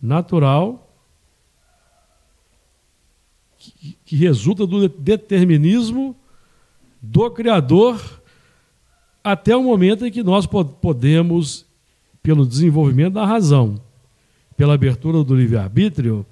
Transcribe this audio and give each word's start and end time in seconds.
natural 0.00 0.88
que, 3.58 3.96
que 4.04 4.16
resulta 4.16 4.66
do 4.66 4.88
determinismo 4.88 6.16
do 7.00 7.30
Criador 7.30 8.20
até 9.22 9.54
o 9.54 9.62
momento 9.62 10.06
em 10.06 10.10
que 10.10 10.22
nós 10.22 10.46
podemos, 10.46 11.66
pelo 12.22 12.46
desenvolvimento 12.46 13.14
da 13.14 13.26
razão, 13.26 13.80
pela 14.56 14.74
abertura 14.74 15.22
do 15.22 15.34
livre-arbítrio, 15.34 16.24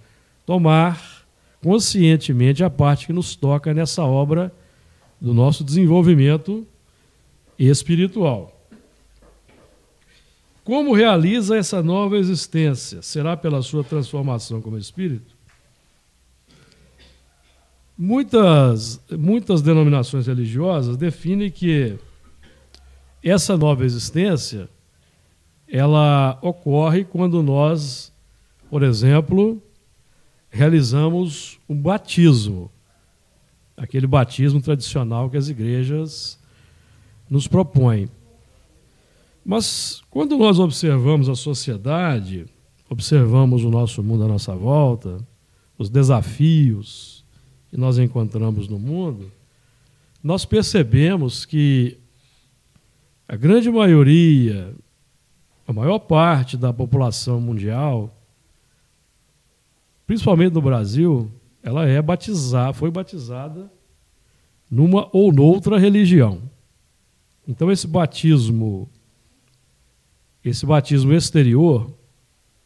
tomar 0.47 1.27
conscientemente 1.63 2.65
a 2.65 2.71
parte 2.71 3.07
que 3.07 3.13
nos 3.13 3.37
toca 3.37 3.75
nessa 3.75 4.05
obra 4.05 4.53
do 5.21 5.35
nosso 5.35 5.63
desenvolvimento 5.63 6.67
espiritual. 7.59 8.58
Como 10.69 10.93
realiza 10.93 11.57
essa 11.57 11.83
nova 11.83 12.19
existência? 12.19 13.01
Será 13.01 13.35
pela 13.39 13.63
sua 13.63 13.83
transformação 13.83 14.61
como 14.61 14.77
espírito? 14.77 15.35
Muitas, 17.97 19.01
muitas 19.11 19.63
denominações 19.63 20.27
religiosas 20.27 20.99
definem 20.99 21.51
que 21.51 21.99
essa 23.25 23.57
nova 23.57 23.83
existência 23.83 24.69
ela 25.67 26.39
ocorre 26.43 27.03
quando 27.03 27.43
nós, 27.43 28.13
por 28.69 28.83
exemplo, 28.83 29.63
realizamos 30.51 31.59
um 31.67 31.81
batismo, 31.81 32.71
aquele 33.75 34.07
batismo 34.07 34.61
tradicional 34.61 35.31
que 35.31 35.39
as 35.39 35.49
igrejas 35.49 36.39
nos 37.31 37.49
propõem. 37.49 38.11
Mas 39.49 40.03
quando 40.11 40.37
nós 40.37 40.59
observamos 40.59 41.27
a 41.27 41.35
sociedade, 41.35 42.45
observamos 42.87 43.65
o 43.65 43.71
nosso 43.71 44.03
mundo 44.03 44.25
à 44.25 44.29
nossa 44.29 44.55
volta, 44.55 45.27
os 45.79 45.89
desafios 45.89 47.25
que 47.71 47.77
nós 47.79 47.97
encontramos 47.97 48.69
no 48.69 48.79
mundo, 48.79 49.33
nós 50.23 50.45
percebemos 50.45 51.47
que 51.47 51.97
a 53.27 53.37
grande 53.37 53.71
maioria, 53.71 54.75
a 55.67 55.73
maior 55.73 56.01
parte 56.01 56.55
da 56.55 56.71
população 56.71 57.41
mundial, 57.41 58.15
principalmente 60.07 60.53
no 60.53 60.61
Brasil, 60.61 61.33
ela 61.63 61.89
é 61.89 62.03
batizada, 62.03 62.75
foi 62.75 62.91
batizada 62.91 63.73
numa 64.71 65.09
ou 65.11 65.33
noutra 65.33 65.79
religião. 65.79 66.43
Então 67.49 67.73
esse 67.73 67.87
batismo, 67.87 68.91
esse 70.49 70.67
batismo 70.67 71.13
exterior, 71.13 71.93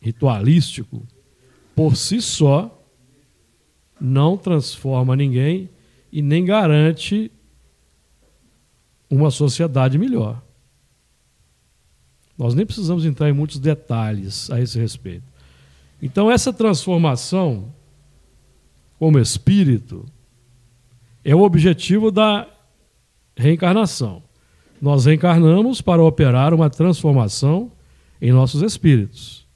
ritualístico, 0.00 1.06
por 1.74 1.96
si 1.96 2.20
só, 2.20 2.82
não 4.00 4.36
transforma 4.36 5.14
ninguém 5.14 5.70
e 6.10 6.20
nem 6.20 6.44
garante 6.44 7.30
uma 9.08 9.30
sociedade 9.30 9.98
melhor. 9.98 10.42
Nós 12.36 12.54
nem 12.54 12.66
precisamos 12.66 13.04
entrar 13.04 13.28
em 13.28 13.32
muitos 13.32 13.58
detalhes 13.58 14.50
a 14.50 14.60
esse 14.60 14.78
respeito. 14.78 15.24
Então, 16.00 16.30
essa 16.30 16.52
transformação 16.52 17.72
como 18.98 19.18
espírito 19.18 20.04
é 21.24 21.34
o 21.34 21.42
objetivo 21.42 22.10
da 22.10 22.48
reencarnação. 23.36 24.22
Nós 24.82 25.04
reencarnamos 25.04 25.80
para 25.80 26.02
operar 26.02 26.52
uma 26.52 26.68
transformação 26.68 27.70
em 28.20 28.32
nossos 28.32 28.62
espíritos. 28.62 29.46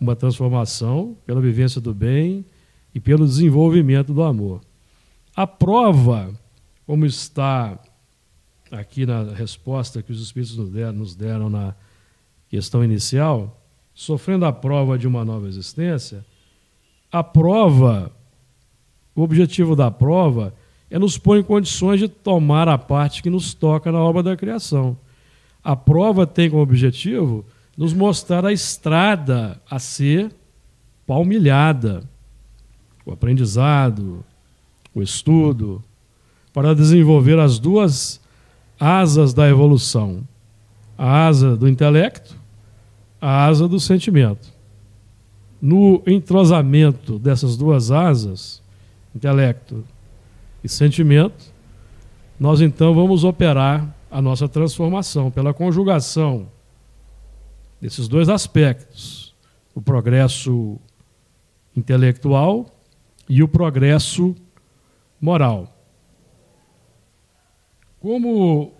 Uma 0.00 0.16
transformação 0.16 1.16
pela 1.24 1.40
vivência 1.40 1.80
do 1.80 1.94
bem 1.94 2.44
e 2.92 2.98
pelo 2.98 3.24
desenvolvimento 3.24 4.12
do 4.12 4.24
amor. 4.24 4.62
A 5.36 5.46
prova, 5.46 6.34
como 6.84 7.06
está 7.06 7.78
aqui 8.72 9.06
na 9.06 9.32
resposta 9.32 10.02
que 10.02 10.10
os 10.10 10.20
Espíritos 10.20 10.56
nos 10.56 10.70
deram, 10.70 10.92
nos 10.92 11.14
deram 11.14 11.48
na 11.48 11.76
questão 12.48 12.82
inicial, 12.82 13.62
sofrendo 13.94 14.44
a 14.44 14.52
prova 14.52 14.98
de 14.98 15.06
uma 15.06 15.24
nova 15.24 15.46
existência, 15.46 16.26
a 17.12 17.22
prova, 17.22 18.10
o 19.14 19.22
objetivo 19.22 19.76
da 19.76 19.88
prova 19.88 20.52
é 20.90 20.98
nos 20.98 21.16
pôr 21.16 21.38
em 21.38 21.42
condições 21.42 22.00
de 22.00 22.08
tomar 22.08 22.68
a 22.68 22.76
parte 22.76 23.22
que 23.22 23.30
nos 23.30 23.54
toca 23.54 23.92
na 23.92 24.00
obra 24.00 24.22
da 24.22 24.36
criação. 24.36 24.96
A 25.62 25.76
prova 25.76 26.26
tem 26.26 26.50
como 26.50 26.62
objetivo 26.62 27.44
nos 27.76 27.92
mostrar 27.92 28.44
a 28.44 28.52
estrada 28.52 29.60
a 29.70 29.78
ser 29.78 30.30
palmilhada, 31.06 32.02
o 33.06 33.12
aprendizado, 33.12 34.24
o 34.94 35.00
estudo, 35.00 35.82
para 36.52 36.74
desenvolver 36.74 37.38
as 37.38 37.58
duas 37.58 38.20
asas 38.78 39.32
da 39.32 39.48
evolução: 39.48 40.26
a 40.98 41.26
asa 41.26 41.56
do 41.56 41.68
intelecto, 41.68 42.36
a 43.20 43.46
asa 43.46 43.68
do 43.68 43.78
sentimento. 43.78 44.52
No 45.62 46.02
entrosamento 46.06 47.18
dessas 47.18 47.56
duas 47.56 47.90
asas, 47.90 48.62
intelecto 49.14 49.84
e 50.62 50.68
sentimento, 50.68 51.52
nós 52.38 52.60
então 52.60 52.94
vamos 52.94 53.24
operar 53.24 53.94
a 54.10 54.20
nossa 54.20 54.48
transformação 54.48 55.30
pela 55.30 55.54
conjugação 55.54 56.48
desses 57.80 58.08
dois 58.08 58.28
aspectos, 58.28 59.34
o 59.74 59.80
progresso 59.80 60.78
intelectual 61.76 62.66
e 63.28 63.42
o 63.42 63.48
progresso 63.48 64.34
moral. 65.20 65.76
Como 68.00 68.72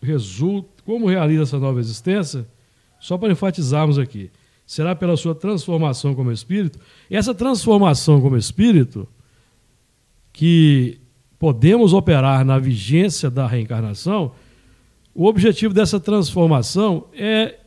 resulta, 0.00 0.82
como 0.84 1.08
realiza 1.08 1.42
essa 1.42 1.58
nova 1.58 1.80
existência? 1.80 2.46
Só 3.00 3.16
para 3.16 3.32
enfatizarmos 3.32 3.98
aqui, 3.98 4.30
será 4.66 4.94
pela 4.94 5.16
sua 5.16 5.34
transformação 5.34 6.14
como 6.14 6.30
espírito. 6.30 6.78
Essa 7.10 7.34
transformação 7.34 8.20
como 8.20 8.36
espírito 8.36 9.08
que 10.38 11.00
podemos 11.36 11.92
operar 11.92 12.44
na 12.44 12.60
vigência 12.60 13.28
da 13.28 13.44
reencarnação, 13.44 14.30
o 15.12 15.26
objetivo 15.26 15.74
dessa 15.74 15.98
transformação 15.98 17.08
é 17.12 17.58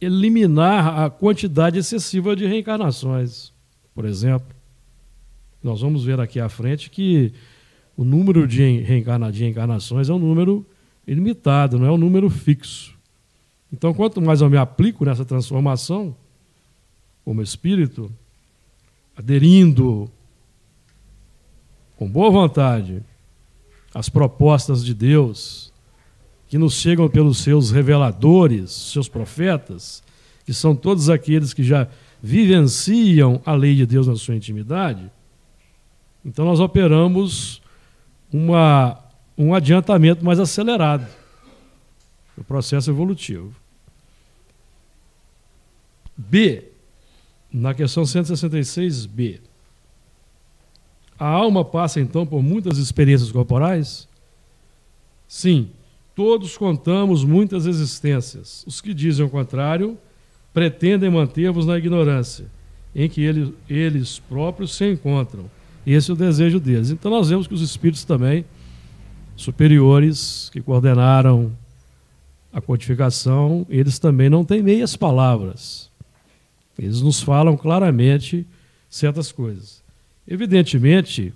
eliminar 0.00 1.00
a 1.04 1.10
quantidade 1.10 1.78
excessiva 1.78 2.34
de 2.34 2.46
reencarnações. 2.46 3.52
Por 3.94 4.06
exemplo, 4.06 4.48
nós 5.62 5.82
vamos 5.82 6.02
ver 6.02 6.18
aqui 6.18 6.40
à 6.40 6.48
frente 6.48 6.88
que 6.88 7.34
o 7.94 8.04
número 8.04 8.48
de, 8.48 8.78
reencarna, 8.78 9.30
de 9.30 9.40
reencarnações 9.40 10.08
é 10.08 10.14
um 10.14 10.18
número 10.18 10.64
ilimitado, 11.06 11.78
não 11.78 11.86
é 11.86 11.92
um 11.92 11.98
número 11.98 12.30
fixo. 12.30 12.96
Então, 13.70 13.92
quanto 13.92 14.18
mais 14.22 14.40
eu 14.40 14.48
me 14.48 14.56
aplico 14.56 15.04
nessa 15.04 15.26
transformação, 15.26 16.16
como 17.22 17.42
espírito, 17.42 18.10
aderindo 19.14 20.10
com 21.98 22.08
boa 22.08 22.30
vontade 22.30 23.02
às 23.92 24.08
propostas 24.08 24.84
de 24.84 24.94
Deus, 24.94 25.72
que 26.48 26.56
nos 26.56 26.74
chegam 26.74 27.08
pelos 27.08 27.38
seus 27.38 27.72
reveladores, 27.72 28.70
seus 28.70 29.08
profetas, 29.08 30.02
que 30.46 30.54
são 30.54 30.74
todos 30.74 31.10
aqueles 31.10 31.52
que 31.52 31.64
já 31.64 31.88
vivenciam 32.22 33.42
a 33.44 33.52
lei 33.52 33.74
de 33.74 33.84
Deus 33.84 34.06
na 34.06 34.16
sua 34.16 34.36
intimidade, 34.36 35.10
então 36.24 36.44
nós 36.44 36.60
operamos 36.60 37.60
uma, 38.32 38.98
um 39.36 39.54
adiantamento 39.54 40.24
mais 40.24 40.38
acelerado 40.38 41.06
do 42.36 42.44
processo 42.44 42.90
evolutivo. 42.90 43.54
B, 46.16 46.64
na 47.52 47.74
questão 47.74 48.04
166b. 48.04 49.47
A 51.18 51.26
alma 51.26 51.64
passa 51.64 52.00
então 52.00 52.24
por 52.24 52.42
muitas 52.42 52.78
experiências 52.78 53.32
corporais? 53.32 54.08
Sim, 55.26 55.70
todos 56.14 56.56
contamos 56.56 57.24
muitas 57.24 57.66
existências. 57.66 58.64
Os 58.66 58.80
que 58.80 58.94
dizem 58.94 59.26
o 59.26 59.30
contrário 59.30 59.98
pretendem 60.54 61.10
manter-vos 61.10 61.66
na 61.66 61.76
ignorância, 61.76 62.46
em 62.94 63.08
que 63.08 63.22
eles, 63.22 63.50
eles 63.68 64.18
próprios 64.18 64.74
se 64.74 64.90
encontram 64.90 65.50
esse 65.90 66.10
é 66.10 66.14
o 66.14 66.16
desejo 66.16 66.60
deles. 66.60 66.90
Então 66.90 67.10
nós 67.10 67.30
vemos 67.30 67.46
que 67.46 67.54
os 67.54 67.62
espíritos 67.62 68.04
também 68.04 68.44
superiores 69.34 70.50
que 70.52 70.60
coordenaram 70.60 71.52
a 72.52 72.60
codificação, 72.60 73.66
eles 73.70 73.98
também 73.98 74.28
não 74.28 74.44
têm 74.44 74.62
meias 74.62 74.96
palavras. 74.96 75.90
Eles 76.78 77.00
nos 77.00 77.22
falam 77.22 77.56
claramente 77.56 78.46
certas 78.88 79.32
coisas. 79.32 79.82
Evidentemente 80.28 81.32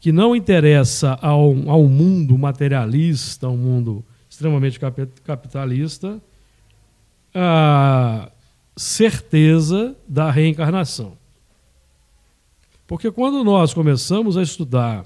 que 0.00 0.12
não 0.12 0.34
interessa 0.34 1.18
ao, 1.20 1.68
ao 1.68 1.84
mundo 1.88 2.38
materialista, 2.38 3.46
ao 3.46 3.56
mundo 3.56 4.04
extremamente 4.30 4.80
capitalista, 5.24 6.20
a 7.34 8.30
certeza 8.76 9.94
da 10.08 10.30
reencarnação. 10.30 11.18
Porque 12.86 13.10
quando 13.10 13.44
nós 13.44 13.74
começamos 13.74 14.36
a 14.38 14.42
estudar 14.42 15.04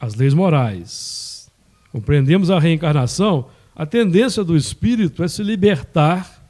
as 0.00 0.14
leis 0.14 0.34
morais, 0.34 1.50
compreendemos 1.92 2.50
a 2.50 2.58
reencarnação, 2.58 3.48
a 3.76 3.86
tendência 3.86 4.42
do 4.42 4.56
espírito 4.56 5.22
é 5.22 5.28
se 5.28 5.42
libertar 5.42 6.42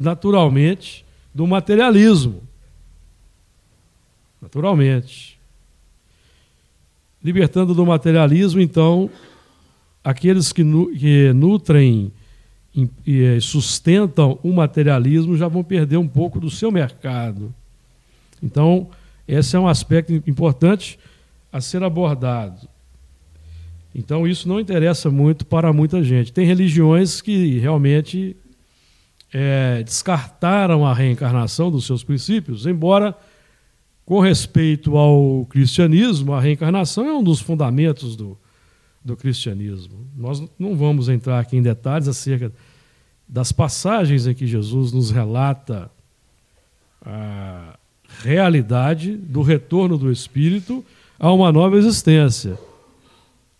naturalmente 0.00 1.04
do 1.34 1.46
materialismo. 1.46 2.42
Naturalmente. 4.40 5.38
Libertando 7.22 7.74
do 7.74 7.84
materialismo, 7.84 8.60
então, 8.60 9.10
aqueles 10.04 10.52
que, 10.52 10.62
nu 10.62 10.90
que 10.92 11.32
nutrem 11.32 12.12
e 13.06 13.22
eh, 13.24 13.40
sustentam 13.40 14.38
o 14.42 14.52
materialismo 14.52 15.36
já 15.36 15.48
vão 15.48 15.64
perder 15.64 15.96
um 15.96 16.06
pouco 16.06 16.38
do 16.38 16.50
seu 16.50 16.70
mercado. 16.70 17.54
Então, 18.42 18.88
esse 19.26 19.56
é 19.56 19.58
um 19.58 19.66
aspecto 19.66 20.12
importante 20.12 20.98
a 21.50 21.60
ser 21.60 21.82
abordado. 21.82 22.68
Então, 23.94 24.26
isso 24.26 24.46
não 24.46 24.60
interessa 24.60 25.10
muito 25.10 25.46
para 25.46 25.72
muita 25.72 26.04
gente. 26.04 26.30
Tem 26.30 26.44
religiões 26.44 27.22
que 27.22 27.58
realmente 27.58 28.36
é, 29.32 29.82
descartaram 29.82 30.84
a 30.84 30.92
reencarnação 30.92 31.70
dos 31.70 31.86
seus 31.86 32.04
princípios, 32.04 32.66
embora, 32.66 33.16
com 34.06 34.20
respeito 34.20 34.96
ao 34.96 35.44
cristianismo, 35.46 36.32
a 36.32 36.40
reencarnação 36.40 37.08
é 37.08 37.12
um 37.12 37.24
dos 37.24 37.40
fundamentos 37.40 38.14
do, 38.14 38.38
do 39.04 39.16
cristianismo. 39.16 40.06
Nós 40.16 40.40
não 40.56 40.76
vamos 40.76 41.08
entrar 41.08 41.40
aqui 41.40 41.56
em 41.56 41.62
detalhes 41.62 42.06
acerca 42.06 42.52
das 43.28 43.50
passagens 43.50 44.28
em 44.28 44.32
que 44.32 44.46
Jesus 44.46 44.92
nos 44.92 45.10
relata 45.10 45.90
a 47.04 47.76
realidade 48.20 49.16
do 49.16 49.42
retorno 49.42 49.98
do 49.98 50.12
Espírito 50.12 50.84
a 51.18 51.32
uma 51.32 51.50
nova 51.50 51.76
existência. 51.76 52.56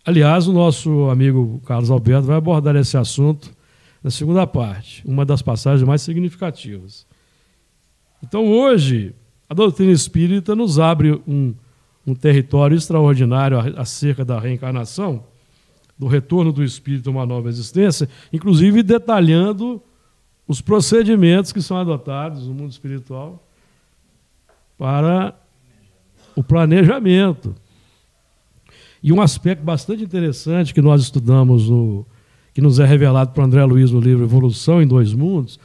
Aliás, 0.05 0.47
o 0.47 0.53
nosso 0.53 1.11
amigo 1.11 1.61
Carlos 1.67 1.91
Alberto 1.91 2.29
vai 2.29 2.37
abordar 2.37 2.77
esse 2.77 2.97
assunto 2.97 3.51
na 4.01 4.13
segunda 4.13 4.47
parte, 4.47 5.03
uma 5.05 5.25
das 5.25 5.43
passagens 5.43 5.83
mais 5.83 6.03
significativas. 6.03 7.05
Então, 8.23 8.47
hoje, 8.47 9.13
a 9.49 9.55
doutrina 9.55 9.93
espírita 9.93 10.55
nos 10.55 10.79
abre 10.79 11.21
um, 11.27 11.55
um 12.07 12.15
território 12.15 12.77
extraordinário 12.77 13.59
acerca 13.77 14.25
da 14.25 14.39
reencarnação, 14.39 15.25
do 15.99 16.07
retorno 16.07 16.53
do 16.53 16.63
espírito 16.63 17.09
a 17.09 17.13
uma 17.13 17.27
nova 17.27 17.49
existência, 17.49 18.09
inclusive 18.33 18.83
detalhando 18.83 19.83
os 20.47 20.61
procedimentos 20.61 21.53
que 21.53 21.63
são 21.63 21.77
adotados 21.77 22.47
no 22.47 22.55
mundo 22.55 22.71
espiritual 22.71 23.43
para 24.79 25.35
o 26.35 26.43
planejamento. 26.43 27.55
E 29.03 29.13
um 29.13 29.21
aspecto 29.21 29.63
bastante 29.63 30.03
interessante 30.03 30.75
que 30.75 30.83
nós 30.83 31.03
estudamos, 31.03 31.69
no, 31.69 32.05
que 32.53 32.61
nos 32.61 32.79
é 32.79 32.85
revelado 32.85 33.33
por 33.33 33.43
André 33.43 33.65
Luiz 33.65 33.91
no 33.91 34.01
livro 34.01 34.25
Evolução 34.25 34.83
em 34.83 34.87
Dois 34.87 35.13
Mundos, 35.13 35.59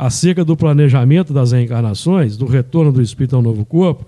acerca 0.00 0.42
do 0.42 0.56
planejamento 0.56 1.30
das 1.30 1.52
reencarnações, 1.52 2.34
do 2.34 2.46
retorno 2.46 2.90
do 2.90 3.02
espírito 3.02 3.36
ao 3.36 3.42
novo 3.42 3.66
corpo, 3.66 4.06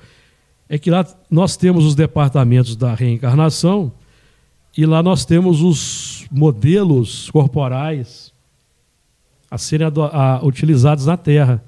é 0.66 0.78
que 0.78 0.90
lá 0.90 1.06
nós 1.30 1.54
temos 1.54 1.84
os 1.84 1.94
departamentos 1.94 2.74
da 2.76 2.94
reencarnação 2.94 3.92
e 4.74 4.86
lá 4.86 5.02
nós 5.02 5.26
temos 5.26 5.60
os 5.60 6.26
modelos 6.30 7.28
corporais 7.30 8.32
a 9.50 9.58
serem 9.58 9.86
a, 9.86 10.40
utilizados 10.42 11.04
na 11.04 11.18
Terra. 11.18 11.62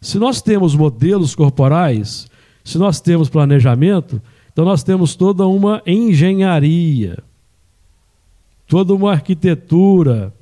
Se 0.00 0.16
nós 0.16 0.40
temos 0.40 0.76
modelos 0.76 1.34
corporais, 1.34 2.28
se 2.62 2.78
nós 2.78 3.00
temos 3.00 3.28
planejamento, 3.28 4.22
então 4.52 4.64
nós 4.64 4.84
temos 4.84 5.16
toda 5.16 5.44
uma 5.44 5.82
engenharia, 5.84 7.18
toda 8.68 8.94
uma 8.94 9.10
arquitetura 9.10 10.32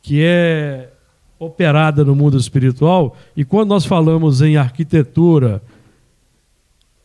que 0.00 0.22
é 0.22 0.91
operada 1.44 2.04
no 2.04 2.14
mundo 2.14 2.38
espiritual, 2.38 3.16
e 3.36 3.44
quando 3.44 3.70
nós 3.70 3.84
falamos 3.84 4.40
em 4.40 4.56
arquitetura, 4.56 5.60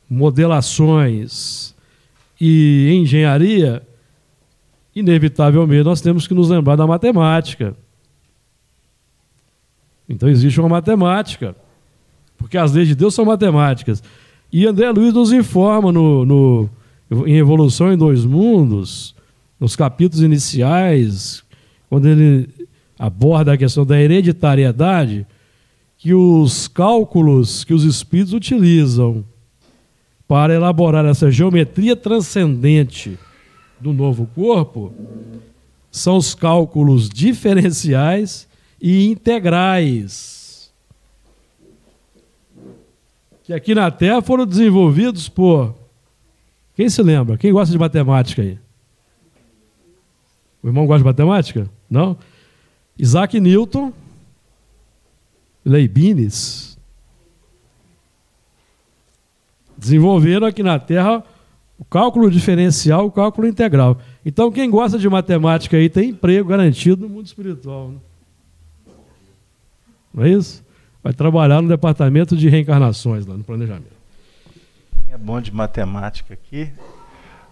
modelações 0.08 1.76
e 2.40 2.90
engenharia, 2.94 3.82
inevitavelmente 4.96 5.84
nós 5.84 6.02
temos 6.02 6.28
que 6.28 6.36
nos 6.36 6.50
lembrar 6.50 6.76
da 6.76 6.86
matemática. 6.86 7.76
Então 10.08 10.30
existe 10.30 10.60
uma 10.60 10.70
matemática, 10.70 11.56
porque 12.38 12.58
as 12.58 12.72
leis 12.74 12.88
de 12.88 12.96
Deus 12.96 13.16
são 13.16 13.26
matemáticas. 13.26 14.04
E 14.54 14.68
André 14.68 14.90
Luiz 14.92 15.14
nos 15.14 15.34
informa 15.34 15.92
no, 15.92 16.24
no, 16.24 16.70
em 17.26 17.38
Evolução 17.38 17.92
em 17.92 17.98
Dois 17.98 18.24
Mundos, 18.24 19.16
nos 19.60 19.76
capítulos 19.76 20.24
iniciais, 20.24 21.44
quando 21.90 22.08
ele 22.08 22.48
aborda 22.98 23.54
a 23.54 23.58
questão 23.58 23.86
da 23.86 24.00
hereditariedade, 24.00 25.26
que 25.98 26.14
os 26.14 26.68
cálculos 26.68 27.64
que 27.64 27.74
os 27.74 27.84
espíritos 27.84 28.34
utilizam 28.34 29.26
para 30.28 30.54
elaborar 30.54 31.06
essa 31.06 31.32
geometria 31.32 31.96
transcendente 31.96 33.18
do 33.80 33.94
novo 33.94 34.28
corpo 34.36 34.94
são 35.92 36.18
os 36.18 36.36
cálculos 36.36 37.10
diferenciais 37.10 38.48
e 38.82 39.08
integrais 39.08 40.38
que 43.48 43.54
aqui 43.54 43.74
na 43.74 43.90
Terra 43.90 44.22
foram 44.22 44.46
desenvolvidos 44.46 45.30
por. 45.30 45.74
Quem 46.76 46.90
se 46.90 47.02
lembra? 47.02 47.38
Quem 47.38 47.54
gosta 47.54 47.72
de 47.72 47.80
matemática 47.80 48.42
aí? 48.42 48.60
O 50.62 50.68
irmão 50.68 50.86
gosta 50.86 51.00
de 51.00 51.06
matemática? 51.06 51.70
Não? 51.90 52.18
Isaac 52.98 53.40
Newton, 53.40 53.94
Leibniz, 55.64 56.78
desenvolveram 59.78 60.48
aqui 60.48 60.64
na 60.64 60.80
Terra 60.80 61.24
o 61.78 61.86
cálculo 61.86 62.32
diferencial, 62.32 63.06
o 63.06 63.12
cálculo 63.12 63.48
integral. 63.48 64.00
Então, 64.26 64.52
quem 64.52 64.70
gosta 64.70 64.98
de 64.98 65.08
matemática 65.08 65.78
aí 65.78 65.90
tem 65.90 66.10
emprego 66.10 66.50
garantido 66.50 67.08
no 67.08 67.14
mundo 67.14 67.28
espiritual. 67.28 67.90
Né? 67.90 67.98
Não 70.14 70.24
é 70.24 70.30
isso? 70.30 70.66
vai 71.08 71.14
trabalhar 71.14 71.62
no 71.62 71.70
departamento 71.70 72.36
de 72.36 72.50
reencarnações, 72.50 73.26
lá 73.26 73.38
no 73.38 73.44
planejamento. 73.44 73.96
Quem 75.06 75.14
é 75.14 75.18
bom 75.18 75.40
de 75.40 75.54
matemática 75.54 76.34
aqui, 76.34 76.70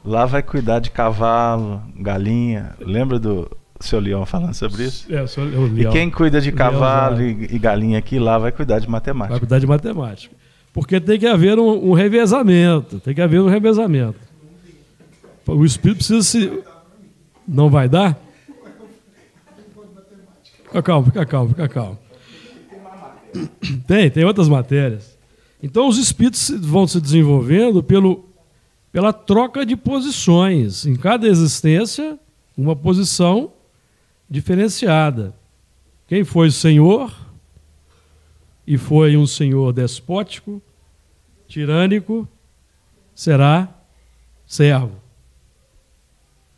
lá 0.04 0.26
vai 0.26 0.44
cuidar 0.44 0.80
de 0.80 0.92
cavalo, 0.92 1.82
galinha. 1.96 2.76
Lembra 2.82 3.18
do 3.18 3.50
seu 3.80 4.00
Leão 4.00 4.26
falando 4.26 4.54
sobre 4.54 4.86
isso? 4.86 5.06
É. 5.14 5.26
E 5.80 5.92
quem 5.92 6.10
cuida 6.10 6.40
de 6.40 6.52
cavalo 6.52 7.22
e, 7.22 7.56
e, 7.56 7.60
galinha 7.60 8.00
aqui, 8.00 8.18
lá 8.18 8.38
vai 8.38 8.52
cuidar 8.52 8.80
de 8.80 8.90
matemática. 8.90 9.34
Vai 9.34 9.40
cuidar 9.40 9.60
de 9.60 9.68
matemática. 9.68 10.36
Porque 10.74 11.00
tem 11.00 11.20
que 11.20 11.28
haver 11.28 11.60
um, 11.60 11.90
um 11.90 11.94
revezamento. 11.94 13.00
Tem 13.00 13.14
que 13.14 13.22
haver 13.22 13.42
um 13.42 13.48
revezamento. 13.48 14.20
O 15.48 15.64
espírito 15.66 15.98
precisa 15.98 16.24
se. 16.24 16.64
Não 17.48 17.70
vai 17.70 17.88
dar? 17.88 18.18
Fica 20.64 20.82
calmo, 20.82 21.06
fica 21.06 21.26
calmo, 21.26 21.50
fica 21.50 21.68
calmo. 21.70 22.00
Tem, 23.86 24.10
tem 24.10 24.26
outras 24.26 24.50
matérias. 24.50 25.18
Então 25.62 25.88
os 25.88 25.98
espíritos 25.98 26.50
vão 26.60 26.88
se 26.88 27.00
desenvolvendo 27.00 27.82
pelo, 27.84 28.30
pela 28.92 29.14
troca 29.14 29.66
de 29.66 29.76
posições. 29.76 30.86
Em 30.86 30.96
cada 30.96 31.28
existência, 31.28 32.18
uma 32.58 32.76
posição 32.76 33.52
diferenciada. 34.30 35.36
Quem 36.08 36.24
foi 36.24 36.52
senhor 36.52 37.14
e 38.66 38.78
foi 38.78 39.16
um 39.16 39.28
senhor 39.28 39.72
despótico, 39.74 40.62
tirânico, 41.48 42.28
será 43.14 43.70
servo, 44.46 45.00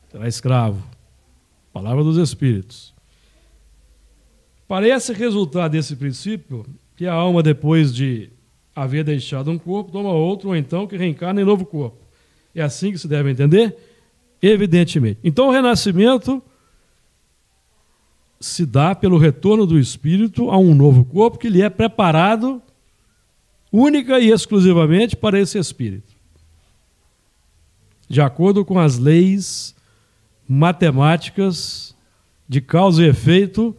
será 0.09 0.27
escravo. 0.27 0.83
Palavra 1.71 2.03
dos 2.03 2.17
Espíritos. 2.17 2.93
Parece 4.67 5.13
resultar 5.13 5.67
desse 5.67 5.95
princípio 5.95 6.65
que 6.95 7.05
a 7.05 7.13
alma, 7.13 7.43
depois 7.43 7.93
de 7.93 8.29
haver 8.75 9.03
deixado 9.03 9.49
um 9.51 9.57
corpo, 9.57 9.91
toma 9.91 10.11
outro, 10.11 10.49
ou 10.49 10.55
então 10.55 10.87
que 10.87 10.97
reencarna 10.97 11.41
em 11.41 11.45
novo 11.45 11.65
corpo. 11.65 11.97
É 12.53 12.61
assim 12.61 12.91
que 12.91 12.97
se 12.97 13.07
deve 13.07 13.31
entender? 13.31 13.77
Evidentemente. 14.41 15.19
Então, 15.23 15.47
o 15.47 15.51
renascimento 15.51 16.41
se 18.39 18.65
dá 18.65 18.93
pelo 18.93 19.17
retorno 19.17 19.65
do 19.65 19.79
espírito 19.79 20.49
a 20.49 20.57
um 20.57 20.75
novo 20.75 21.03
corpo 21.05 21.37
que 21.37 21.49
lhe 21.49 21.61
é 21.61 21.69
preparado 21.69 22.61
única 23.71 24.19
e 24.19 24.29
exclusivamente 24.29 25.15
para 25.15 25.39
esse 25.39 25.57
espírito. 25.57 26.15
De 28.07 28.21
acordo 28.21 28.63
com 28.63 28.79
as 28.79 28.97
leis 28.97 29.75
matemáticas 30.47 31.95
de 32.47 32.61
causa 32.61 33.03
e 33.03 33.09
efeito 33.09 33.75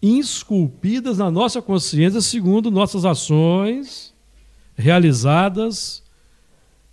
esculpidas 0.00 1.18
na 1.18 1.30
nossa 1.30 1.60
consciência 1.60 2.20
segundo 2.20 2.70
nossas 2.70 3.04
ações 3.04 4.12
realizadas 4.76 6.02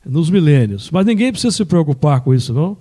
nos 0.05 0.29
milênios. 0.29 0.89
Mas 0.91 1.05
ninguém 1.05 1.31
precisa 1.31 1.55
se 1.55 1.65
preocupar 1.65 2.21
com 2.21 2.33
isso, 2.33 2.53
não, 2.53 2.77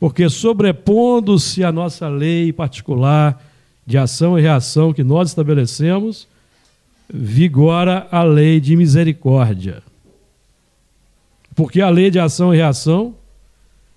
porque 0.00 0.30
sobrepondo-se 0.30 1.62
a 1.62 1.70
nossa 1.70 2.08
lei 2.08 2.54
particular 2.54 3.38
de 3.86 3.98
ação 3.98 4.38
e 4.38 4.42
reação 4.42 4.94
que 4.94 5.04
nós 5.04 5.28
estabelecemos, 5.28 6.26
vigora 7.12 8.08
a 8.10 8.22
lei 8.22 8.60
de 8.60 8.74
misericórdia. 8.76 9.82
Porque 11.54 11.82
a 11.82 11.90
lei 11.90 12.10
de 12.10 12.18
ação 12.18 12.54
e 12.54 12.56
reação, 12.56 13.14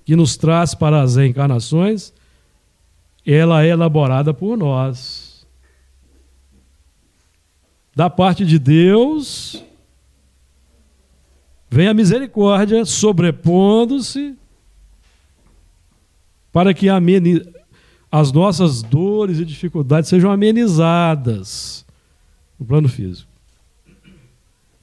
que 0.03 0.13
nos 0.13 0.35
traz 0.35 0.75
para 0.75 1.01
as 1.01 1.15
reencarnações, 1.15 2.11
ela 3.25 3.63
é 3.63 3.69
elaborada 3.69 4.33
por 4.33 4.57
nós. 4.57 5.47
Da 7.95 8.09
parte 8.09 8.45
de 8.45 8.59
Deus, 8.59 9.63
vem 11.69 11.87
a 11.87 11.93
misericórdia 11.93 12.83
sobrepondo-se 12.83 14.35
para 16.53 16.73
que 16.73 16.87
as 18.11 18.31
nossas 18.31 18.83
dores 18.83 19.39
e 19.39 19.45
dificuldades 19.45 20.09
sejam 20.09 20.31
amenizadas 20.31 21.83
no 22.59 22.65
plano 22.65 22.87
físico. 22.87 23.29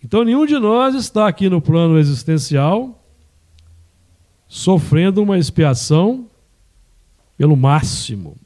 Então, 0.04 0.24
nenhum 0.24 0.44
de 0.44 0.58
nós 0.58 0.94
está 0.96 1.28
aqui 1.28 1.48
no 1.48 1.60
plano 1.60 1.96
existencial 1.96 3.00
sofrendo 4.48 5.22
uma 5.22 5.38
expiação 5.38 6.26
pelo 7.38 7.56
máximo. 7.56 8.36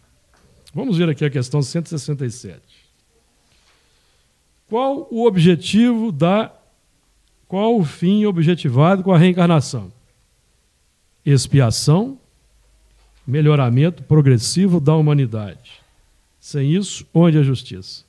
Vamos 0.75 0.99
ver 0.99 1.09
aqui 1.09 1.25
a 1.25 1.31
questão 1.31 1.63
167. 1.63 2.61
Qual 4.69 5.09
o 5.11 5.25
objetivo 5.25 6.13
da 6.13 6.53
qual 7.49 7.79
o 7.79 7.85
fim 7.85 8.27
objetivado 8.27 9.03
com 9.03 9.13
a 9.13 9.19
reencarnação? 9.19 9.93
Expiação, 11.25 12.19
melhoramento 13.27 14.03
progressivo 14.03 14.81
da 14.81 14.95
humanidade. 14.95 15.83
Sem 16.41 16.75
isso, 16.75 17.07
onde 17.13 17.39
a 17.39 17.43
justiça? 17.43 18.05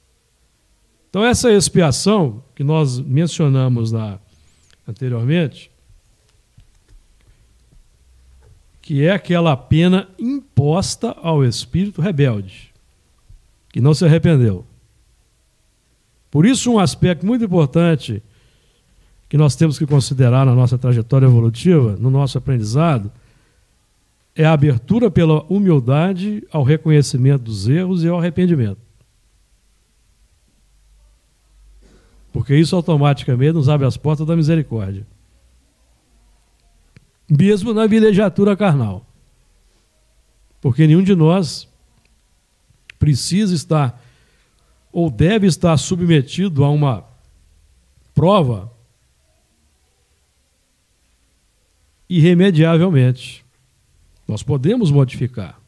Então, 1.09 1.23
essa 1.23 1.51
expiação 1.51 2.43
que 2.53 2.63
nós 2.63 2.99
mencionamos 2.99 3.91
lá 3.91 4.19
anteriormente, 4.87 5.71
que 8.81 9.03
é 9.03 9.11
aquela 9.11 9.55
pena 9.55 10.07
imposta 10.19 11.15
ao 11.21 11.43
espírito 11.43 12.01
rebelde, 12.01 12.71
que 13.71 13.81
não 13.81 13.93
se 13.93 14.05
arrependeu. 14.05 14.65
Por 16.29 16.45
isso, 16.45 16.71
um 16.71 16.79
aspecto 16.79 17.25
muito 17.25 17.45
importante 17.45 18.21
que 19.29 19.37
nós 19.37 19.55
temos 19.55 19.79
que 19.79 19.87
considerar 19.87 20.45
na 20.45 20.53
nossa 20.53 20.77
trajetória 20.77 21.25
evolutiva, 21.25 21.95
no 21.97 22.09
nosso 22.09 22.37
aprendizado, 22.37 23.11
é 24.35 24.43
a 24.43 24.53
abertura 24.53 25.09
pela 25.09 25.43
humildade 25.43 26.45
ao 26.51 26.63
reconhecimento 26.63 27.43
dos 27.43 27.67
erros 27.67 28.03
e 28.03 28.07
ao 28.07 28.19
arrependimento. 28.19 28.85
porque 32.35 32.53
isso 32.53 32.75
automaticamente 32.75 33.53
nos 33.53 33.69
abre 33.69 33.87
as 33.87 33.95
portas 33.95 34.27
da 34.27 34.35
misericórdia. 34.35 35.07
Mesmo 37.29 37.73
na 37.73 37.87
vilegiatura 37.87 38.57
carnal. 38.57 39.05
Porque 40.59 40.85
nenhum 40.85 41.01
de 41.01 41.15
nós 41.15 41.65
precisa 42.99 43.55
estar 43.55 44.03
ou 44.91 45.09
deve 45.09 45.47
estar 45.47 45.77
submetido 45.77 46.65
a 46.65 46.69
uma 46.69 47.05
prova 48.13 48.69
irremediavelmente. 52.09 53.44
Nós 54.27 54.43
podemos 54.43 54.91
modificar. 54.91 55.59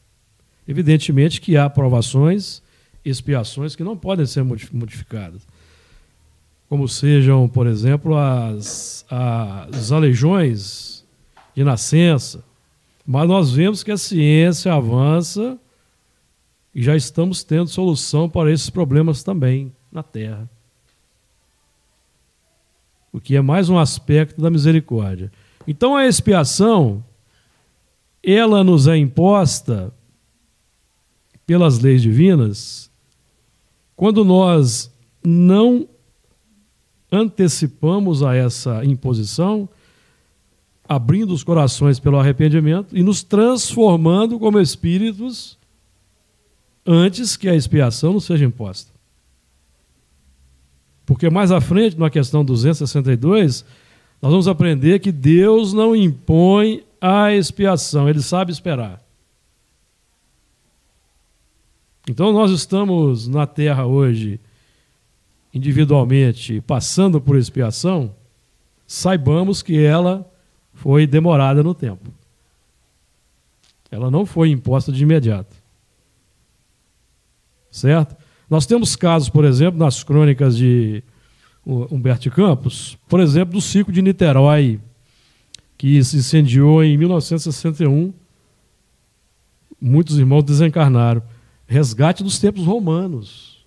Evidentemente 0.66 1.40
que 1.40 1.56
há 1.56 1.68
provações, 1.70 2.62
expiações 3.04 3.74
que 3.74 3.84
não 3.84 3.96
podem 3.96 4.26
ser 4.26 4.44
modificadas 4.44 5.46
como 6.68 6.86
sejam, 6.86 7.48
por 7.48 7.66
exemplo, 7.66 8.16
as, 8.16 9.04
as 9.08 9.90
aleijões 9.90 11.04
de 11.54 11.64
nascença. 11.64 12.44
Mas 13.06 13.26
nós 13.26 13.50
vemos 13.50 13.82
que 13.82 13.90
a 13.90 13.96
ciência 13.96 14.74
avança 14.74 15.58
e 16.74 16.82
já 16.82 16.94
estamos 16.94 17.42
tendo 17.42 17.68
solução 17.68 18.28
para 18.28 18.52
esses 18.52 18.68
problemas 18.68 19.22
também 19.22 19.72
na 19.90 20.02
Terra. 20.02 20.48
O 23.10 23.18
que 23.18 23.34
é 23.34 23.40
mais 23.40 23.70
um 23.70 23.78
aspecto 23.78 24.42
da 24.42 24.50
misericórdia. 24.50 25.32
Então 25.66 25.96
a 25.96 26.06
expiação, 26.06 27.02
ela 28.30 28.62
nos 28.62 28.86
é 28.86 28.96
imposta 28.96 29.92
pelas 31.46 31.78
leis 31.78 32.02
divinas 32.02 32.90
quando 33.96 34.24
nós 34.24 34.92
não 35.24 35.88
antecipamos 37.10 38.22
a 38.22 38.34
essa 38.34 38.84
imposição, 38.84 39.68
abrindo 40.88 41.32
os 41.32 41.42
corações 41.42 41.98
pelo 41.98 42.18
arrependimento 42.18 42.96
e 42.96 43.02
nos 43.02 43.22
transformando 43.22 44.38
como 44.38 44.60
espíritos 44.60 45.58
antes 46.86 47.36
que 47.36 47.48
a 47.48 47.54
expiação 47.54 48.12
nos 48.12 48.24
seja 48.24 48.44
imposta. 48.44 48.92
Porque 51.04 51.30
mais 51.30 51.50
à 51.50 51.60
frente, 51.60 51.98
na 51.98 52.10
questão 52.10 52.44
262, 52.44 53.64
nós 54.20 54.30
vamos 54.30 54.48
aprender 54.48 54.98
que 54.98 55.10
Deus 55.10 55.72
não 55.72 55.96
impõe 55.96 56.82
a 57.00 57.32
expiação, 57.32 58.08
ele 58.08 58.20
sabe 58.22 58.52
esperar. 58.52 59.02
Então 62.08 62.32
nós 62.32 62.50
estamos 62.50 63.28
na 63.28 63.46
terra 63.46 63.86
hoje 63.86 64.40
individualmente 65.52 66.60
passando 66.60 67.20
por 67.20 67.36
expiação, 67.36 68.14
saibamos 68.86 69.62
que 69.62 69.82
ela 69.82 70.30
foi 70.72 71.06
demorada 71.06 71.62
no 71.62 71.74
tempo. 71.74 72.12
Ela 73.90 74.10
não 74.10 74.24
foi 74.24 74.50
imposta 74.50 74.92
de 74.92 75.02
imediato. 75.02 75.56
Certo? 77.70 78.16
Nós 78.48 78.66
temos 78.66 78.96
casos, 78.96 79.28
por 79.28 79.44
exemplo, 79.44 79.78
nas 79.78 80.02
crônicas 80.02 80.56
de 80.56 81.02
Humberto 81.66 82.30
Campos, 82.30 82.96
por 83.08 83.20
exemplo, 83.20 83.54
do 83.54 83.60
ciclo 83.60 83.92
de 83.92 84.00
Niterói, 84.00 84.80
que 85.78 86.02
se 86.02 86.16
incendiou 86.16 86.82
em 86.82 86.98
1961. 86.98 88.12
Muitos 89.80 90.18
irmãos 90.18 90.42
desencarnaram. 90.42 91.22
Resgate 91.66 92.24
dos 92.24 92.38
tempos 92.38 92.64
romanos 92.64 93.58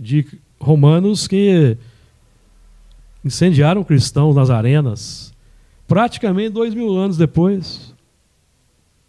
de 0.00 0.26
romanos 0.58 1.28
que 1.28 1.76
incendiaram 3.22 3.84
cristãos 3.84 4.34
nas 4.34 4.48
arenas. 4.48 5.34
Praticamente 5.86 6.50
dois 6.50 6.74
mil 6.74 6.96
anos 6.96 7.18
depois, 7.18 7.94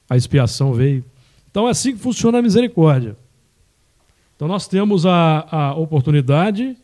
a 0.09 0.17
expiação 0.17 0.73
veio. 0.73 1.05
Então 1.49 1.67
é 1.67 1.71
assim 1.71 1.93
que 1.93 1.99
funciona 1.99 2.39
a 2.39 2.41
misericórdia. 2.41 3.15
Então 4.35 4.47
nós 4.47 4.67
temos 4.67 5.05
a, 5.05 5.47
a 5.49 5.75
oportunidade 5.75 6.75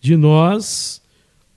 de 0.00 0.16
nós 0.16 1.02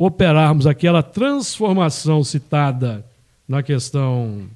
operarmos 0.04 0.66
aquela 0.66 1.04
transformação 1.04 2.24
citada 2.24 3.06
na 3.48 3.62
questão 3.62 4.48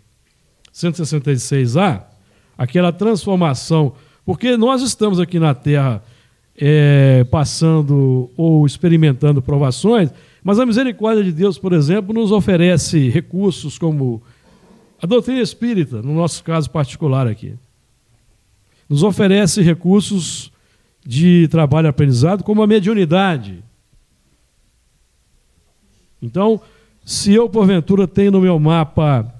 166A, 0.73 2.01
aquela 2.57 2.91
transformação, 2.91 3.93
porque 4.25 4.57
nós 4.57 4.81
estamos 4.81 5.19
aqui 5.19 5.37
na 5.37 5.53
Terra 5.53 6.03
é, 6.57 7.23
passando 7.25 8.31
ou 8.35 8.65
experimentando 8.65 9.39
provações, 9.39 10.09
mas 10.43 10.57
a 10.57 10.65
misericórdia 10.65 11.23
de 11.23 11.31
Deus, 11.31 11.59
por 11.59 11.73
exemplo, 11.73 12.11
nos 12.11 12.31
oferece 12.31 13.09
recursos 13.09 13.77
como 13.77 14.23
a 14.99 15.05
doutrina 15.05 15.41
espírita, 15.41 16.01
no 16.01 16.15
nosso 16.15 16.43
caso 16.43 16.71
particular 16.71 17.27
aqui. 17.27 17.53
Nos 18.89 19.03
oferece 19.03 19.61
recursos 19.61 20.51
de 21.05 21.47
trabalho 21.49 21.87
aprendizado, 21.87 22.43
como 22.43 22.63
a 22.63 22.67
mediunidade. 22.67 23.63
Então, 26.25 26.59
se 27.05 27.33
eu, 27.33 27.47
porventura, 27.47 28.07
tenho 28.07 28.31
no 28.31 28.41
meu 28.41 28.59
mapa 28.59 29.31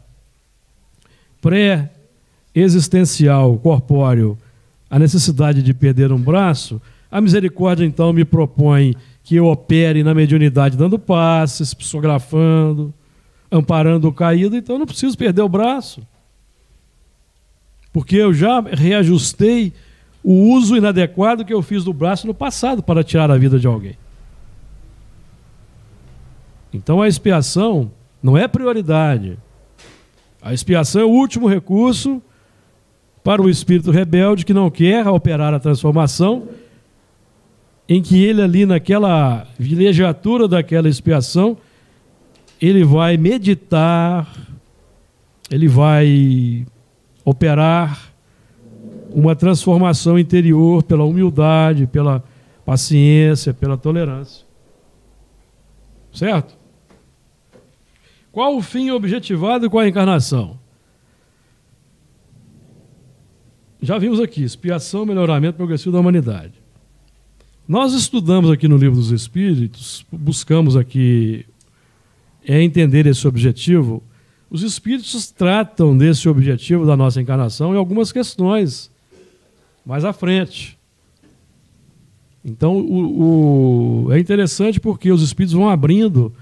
pré-existencial, 1.42 3.58
corpóreo, 3.58 4.38
a 4.90 5.00
necessidade 5.00 5.64
de 5.64 5.74
perder 5.74 6.12
um 6.12 6.22
braço, 6.22 6.80
a 7.10 7.20
misericórdia, 7.20 7.86
então, 7.86 8.14
me 8.14 8.24
propõe 8.24 8.96
que 9.24 9.36
eu 9.36 9.48
opere 9.48 10.04
na 10.04 10.14
mediunidade, 10.14 10.78
dando 10.78 11.00
passes, 11.00 11.74
psicografando, 11.74 12.94
amparando 13.52 14.08
o 14.08 14.14
caído, 14.14 14.56
então 14.56 14.76
eu 14.76 14.80
não 14.80 14.86
preciso 14.86 15.18
perder 15.18 15.42
o 15.42 15.50
braço. 15.50 16.06
Porque 17.92 18.18
eu 18.18 18.34
já 18.34 18.62
reajustei 18.62 19.74
o 20.24 20.54
uso 20.54 20.76
inadequado 20.76 21.46
que 21.46 21.54
eu 21.54 21.62
fiz 21.62 21.84
do 21.84 21.94
braço 21.94 22.28
no 22.28 22.34
passado 22.34 22.84
para 22.84 23.04
tirar 23.04 23.32
a 23.32 23.38
vida 23.38 23.58
de 23.58 23.66
alguém. 23.66 23.96
Então 26.76 27.02
a 27.02 27.08
expiação 27.08 27.90
não 28.22 28.38
é 28.38 28.48
prioridade. 28.48 29.40
A 30.42 30.54
expiação 30.54 31.02
é 31.02 31.06
o 31.06 31.10
último 31.10 31.48
recurso 31.48 32.22
para 33.24 33.42
o 33.42 33.50
espírito 33.50 33.92
rebelde 33.92 34.46
que 34.46 34.54
não 34.54 34.70
quer 34.70 35.08
operar 35.08 35.54
a 35.54 35.60
transformação, 35.60 36.50
em 37.88 38.02
que 38.02 38.24
ele 38.24 38.42
ali 38.42 38.66
naquela 38.66 39.48
vilegiatura 39.58 40.48
daquela 40.48 40.90
expiação, 40.90 41.58
ele 42.62 42.84
vai 42.84 43.16
meditar, 43.16 44.28
ele 45.50 45.68
vai 45.68 46.66
operar 47.24 48.12
uma 49.12 49.36
transformação 49.36 50.20
interior 50.20 50.84
pela 50.84 51.06
humildade, 51.06 51.88
pela 51.88 52.24
paciência, 52.66 53.54
pela 53.54 53.78
tolerância. 53.78 54.46
Certo? 56.12 56.65
Qual 58.36 58.58
o 58.58 58.62
fim 58.62 58.92
objetivado 58.92 59.70
com 59.70 59.80
a 59.80 59.88
encarnação? 59.88 60.60
Já 63.82 63.98
vimos 63.98 64.20
aqui, 64.20 64.44
expiação, 64.44 65.06
melhoramento 65.06 65.56
progressivo 65.56 65.94
da 65.94 66.02
humanidade. 66.02 66.52
Nós 67.66 67.94
estudamos 67.94 68.52
aqui 68.52 68.68
no 68.68 68.76
Livro 68.76 68.98
dos 68.98 69.10
Espíritos, 69.12 70.06
buscamos 70.12 70.76
aqui 70.76 71.46
é 72.46 72.62
entender 72.62 73.06
esse 73.06 73.26
objetivo. 73.26 74.04
Os 74.50 74.64
espíritos 74.64 75.32
tratam 75.32 75.98
desse 75.98 76.28
objetivo 76.28 76.86
da 76.86 76.98
nossa 76.98 77.22
encarnação 77.22 77.74
em 77.74 77.78
algumas 77.78 78.12
questões 78.12 78.92
mais 79.86 80.04
à 80.04 80.12
frente. 80.12 80.78
Então, 82.44 82.80
o, 82.80 84.08
o, 84.08 84.12
é 84.12 84.20
interessante 84.20 84.78
porque 84.78 85.10
os 85.10 85.22
espíritos 85.22 85.54
vão 85.54 85.70
abrindo 85.70 86.34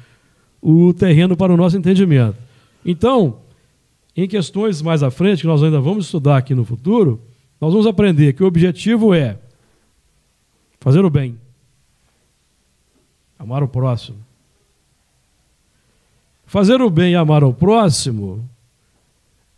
o 0.63 0.93
terreno 0.93 1.35
para 1.35 1.53
o 1.53 1.57
nosso 1.57 1.77
entendimento. 1.77 2.37
Então, 2.85 3.39
em 4.15 4.27
questões 4.27 4.81
mais 4.81 5.03
à 5.03 5.11
frente, 5.11 5.41
que 5.41 5.47
nós 5.47 5.61
ainda 5.61 5.81
vamos 5.81 6.05
estudar 6.05 6.37
aqui 6.37 6.55
no 6.55 6.63
futuro, 6.63 7.19
nós 7.59 7.71
vamos 7.73 7.85
aprender 7.85 8.33
que 8.33 8.43
o 8.43 8.47
objetivo 8.47 9.13
é 9.13 9.37
fazer 10.79 11.03
o 11.03 11.09
bem, 11.09 11.37
amar 13.37 13.61
o 13.61 13.67
próximo. 13.67 14.17
Fazer 16.45 16.81
o 16.81 16.89
bem 16.89 17.13
e 17.13 17.15
amar 17.15 17.43
o 17.43 17.53
próximo 17.53 18.47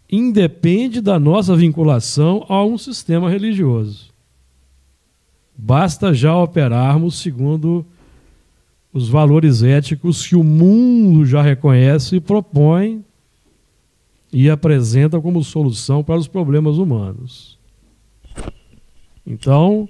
independe 0.10 1.02
da 1.02 1.20
nossa 1.20 1.56
vinculação 1.56 2.46
a 2.48 2.64
um 2.64 2.78
sistema 2.78 3.30
religioso. 3.30 4.14
Basta 5.58 6.14
já 6.14 6.36
operarmos 6.36 7.16
segundo 7.16 7.86
os 8.96 9.10
valores 9.10 9.62
éticos 9.62 10.26
que 10.26 10.38
o 10.38 10.44
mundo 10.44 11.26
já 11.26 11.42
reconhece 11.42 12.16
e 12.16 12.22
propõe 12.22 13.04
e 14.32 14.50
apresenta 14.50 15.20
como 15.20 15.44
solução 15.44 16.02
para 16.02 16.18
os 16.18 16.30
problemas 16.30 16.78
humanos. 16.78 17.60
Então, 19.28 19.90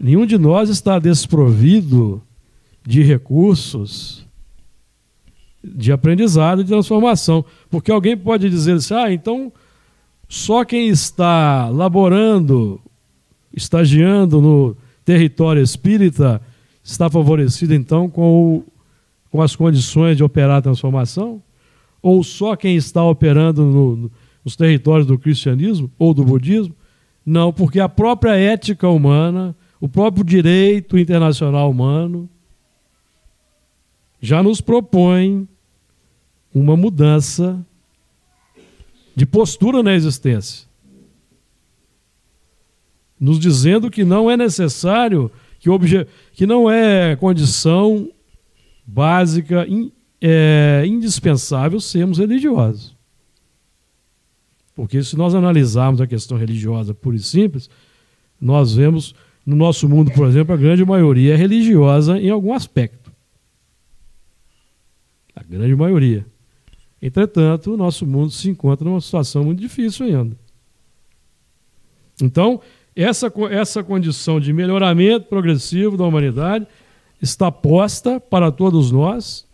nenhum 0.00 0.26
de 0.26 0.36
nós 0.36 0.68
está 0.68 0.98
desprovido 0.98 2.20
de 2.84 3.04
recursos 3.04 4.26
de 5.62 5.92
aprendizado 5.92 6.60
e 6.60 6.64
de 6.64 6.70
transformação. 6.70 7.44
Porque 7.70 7.92
alguém 7.92 8.16
pode 8.16 8.50
dizer 8.50 8.72
assim: 8.72 8.94
ah, 8.94 9.12
então 9.12 9.52
só 10.28 10.64
quem 10.64 10.88
está 10.88 11.68
laborando, 11.68 12.80
estagiando 13.54 14.40
no 14.40 14.76
território 15.04 15.62
espírita, 15.62 16.42
está 16.90 17.10
favorecido 17.10 17.74
então 17.74 18.08
com, 18.08 18.56
o, 18.56 18.64
com 19.30 19.42
as 19.42 19.54
condições 19.54 20.16
de 20.16 20.24
operar 20.24 20.56
a 20.56 20.62
transformação? 20.62 21.42
Ou 22.00 22.24
só 22.24 22.56
quem 22.56 22.76
está 22.76 23.04
operando 23.04 23.62
no, 23.62 24.10
nos 24.42 24.56
territórios 24.56 25.06
do 25.06 25.18
cristianismo 25.18 25.90
ou 25.98 26.14
do 26.14 26.24
budismo? 26.24 26.74
Não, 27.24 27.52
porque 27.52 27.78
a 27.78 27.90
própria 27.90 28.34
ética 28.36 28.88
humana, 28.88 29.54
o 29.78 29.86
próprio 29.86 30.24
direito 30.24 30.96
internacional 30.96 31.70
humano, 31.70 32.28
já 34.20 34.42
nos 34.42 34.62
propõe 34.62 35.46
uma 36.54 36.74
mudança 36.74 37.64
de 39.14 39.26
postura 39.26 39.82
na 39.82 39.92
existência. 39.92 40.66
Nos 43.20 43.38
dizendo 43.38 43.90
que 43.90 44.04
não 44.04 44.30
é 44.30 44.36
necessário, 44.36 45.30
que, 45.58 45.68
obje 45.68 46.06
que 46.32 46.46
não 46.46 46.70
é 46.70 47.16
condição 47.16 48.08
básica, 48.86 49.66
in, 49.68 49.92
é, 50.20 50.84
indispensável 50.86 51.80
sermos 51.80 52.18
religiosos. 52.18 52.96
Porque 54.74 55.02
se 55.02 55.16
nós 55.16 55.34
analisarmos 55.34 56.00
a 56.00 56.06
questão 56.06 56.38
religiosa 56.38 56.94
pura 56.94 57.16
e 57.16 57.20
simples, 57.20 57.68
nós 58.40 58.74
vemos 58.74 59.14
no 59.44 59.56
nosso 59.56 59.88
mundo, 59.88 60.12
por 60.12 60.28
exemplo, 60.28 60.54
a 60.54 60.56
grande 60.56 60.84
maioria 60.84 61.34
é 61.34 61.36
religiosa 61.36 62.18
em 62.18 62.30
algum 62.30 62.52
aspecto. 62.52 63.10
A 65.34 65.42
grande 65.42 65.74
maioria. 65.74 66.26
Entretanto, 67.00 67.72
o 67.72 67.76
nosso 67.76 68.06
mundo 68.06 68.30
se 68.30 68.50
encontra 68.50 68.88
numa 68.88 69.00
situação 69.00 69.44
muito 69.44 69.60
difícil 69.60 70.06
ainda. 70.06 70.36
Então, 72.20 72.60
essa, 73.02 73.32
essa 73.50 73.84
condição 73.84 74.40
de 74.40 74.52
melhoramento 74.52 75.26
progressivo 75.26 75.96
da 75.96 76.04
humanidade 76.04 76.66
está 77.22 77.50
posta 77.50 78.18
para 78.18 78.50
todos 78.50 78.90
nós, 78.90 79.46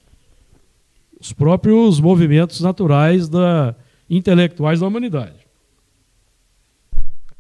os 1.21 1.33
próprios 1.33 2.01
movimentos 2.01 2.61
naturais 2.61 3.29
da, 3.29 3.75
intelectuais 4.09 4.81
da 4.81 4.87
humanidade. 4.87 5.47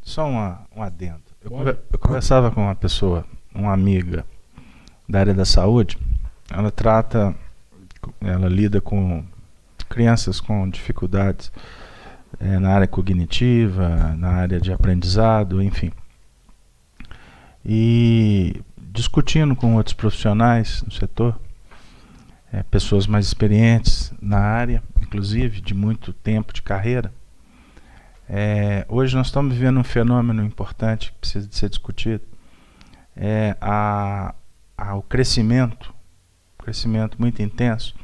Só 0.03 0.29
uma, 0.29 0.67
um 0.77 0.83
adendo. 0.83 1.23
Eu, 1.43 1.79
eu 1.93 1.99
conversava 1.99 2.51
com 2.51 2.63
uma 2.63 2.75
pessoa, 2.75 3.25
uma 3.55 3.73
amiga 3.73 4.27
da 5.09 5.21
área 5.21 5.35
da 5.35 5.45
saúde, 5.47 5.99
ela 6.51 6.71
trata, 6.71 7.35
ela 8.21 8.49
lida 8.49 8.81
com 8.81 9.25
crianças 9.89 10.41
com 10.41 10.69
dificuldades 10.69 11.51
é, 12.41 12.59
na 12.59 12.71
área 12.71 12.87
cognitiva, 12.87 14.15
na 14.17 14.29
área 14.29 14.61
de 14.61 14.73
aprendizado, 14.73 15.63
enfim. 15.63 15.93
E 17.65 18.61
discutindo 18.77 19.57
com 19.57 19.77
outros 19.77 19.95
profissionais 19.95 20.83
no 20.83 20.93
setor, 20.93 21.39
é, 22.53 22.63
pessoas 22.63 23.07
mais 23.07 23.27
experientes 23.27 24.13
na 24.21 24.39
área, 24.39 24.83
inclusive 25.01 25.61
de 25.61 25.75
muito 25.75 26.13
tempo 26.13 26.53
de 26.53 26.63
carreira, 26.63 27.13
é, 28.29 28.87
hoje 28.89 29.15
nós 29.15 29.27
estamos 29.27 29.55
vivendo 29.55 29.79
um 29.79 29.85
fenômeno 29.85 30.43
importante 30.45 31.13
que 31.13 31.19
precisa 31.19 31.47
de 31.47 31.55
ser 31.55 31.69
discutido. 31.69 32.23
É 33.17 33.57
a, 33.61 34.35
a, 34.77 34.95
o 34.95 35.03
crescimento, 35.03 35.95
crescimento 36.59 37.17
muito 37.21 37.43
intenso 37.43 37.95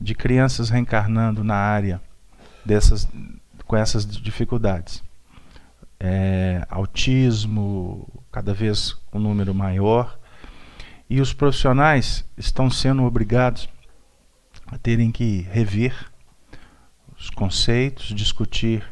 de 0.00 0.14
crianças 0.14 0.68
reencarnando 0.68 1.42
na 1.42 1.56
área 1.56 2.00
dessas, 2.64 3.08
com 3.68 3.76
essas 3.76 4.06
dificuldades. 4.06 5.04
É, 6.00 6.66
autismo, 6.70 8.08
cada 8.32 8.54
vez 8.54 8.96
um 9.12 9.20
número 9.20 9.54
maior, 9.54 10.18
e 11.08 11.20
os 11.20 11.32
profissionais 11.32 12.24
estão 12.36 12.70
sendo 12.70 13.04
obrigados 13.04 13.68
a 14.66 14.78
terem 14.78 15.12
que 15.12 15.42
rever 15.50 15.94
os 17.18 17.30
conceitos, 17.30 18.14
discutir 18.14 18.84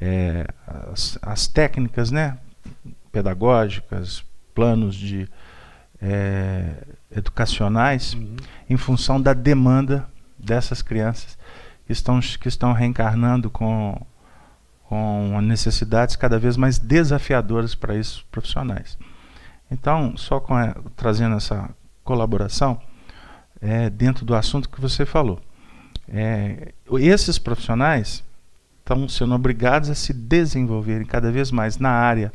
é, 0.00 0.46
as, 0.92 1.18
as, 1.22 1.46
técnicas 1.46 2.10
né, 2.10 2.38
pedagógicas, 3.12 4.24
planos 4.54 4.94
de 4.96 5.28
é, 6.00 6.82
educacionais 7.10 8.14
uhum. 8.14 8.36
em 8.68 8.76
função 8.76 9.20
da 9.20 9.32
demanda 9.32 10.08
dessas 10.38 10.82
crianças 10.82 11.35
que 11.86 11.92
estão, 11.92 12.20
que 12.20 12.48
estão 12.48 12.72
reencarnando 12.72 13.48
com, 13.48 14.00
com 14.84 15.40
necessidades 15.40 16.16
cada 16.16 16.38
vez 16.38 16.56
mais 16.56 16.78
desafiadoras 16.78 17.74
para 17.74 17.94
esses 17.96 18.20
profissionais. 18.22 18.98
Então, 19.70 20.16
só 20.16 20.40
com 20.40 20.54
a, 20.54 20.74
trazendo 20.96 21.36
essa 21.36 21.70
colaboração 22.04 22.80
é, 23.60 23.88
dentro 23.90 24.24
do 24.24 24.34
assunto 24.34 24.68
que 24.68 24.80
você 24.80 25.04
falou. 25.06 25.40
É, 26.08 26.72
esses 26.98 27.38
profissionais 27.38 28.22
estão 28.78 29.08
sendo 29.08 29.34
obrigados 29.34 29.90
a 29.90 29.94
se 29.94 30.12
desenvolverem 30.12 31.04
cada 31.04 31.32
vez 31.32 31.50
mais 31.50 31.78
na 31.78 31.90
área 31.90 32.32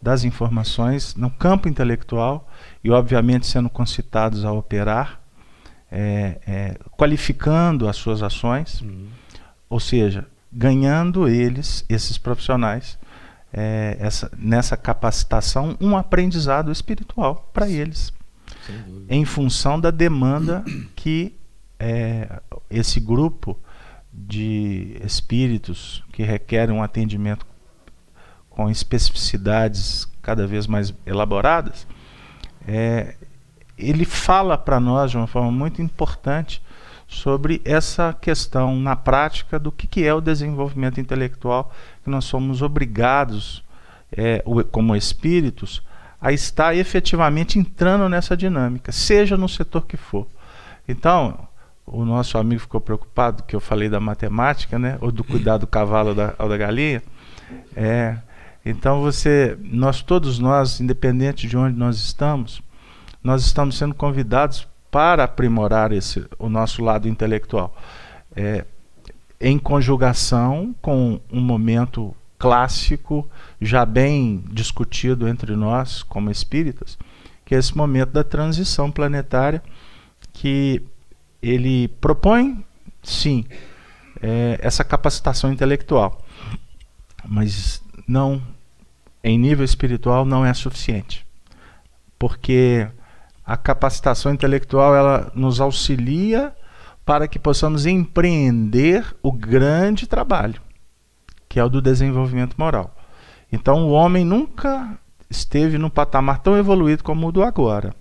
das 0.00 0.22
informações, 0.24 1.14
no 1.14 1.30
campo 1.30 1.66
intelectual 1.66 2.46
e, 2.82 2.90
obviamente, 2.90 3.46
sendo 3.46 3.70
concitados 3.70 4.44
a 4.44 4.52
operar, 4.52 5.23
é, 5.96 6.40
é, 6.44 6.76
qualificando 6.96 7.88
as 7.88 7.94
suas 7.94 8.20
ações, 8.20 8.80
uhum. 8.80 9.06
ou 9.70 9.78
seja, 9.78 10.26
ganhando 10.52 11.28
eles, 11.28 11.84
esses 11.88 12.18
profissionais, 12.18 12.98
é, 13.52 13.96
essa, 14.00 14.28
nessa 14.36 14.76
capacitação 14.76 15.76
um 15.80 15.96
aprendizado 15.96 16.72
espiritual 16.72 17.48
para 17.54 17.68
eles, 17.68 18.12
em 19.08 19.24
função 19.24 19.78
da 19.78 19.92
demanda 19.92 20.64
que 20.96 21.36
é, 21.78 22.40
esse 22.68 22.98
grupo 22.98 23.56
de 24.12 24.96
espíritos 25.04 26.02
que 26.12 26.24
requerem 26.24 26.74
um 26.74 26.82
atendimento 26.82 27.46
com 28.50 28.68
especificidades 28.68 30.08
cada 30.22 30.46
vez 30.46 30.66
mais 30.66 30.92
elaboradas, 31.06 31.86
é, 32.66 33.14
ele 33.78 34.04
fala 34.04 34.56
para 34.56 34.78
nós 34.78 35.10
de 35.10 35.16
uma 35.16 35.26
forma 35.26 35.50
muito 35.50 35.82
importante 35.82 36.62
sobre 37.06 37.60
essa 37.64 38.12
questão 38.12 38.76
na 38.76 38.96
prática 38.96 39.58
do 39.58 39.70
que, 39.70 39.86
que 39.86 40.04
é 40.04 40.12
o 40.14 40.20
desenvolvimento 40.20 41.00
intelectual 41.00 41.72
que 42.02 42.10
nós 42.10 42.24
somos 42.24 42.62
obrigados, 42.62 43.62
é, 44.10 44.42
como 44.70 44.96
espíritos, 44.96 45.82
a 46.20 46.32
estar 46.32 46.74
efetivamente 46.74 47.58
entrando 47.58 48.08
nessa 48.08 48.36
dinâmica, 48.36 48.90
seja 48.90 49.36
no 49.36 49.48
setor 49.48 49.86
que 49.86 49.96
for. 49.96 50.26
Então, 50.88 51.48
o 51.86 52.04
nosso 52.04 52.38
amigo 52.38 52.62
ficou 52.62 52.80
preocupado 52.80 53.42
que 53.42 53.54
eu 53.54 53.60
falei 53.60 53.88
da 53.88 54.00
matemática, 54.00 54.78
né, 54.78 54.96
ou 55.00 55.12
do 55.12 55.22
cuidado 55.24 55.62
do 55.62 55.66
cavalo 55.66 56.14
da, 56.14 56.34
ou 56.38 56.48
da 56.48 56.56
galinha. 56.56 57.02
É, 57.76 58.16
então 58.64 59.02
você, 59.02 59.58
nós 59.60 60.00
todos 60.00 60.38
nós, 60.38 60.80
independente 60.80 61.46
de 61.46 61.56
onde 61.56 61.78
nós 61.78 61.96
estamos, 61.96 62.62
nós 63.24 63.44
estamos 63.44 63.78
sendo 63.78 63.94
convidados 63.94 64.68
para 64.90 65.24
aprimorar 65.24 65.90
esse, 65.90 66.24
o 66.38 66.48
nosso 66.48 66.84
lado 66.84 67.08
intelectual. 67.08 67.74
É, 68.36 68.66
em 69.40 69.58
conjugação 69.58 70.74
com 70.80 71.18
um 71.32 71.40
momento 71.40 72.14
clássico, 72.38 73.28
já 73.60 73.86
bem 73.86 74.44
discutido 74.52 75.26
entre 75.26 75.56
nós, 75.56 76.02
como 76.02 76.30
espíritas, 76.30 76.98
que 77.44 77.54
é 77.54 77.58
esse 77.58 77.76
momento 77.76 78.10
da 78.10 78.22
transição 78.22 78.90
planetária, 78.90 79.62
que 80.32 80.82
ele 81.42 81.88
propõe, 81.88 82.64
sim, 83.02 83.44
é, 84.22 84.58
essa 84.62 84.84
capacitação 84.84 85.52
intelectual, 85.52 86.22
mas 87.26 87.82
não 88.06 88.42
em 89.22 89.38
nível 89.38 89.64
espiritual 89.64 90.24
não 90.26 90.44
é 90.44 90.52
suficiente. 90.52 91.26
Porque 92.18 92.86
a 93.44 93.56
capacitação 93.56 94.32
intelectual 94.32 94.94
ela 94.94 95.30
nos 95.34 95.60
auxilia 95.60 96.54
para 97.04 97.28
que 97.28 97.38
possamos 97.38 97.84
empreender 97.84 99.14
o 99.22 99.30
grande 99.30 100.06
trabalho, 100.06 100.60
que 101.48 101.60
é 101.60 101.64
o 101.64 101.68
do 101.68 101.82
desenvolvimento 101.82 102.54
moral. 102.56 102.96
Então 103.52 103.86
o 103.86 103.90
homem 103.90 104.24
nunca 104.24 104.98
esteve 105.28 105.76
num 105.76 105.90
patamar 105.90 106.38
tão 106.38 106.56
evoluído 106.56 107.04
como 107.04 107.28
o 107.28 107.32
do 107.32 107.42
agora. 107.42 107.94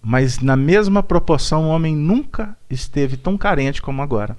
Mas 0.00 0.38
na 0.38 0.54
mesma 0.54 1.02
proporção 1.02 1.64
o 1.64 1.68
homem 1.68 1.96
nunca 1.96 2.56
esteve 2.70 3.16
tão 3.16 3.36
carente 3.36 3.82
como 3.82 4.02
agora. 4.02 4.36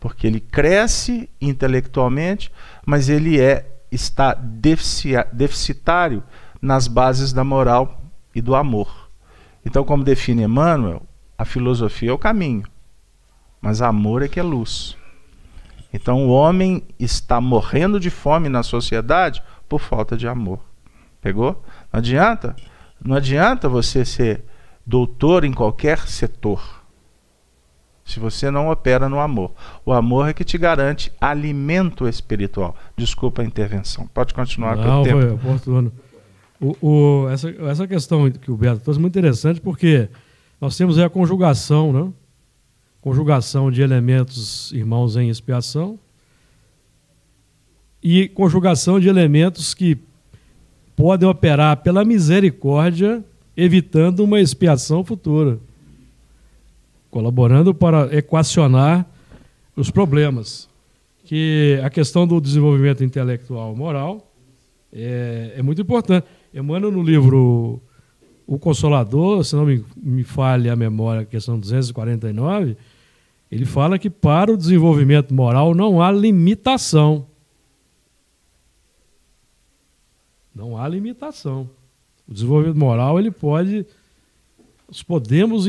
Porque 0.00 0.26
ele 0.26 0.40
cresce 0.40 1.28
intelectualmente, 1.40 2.50
mas 2.86 3.08
ele 3.08 3.40
é 3.40 3.70
está 3.90 4.34
deficitário 4.34 6.22
nas 6.60 6.88
bases 6.88 7.32
da 7.32 7.44
moral 7.44 8.03
e 8.34 8.40
do 8.40 8.54
amor. 8.54 9.10
Então, 9.64 9.84
como 9.84 10.04
define 10.04 10.42
Emmanuel, 10.42 11.02
a 11.36 11.44
filosofia 11.44 12.10
é 12.10 12.12
o 12.12 12.18
caminho, 12.18 12.64
mas 13.60 13.80
amor 13.80 14.22
é 14.22 14.28
que 14.28 14.38
é 14.38 14.42
luz. 14.42 14.96
Então, 15.92 16.26
o 16.26 16.30
homem 16.30 16.82
está 16.98 17.40
morrendo 17.40 18.00
de 18.00 18.10
fome 18.10 18.48
na 18.48 18.62
sociedade 18.62 19.42
por 19.68 19.80
falta 19.80 20.16
de 20.16 20.26
amor. 20.26 20.60
Pegou? 21.20 21.64
Não 21.92 21.98
adianta, 21.98 22.56
não 23.02 23.16
adianta 23.16 23.68
você 23.68 24.04
ser 24.04 24.44
doutor 24.84 25.44
em 25.44 25.52
qualquer 25.52 26.00
setor 26.00 26.84
se 28.04 28.20
você 28.20 28.50
não 28.50 28.68
opera 28.68 29.08
no 29.08 29.18
amor. 29.18 29.52
O 29.84 29.92
amor 29.92 30.28
é 30.28 30.34
que 30.34 30.44
te 30.44 30.58
garante 30.58 31.10
alimento 31.20 32.06
espiritual. 32.06 32.76
Desculpa 32.96 33.40
a 33.40 33.44
intervenção. 33.44 34.06
Pode 34.08 34.34
continuar 34.34 34.76
não, 34.76 34.84
com 34.84 35.00
o 35.00 35.04
tempo. 35.04 35.20
Foi 35.20 35.30
oportuno. 35.30 35.92
O, 36.60 36.76
o, 36.80 37.28
essa, 37.28 37.50
essa 37.50 37.86
questão 37.86 38.30
que 38.30 38.50
o 38.50 38.56
Beto 38.56 38.80
trouxe 38.80 38.98
é 38.98 39.02
muito 39.02 39.18
interessante 39.18 39.60
porque 39.60 40.08
nós 40.60 40.76
temos 40.76 40.98
a 40.98 41.08
conjugação, 41.08 41.92
né? 41.92 42.12
Conjugação 43.00 43.70
de 43.70 43.82
elementos 43.82 44.72
irmãos 44.72 45.16
em 45.16 45.28
expiação 45.28 45.98
e 48.02 48.28
conjugação 48.28 48.98
de 48.98 49.08
elementos 49.08 49.74
que 49.74 49.98
podem 50.96 51.28
operar 51.28 51.78
pela 51.78 52.04
misericórdia, 52.04 53.22
evitando 53.56 54.20
uma 54.20 54.40
expiação 54.40 55.04
futura 55.04 55.58
colaborando 57.14 57.72
para 57.72 58.12
equacionar 58.12 59.06
os 59.76 59.88
problemas. 59.88 60.68
Que 61.24 61.80
a 61.84 61.88
questão 61.88 62.26
do 62.26 62.40
desenvolvimento 62.40 63.04
intelectual 63.04 63.72
moral 63.76 64.28
é, 64.92 65.52
é 65.56 65.62
muito 65.62 65.80
importante. 65.80 66.26
Emmanuel, 66.54 66.92
no 66.92 67.02
livro 67.02 67.82
O 68.46 68.58
Consolador, 68.58 69.44
se 69.44 69.56
não 69.56 69.66
me, 69.66 69.84
me 69.96 70.24
a 70.70 70.76
memória, 70.76 71.24
questão 71.24 71.58
249, 71.58 72.76
ele 73.50 73.64
fala 73.64 73.98
que 73.98 74.08
para 74.08 74.52
o 74.52 74.56
desenvolvimento 74.56 75.34
moral 75.34 75.74
não 75.74 76.00
há 76.00 76.12
limitação. 76.12 77.26
Não 80.54 80.78
há 80.78 80.86
limitação. 80.86 81.68
O 82.28 82.32
desenvolvimento 82.32 82.78
moral 82.78 83.18
ele 83.18 83.32
pode 83.32 83.84
nós 84.86 85.02
podemos 85.02 85.66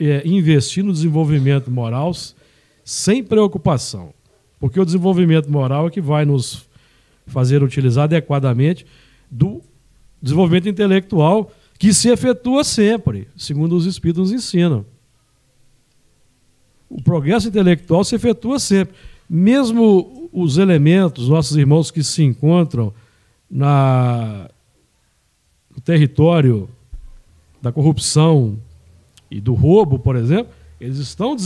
é, 0.00 0.26
investir 0.26 0.82
no 0.82 0.92
desenvolvimento 0.92 1.70
moral 1.70 2.12
sem 2.82 3.22
preocupação, 3.22 4.12
porque 4.58 4.80
o 4.80 4.84
desenvolvimento 4.84 5.50
moral 5.50 5.86
é 5.86 5.90
que 5.90 6.00
vai 6.00 6.24
nos 6.24 6.66
fazer 7.26 7.62
utilizar 7.62 8.04
adequadamente 8.04 8.86
do 9.30 9.62
desenvolvimento 10.20 10.68
intelectual 10.68 11.52
que 11.78 11.94
se 11.94 12.08
efetua 12.08 12.64
sempre, 12.64 13.28
segundo 13.36 13.76
os 13.76 13.86
espíritos 13.86 14.30
nos 14.30 14.32
ensinam. 14.32 14.84
O 16.88 17.02
progresso 17.02 17.48
intelectual 17.48 18.02
se 18.02 18.16
efetua 18.16 18.58
sempre. 18.58 18.94
Mesmo 19.28 20.28
os 20.32 20.58
elementos, 20.58 21.28
nossos 21.28 21.56
irmãos 21.56 21.90
que 21.90 22.02
se 22.02 22.22
encontram 22.22 22.92
na, 23.50 24.50
no 25.74 25.80
território 25.80 26.68
da 27.60 27.70
corrupção 27.70 28.58
e 29.30 29.40
do 29.40 29.54
roubo, 29.54 29.98
por 29.98 30.16
exemplo, 30.16 30.52
eles 30.80 30.98
estão, 30.98 31.36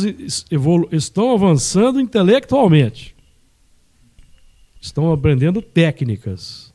estão 0.90 1.32
avançando 1.32 2.00
intelectualmente. 2.00 3.14
Estão 4.80 5.12
aprendendo 5.12 5.62
técnicas, 5.62 6.71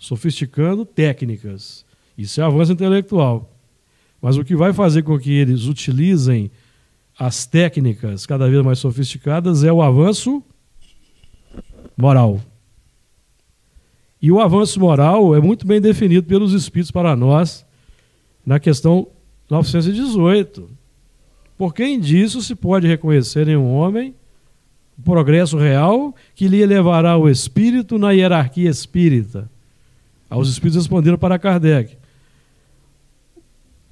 sofisticando 0.00 0.84
técnicas. 0.86 1.84
Isso 2.18 2.40
é 2.40 2.44
avanço 2.44 2.72
intelectual. 2.72 3.54
Mas 4.20 4.36
o 4.36 4.44
que 4.44 4.56
vai 4.56 4.72
fazer 4.72 5.02
com 5.02 5.18
que 5.18 5.30
eles 5.30 5.66
utilizem 5.66 6.50
as 7.18 7.46
técnicas 7.46 8.24
cada 8.26 8.48
vez 8.48 8.64
mais 8.64 8.78
sofisticadas 8.78 9.62
é 9.62 9.70
o 9.70 9.82
avanço 9.82 10.42
moral. 11.96 12.40
E 14.20 14.32
o 14.32 14.40
avanço 14.40 14.80
moral 14.80 15.34
é 15.34 15.40
muito 15.40 15.66
bem 15.66 15.80
definido 15.80 16.26
pelos 16.26 16.54
Espíritos 16.54 16.90
para 16.90 17.14
nós 17.14 17.64
na 18.44 18.58
questão 18.58 19.06
918. 19.50 20.70
Por 21.58 21.74
quem 21.74 22.00
disso 22.00 22.40
se 22.40 22.54
pode 22.54 22.86
reconhecer 22.86 23.48
em 23.48 23.56
um 23.56 23.70
homem 23.70 24.14
o 24.98 25.02
progresso 25.02 25.58
real 25.58 26.14
que 26.34 26.48
lhe 26.48 26.60
elevará 26.60 27.18
o 27.18 27.28
espírito 27.28 27.98
na 27.98 28.12
hierarquia 28.12 28.70
espírita? 28.70 29.50
Os 30.30 30.48
espíritos 30.48 30.84
responderam 30.84 31.18
para 31.18 31.38
Kardec. 31.38 31.96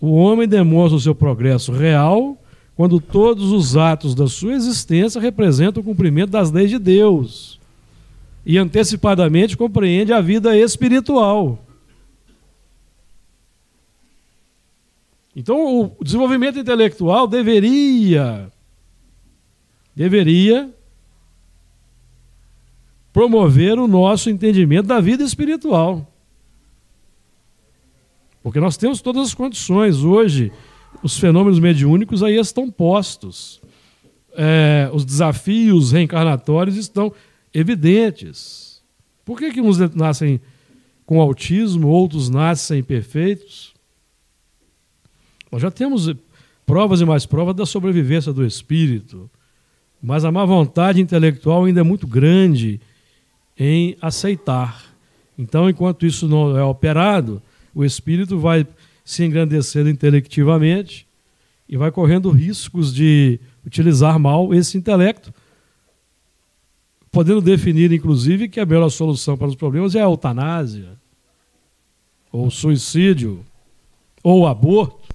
O 0.01 0.13
homem 0.13 0.47
demonstra 0.47 0.97
o 0.97 1.01
seu 1.01 1.15
progresso 1.15 1.73
real 1.73 2.39
quando 2.77 3.01
todos 3.01 3.51
os 3.51 3.77
atos 3.77 4.15
da 4.15 4.29
sua 4.29 4.53
existência 4.53 5.21
representam 5.21 5.83
o 5.83 5.85
cumprimento 5.85 6.31
das 6.31 6.53
leis 6.53 6.71
de 6.71 6.79
Deus 6.79 7.59
e 8.47 8.57
antecipadamente 8.57 9.57
compreende 9.57 10.13
a 10.13 10.21
vida 10.21 10.57
espiritual. 10.57 11.59
Então, 15.35 15.95
o 15.99 16.05
desenvolvimento 16.05 16.59
intelectual 16.59 17.27
deveria 17.27 18.51
deveria 19.95 20.73
promover 23.13 23.79
o 23.79 23.89
nosso 23.89 24.31
entendimento 24.31 24.87
da 24.87 25.01
vida 25.01 25.25
espiritual. 25.25 26.07
Porque 28.43 28.61
nós 28.61 28.77
temos 28.77 29.01
todas 29.01 29.29
as 29.29 29.35
condições. 29.35 30.03
Hoje, 30.03 30.53
os 31.03 31.19
fenômenos 31.19 31.59
mediúnicos 31.59 32.23
aí 32.23 32.37
estão 32.37 32.71
postos. 32.71 33.61
É, 34.35 34.91
os 34.93 35.05
desafios 35.05 35.93
reencarnatórios 35.93 36.77
estão 36.77 37.13
evidentes. 37.53 38.83
Por 39.25 39.39
que, 39.39 39.53
que 39.53 39.61
uns 39.61 39.79
nascem 39.95 40.41
com 41.05 41.21
autismo, 41.21 41.89
outros 41.89 42.29
nascem 42.29 42.83
perfeitos? 42.83 43.75
Nós 45.51 45.63
já 45.63 45.71
temos 45.71 46.15
provas 46.65 47.01
e 47.01 47.05
mais 47.05 47.27
provas 47.27 47.55
da 47.55 47.65
sobrevivência 47.65 48.33
do 48.33 48.45
espírito, 48.45 49.31
mas 50.03 50.25
a 50.25 50.31
má 50.31 50.45
vontade 50.45 51.01
intelectual 51.01 51.65
ainda 51.65 51.81
é 51.81 51.83
muito 51.83 52.07
grande 52.07 52.81
em 53.59 53.97
aceitar. 54.01 54.85
Então, 55.37 55.69
enquanto 55.69 56.07
isso 56.07 56.29
não 56.29 56.57
é 56.57 56.63
operado, 56.63 57.43
o 57.79 57.85
espírito 57.85 58.41
vai 58.41 58.67
se 59.05 59.25
engrandecendo 59.25 59.89
intelectivamente 59.89 61.07
e 61.69 61.77
vai 61.77 61.93
correndo 61.93 62.29
riscos 62.29 62.93
de 62.93 63.39
utilizar 63.65 64.19
mal 64.19 64.53
esse 64.53 64.77
intelecto, 64.77 65.33
podendo 67.09 67.41
definir, 67.41 67.93
inclusive, 67.93 68.49
que 68.49 68.59
a 68.59 68.67
melhor 68.67 68.89
solução 68.89 69.37
para 69.37 69.47
os 69.47 69.55
problemas 69.55 69.95
é 69.95 70.01
a 70.01 70.07
eutanásia, 70.07 70.99
ou 72.33 72.51
suicídio, 72.51 73.47
ou 74.25 74.49
aborto. 74.49 75.15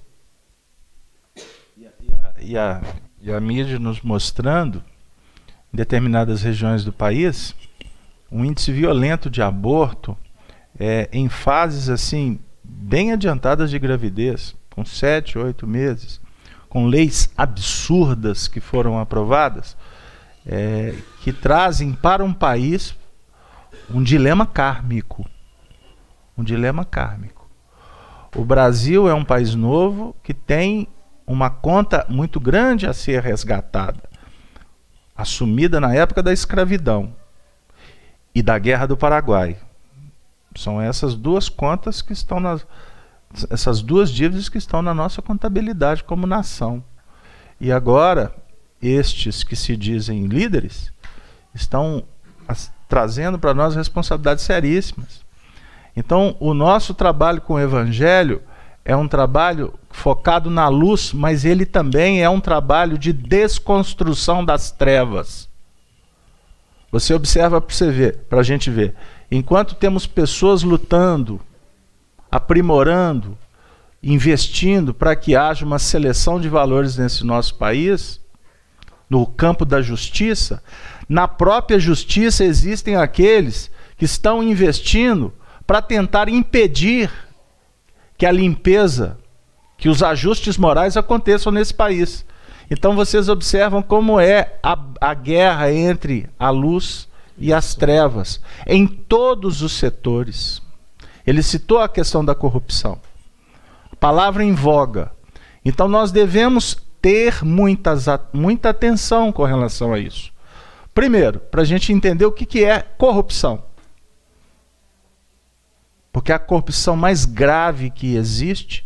E 1.76 1.86
a, 1.86 1.92
e 2.40 2.56
a, 2.56 2.82
e 3.20 3.30
a 3.30 3.40
mídia 3.40 3.78
nos 3.78 4.00
mostrando, 4.00 4.82
em 5.70 5.76
determinadas 5.76 6.40
regiões 6.40 6.82
do 6.82 6.94
país, 6.94 7.54
um 8.32 8.42
índice 8.42 8.72
violento 8.72 9.28
de 9.28 9.42
aborto 9.42 10.16
é, 10.78 11.10
em 11.12 11.28
fases 11.28 11.90
assim 11.90 12.38
bem 12.64 13.12
adiantadas 13.12 13.70
de 13.70 13.78
gravidez, 13.78 14.56
com 14.70 14.84
sete, 14.84 15.38
oito 15.38 15.66
meses, 15.66 16.20
com 16.68 16.86
leis 16.86 17.30
absurdas 17.36 18.48
que 18.48 18.60
foram 18.60 18.98
aprovadas, 18.98 19.76
é, 20.46 20.94
que 21.20 21.32
trazem 21.32 21.92
para 21.92 22.24
um 22.24 22.32
país 22.32 22.96
um 23.90 24.02
dilema 24.02 24.46
kármico. 24.46 25.28
Um 26.36 26.42
dilema 26.42 26.84
kármico. 26.84 27.48
O 28.34 28.44
Brasil 28.44 29.08
é 29.08 29.14
um 29.14 29.24
país 29.24 29.54
novo 29.54 30.16
que 30.22 30.34
tem 30.34 30.88
uma 31.26 31.48
conta 31.48 32.04
muito 32.08 32.40
grande 32.40 32.86
a 32.86 32.92
ser 32.92 33.22
resgatada, 33.22 34.02
assumida 35.16 35.80
na 35.80 35.94
época 35.94 36.22
da 36.22 36.32
escravidão 36.32 37.14
e 38.34 38.42
da 38.42 38.58
Guerra 38.58 38.86
do 38.86 38.96
Paraguai. 38.96 39.56
São 40.54 40.80
essas 40.80 41.14
duas 41.14 41.48
contas 41.48 42.00
que 42.02 42.12
estão 42.12 42.40
nas 42.40 42.66
essas 43.50 43.82
duas 43.82 44.10
dívidas 44.10 44.48
que 44.48 44.58
estão 44.58 44.80
na 44.80 44.94
nossa 44.94 45.20
contabilidade 45.20 46.04
como 46.04 46.24
nação. 46.24 46.84
E 47.60 47.72
agora, 47.72 48.32
estes 48.80 49.42
que 49.42 49.56
se 49.56 49.76
dizem 49.76 50.26
líderes 50.26 50.92
estão 51.52 52.04
as, 52.46 52.72
trazendo 52.88 53.38
para 53.38 53.54
nós 53.54 53.74
responsabilidades 53.74 54.44
seríssimas. 54.44 55.24
Então, 55.96 56.36
o 56.38 56.54
nosso 56.54 56.94
trabalho 56.94 57.40
com 57.40 57.54
o 57.54 57.60
evangelho 57.60 58.42
é 58.84 58.94
um 58.94 59.08
trabalho 59.08 59.74
focado 59.90 60.50
na 60.50 60.68
luz, 60.68 61.12
mas 61.12 61.44
ele 61.44 61.64
também 61.64 62.22
é 62.22 62.28
um 62.28 62.40
trabalho 62.40 62.98
de 62.98 63.12
desconstrução 63.12 64.44
das 64.44 64.70
trevas. 64.70 65.48
Você 66.92 67.14
observa 67.14 67.60
para 67.60 67.74
você 67.74 67.90
ver, 67.90 68.18
para 68.28 68.40
a 68.40 68.42
gente 68.44 68.70
ver. 68.70 68.94
Enquanto 69.30 69.74
temos 69.74 70.06
pessoas 70.06 70.62
lutando, 70.62 71.40
aprimorando, 72.30 73.36
investindo 74.02 74.92
para 74.92 75.16
que 75.16 75.34
haja 75.34 75.64
uma 75.64 75.78
seleção 75.78 76.40
de 76.40 76.48
valores 76.48 76.96
nesse 76.96 77.24
nosso 77.24 77.54
país, 77.54 78.20
no 79.08 79.26
campo 79.26 79.64
da 79.64 79.80
justiça, 79.80 80.62
na 81.08 81.28
própria 81.28 81.78
justiça 81.78 82.44
existem 82.44 82.96
aqueles 82.96 83.70
que 83.96 84.04
estão 84.04 84.42
investindo 84.42 85.32
para 85.66 85.80
tentar 85.80 86.28
impedir 86.28 87.10
que 88.16 88.26
a 88.26 88.32
limpeza, 88.32 89.18
que 89.78 89.88
os 89.88 90.02
ajustes 90.02 90.56
morais 90.58 90.96
aconteçam 90.96 91.52
nesse 91.52 91.72
país. 91.72 92.24
Então 92.70 92.94
vocês 92.94 93.28
observam 93.28 93.82
como 93.82 94.18
é 94.18 94.58
a, 94.62 94.78
a 95.00 95.14
guerra 95.14 95.72
entre 95.72 96.28
a 96.38 96.50
luz 96.50 97.08
e 97.38 97.52
as 97.52 97.74
trevas 97.74 98.40
em 98.66 98.86
todos 98.86 99.62
os 99.62 99.72
setores. 99.72 100.62
Ele 101.26 101.42
citou 101.42 101.78
a 101.78 101.88
questão 101.88 102.24
da 102.24 102.34
corrupção. 102.34 102.98
Palavra 103.98 104.44
em 104.44 104.52
voga. 104.52 105.12
Então 105.64 105.88
nós 105.88 106.12
devemos 106.12 106.76
ter 107.00 107.44
muitas, 107.44 108.06
muita 108.32 108.70
atenção 108.70 109.32
com 109.32 109.44
relação 109.44 109.92
a 109.92 109.98
isso. 109.98 110.32
Primeiro, 110.92 111.40
para 111.40 111.62
a 111.62 111.64
gente 111.64 111.92
entender 111.92 112.24
o 112.24 112.32
que, 112.32 112.46
que 112.46 112.64
é 112.64 112.80
corrupção. 112.80 113.64
Porque 116.12 116.32
a 116.32 116.38
corrupção 116.38 116.96
mais 116.96 117.24
grave 117.24 117.90
que 117.90 118.14
existe 118.14 118.84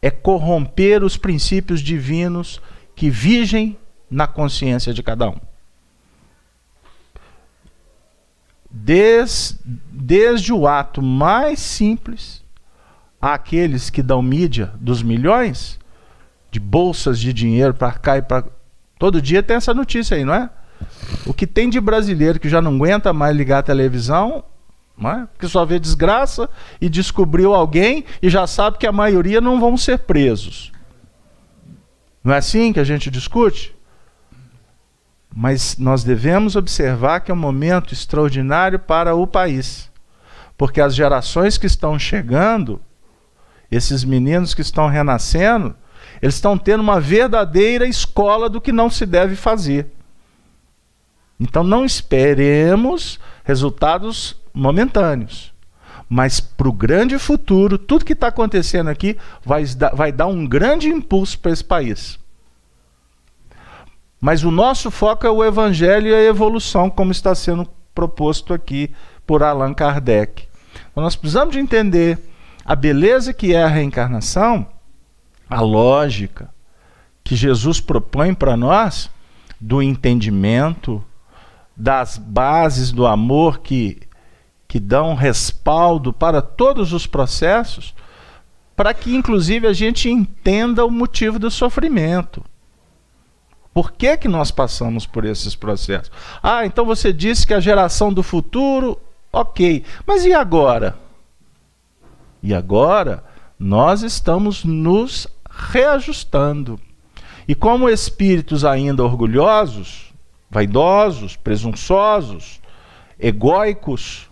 é 0.00 0.10
corromper 0.10 1.02
os 1.02 1.16
princípios 1.16 1.80
divinos 1.80 2.60
que 2.94 3.10
vigem 3.10 3.76
na 4.08 4.26
consciência 4.26 4.94
de 4.94 5.02
cada 5.02 5.28
um. 5.28 5.40
Des, 8.78 9.58
desde 9.64 10.52
o 10.52 10.66
ato 10.66 11.00
mais 11.00 11.58
simples, 11.58 12.44
àqueles 13.20 13.88
que 13.88 14.02
dão 14.02 14.20
mídia 14.20 14.72
dos 14.78 15.02
milhões, 15.02 15.78
de 16.50 16.60
bolsas 16.60 17.18
de 17.18 17.32
dinheiro 17.32 17.72
para 17.72 17.92
cá 17.92 18.18
e 18.18 18.22
para. 18.22 18.44
Todo 18.98 19.20
dia 19.20 19.42
tem 19.42 19.56
essa 19.56 19.72
notícia 19.72 20.16
aí, 20.16 20.24
não 20.24 20.34
é? 20.34 20.50
O 21.24 21.32
que 21.32 21.46
tem 21.46 21.70
de 21.70 21.80
brasileiro 21.80 22.38
que 22.38 22.48
já 22.48 22.60
não 22.60 22.76
aguenta 22.76 23.12
mais 23.12 23.36
ligar 23.36 23.58
a 23.58 23.62
televisão, 23.62 24.44
não 24.96 25.10
é? 25.10 25.28
que 25.38 25.48
só 25.48 25.64
vê 25.64 25.78
desgraça 25.78 26.48
e 26.80 26.88
descobriu 26.88 27.54
alguém 27.54 28.04
e 28.22 28.28
já 28.28 28.46
sabe 28.46 28.78
que 28.78 28.86
a 28.86 28.92
maioria 28.92 29.40
não 29.40 29.58
vão 29.58 29.76
ser 29.76 30.00
presos. 30.00 30.70
Não 32.22 32.32
é 32.32 32.38
assim 32.38 32.72
que 32.72 32.80
a 32.80 32.84
gente 32.84 33.10
discute? 33.10 33.75
Mas 35.38 35.76
nós 35.76 36.02
devemos 36.02 36.56
observar 36.56 37.20
que 37.20 37.30
é 37.30 37.34
um 37.34 37.36
momento 37.36 37.92
extraordinário 37.92 38.78
para 38.78 39.14
o 39.14 39.26
país. 39.26 39.90
Porque 40.56 40.80
as 40.80 40.94
gerações 40.94 41.58
que 41.58 41.66
estão 41.66 41.98
chegando, 41.98 42.80
esses 43.70 44.02
meninos 44.02 44.54
que 44.54 44.62
estão 44.62 44.88
renascendo, 44.88 45.76
eles 46.22 46.36
estão 46.36 46.56
tendo 46.56 46.80
uma 46.80 46.98
verdadeira 46.98 47.86
escola 47.86 48.48
do 48.48 48.62
que 48.62 48.72
não 48.72 48.88
se 48.88 49.04
deve 49.04 49.36
fazer. 49.36 49.88
Então 51.38 51.62
não 51.62 51.84
esperemos 51.84 53.20
resultados 53.44 54.40
momentâneos. 54.54 55.52
Mas 56.08 56.40
para 56.40 56.68
o 56.68 56.72
grande 56.72 57.18
futuro, 57.18 57.76
tudo 57.76 58.06
que 58.06 58.14
está 58.14 58.28
acontecendo 58.28 58.88
aqui 58.88 59.18
vai, 59.44 59.66
vai 59.92 60.10
dar 60.10 60.28
um 60.28 60.46
grande 60.46 60.88
impulso 60.88 61.38
para 61.38 61.50
esse 61.52 61.64
país. 61.64 62.18
Mas 64.20 64.44
o 64.44 64.50
nosso 64.50 64.90
foco 64.90 65.26
é 65.26 65.30
o 65.30 65.44
evangelho 65.44 66.08
e 66.08 66.14
a 66.14 66.22
evolução, 66.22 66.88
como 66.88 67.12
está 67.12 67.34
sendo 67.34 67.68
proposto 67.94 68.52
aqui 68.52 68.90
por 69.26 69.42
Allan 69.42 69.74
Kardec. 69.74 70.46
Então 70.90 71.02
nós 71.02 71.16
precisamos 71.16 71.54
de 71.54 71.60
entender 71.60 72.18
a 72.64 72.74
beleza 72.74 73.32
que 73.32 73.54
é 73.54 73.62
a 73.62 73.68
reencarnação, 73.68 74.66
a 75.48 75.60
lógica 75.60 76.50
que 77.22 77.36
Jesus 77.36 77.80
propõe 77.80 78.34
para 78.34 78.56
nós 78.56 79.10
do 79.60 79.82
entendimento, 79.82 81.02
das 81.76 82.18
bases 82.18 82.92
do 82.92 83.06
amor 83.06 83.60
que 83.60 84.00
que 84.68 84.80
dão 84.80 85.14
respaldo 85.14 86.12
para 86.12 86.42
todos 86.42 86.92
os 86.92 87.06
processos, 87.06 87.94
para 88.74 88.92
que 88.92 89.14
inclusive 89.14 89.66
a 89.66 89.72
gente 89.72 90.10
entenda 90.10 90.84
o 90.84 90.90
motivo 90.90 91.38
do 91.38 91.50
sofrimento. 91.50 92.44
Por 93.76 93.92
que, 93.92 94.16
que 94.16 94.26
nós 94.26 94.50
passamos 94.50 95.04
por 95.04 95.26
esses 95.26 95.54
processos? 95.54 96.10
Ah, 96.42 96.64
então 96.64 96.86
você 96.86 97.12
disse 97.12 97.46
que 97.46 97.52
a 97.52 97.60
geração 97.60 98.10
do 98.10 98.22
futuro, 98.22 98.98
ok. 99.30 99.84
Mas 100.06 100.24
e 100.24 100.32
agora? 100.32 100.96
E 102.42 102.54
agora 102.54 103.22
nós 103.58 104.00
estamos 104.00 104.64
nos 104.64 105.26
reajustando. 105.50 106.80
E 107.46 107.54
como 107.54 107.90
espíritos 107.90 108.64
ainda 108.64 109.04
orgulhosos, 109.04 110.10
vaidosos, 110.50 111.36
presunçosos, 111.36 112.62
egóicos, 113.20 114.30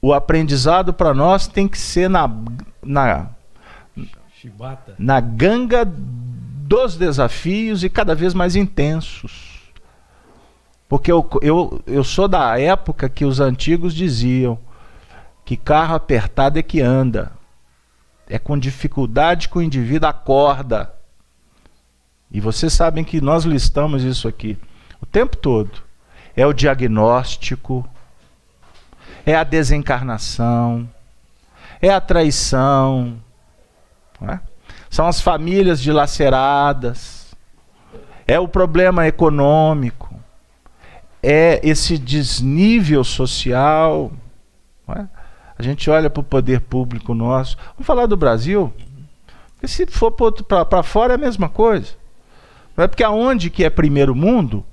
o 0.00 0.14
aprendizado 0.14 0.94
para 0.94 1.12
nós 1.12 1.46
tem 1.46 1.68
que 1.68 1.76
ser 1.76 2.08
na, 2.08 2.26
na, 2.82 3.28
na 4.98 5.20
ganga 5.20 5.84
dos 6.74 6.96
desafios 6.96 7.84
e 7.84 7.88
cada 7.88 8.14
vez 8.14 8.34
mais 8.34 8.56
intensos. 8.56 9.72
Porque 10.88 11.10
eu, 11.10 11.28
eu, 11.40 11.82
eu 11.86 12.02
sou 12.02 12.26
da 12.26 12.58
época 12.58 13.08
que 13.08 13.24
os 13.24 13.38
antigos 13.38 13.94
diziam 13.94 14.58
que 15.44 15.56
carro 15.56 15.94
apertado 15.94 16.58
é 16.58 16.62
que 16.62 16.80
anda. 16.80 17.32
É 18.28 18.38
com 18.38 18.58
dificuldade 18.58 19.48
que 19.48 19.58
o 19.58 19.62
indivíduo 19.62 20.08
acorda. 20.08 20.92
E 22.30 22.40
vocês 22.40 22.72
sabem 22.72 23.04
que 23.04 23.20
nós 23.20 23.44
listamos 23.44 24.02
isso 24.02 24.26
aqui 24.26 24.58
o 25.00 25.06
tempo 25.06 25.36
todo. 25.36 25.82
É 26.36 26.44
o 26.44 26.52
diagnóstico, 26.52 27.88
é 29.24 29.36
a 29.36 29.44
desencarnação, 29.44 30.88
é 31.80 31.90
a 31.90 32.00
traição, 32.00 33.22
é? 34.22 34.40
São 34.94 35.08
as 35.08 35.20
famílias 35.20 35.82
dilaceradas, 35.82 37.34
é 38.28 38.38
o 38.38 38.46
problema 38.46 39.08
econômico, 39.08 40.14
é 41.20 41.60
esse 41.68 41.98
desnível 41.98 43.02
social. 43.02 44.12
É? 44.88 45.04
A 45.58 45.62
gente 45.64 45.90
olha 45.90 46.08
para 46.08 46.20
o 46.20 46.24
poder 46.24 46.60
público 46.60 47.12
nosso. 47.12 47.56
Vamos 47.72 47.84
falar 47.84 48.06
do 48.06 48.16
Brasil? 48.16 48.72
Porque 49.54 49.66
se 49.66 49.84
for 49.86 50.12
para 50.12 50.82
fora 50.84 51.14
é 51.14 51.16
a 51.16 51.18
mesma 51.18 51.48
coisa. 51.48 51.96
Não 52.76 52.84
é 52.84 52.86
porque 52.86 53.02
aonde 53.02 53.50
que 53.50 53.64
é 53.64 53.70
primeiro 53.70 54.14
mundo, 54.14 54.64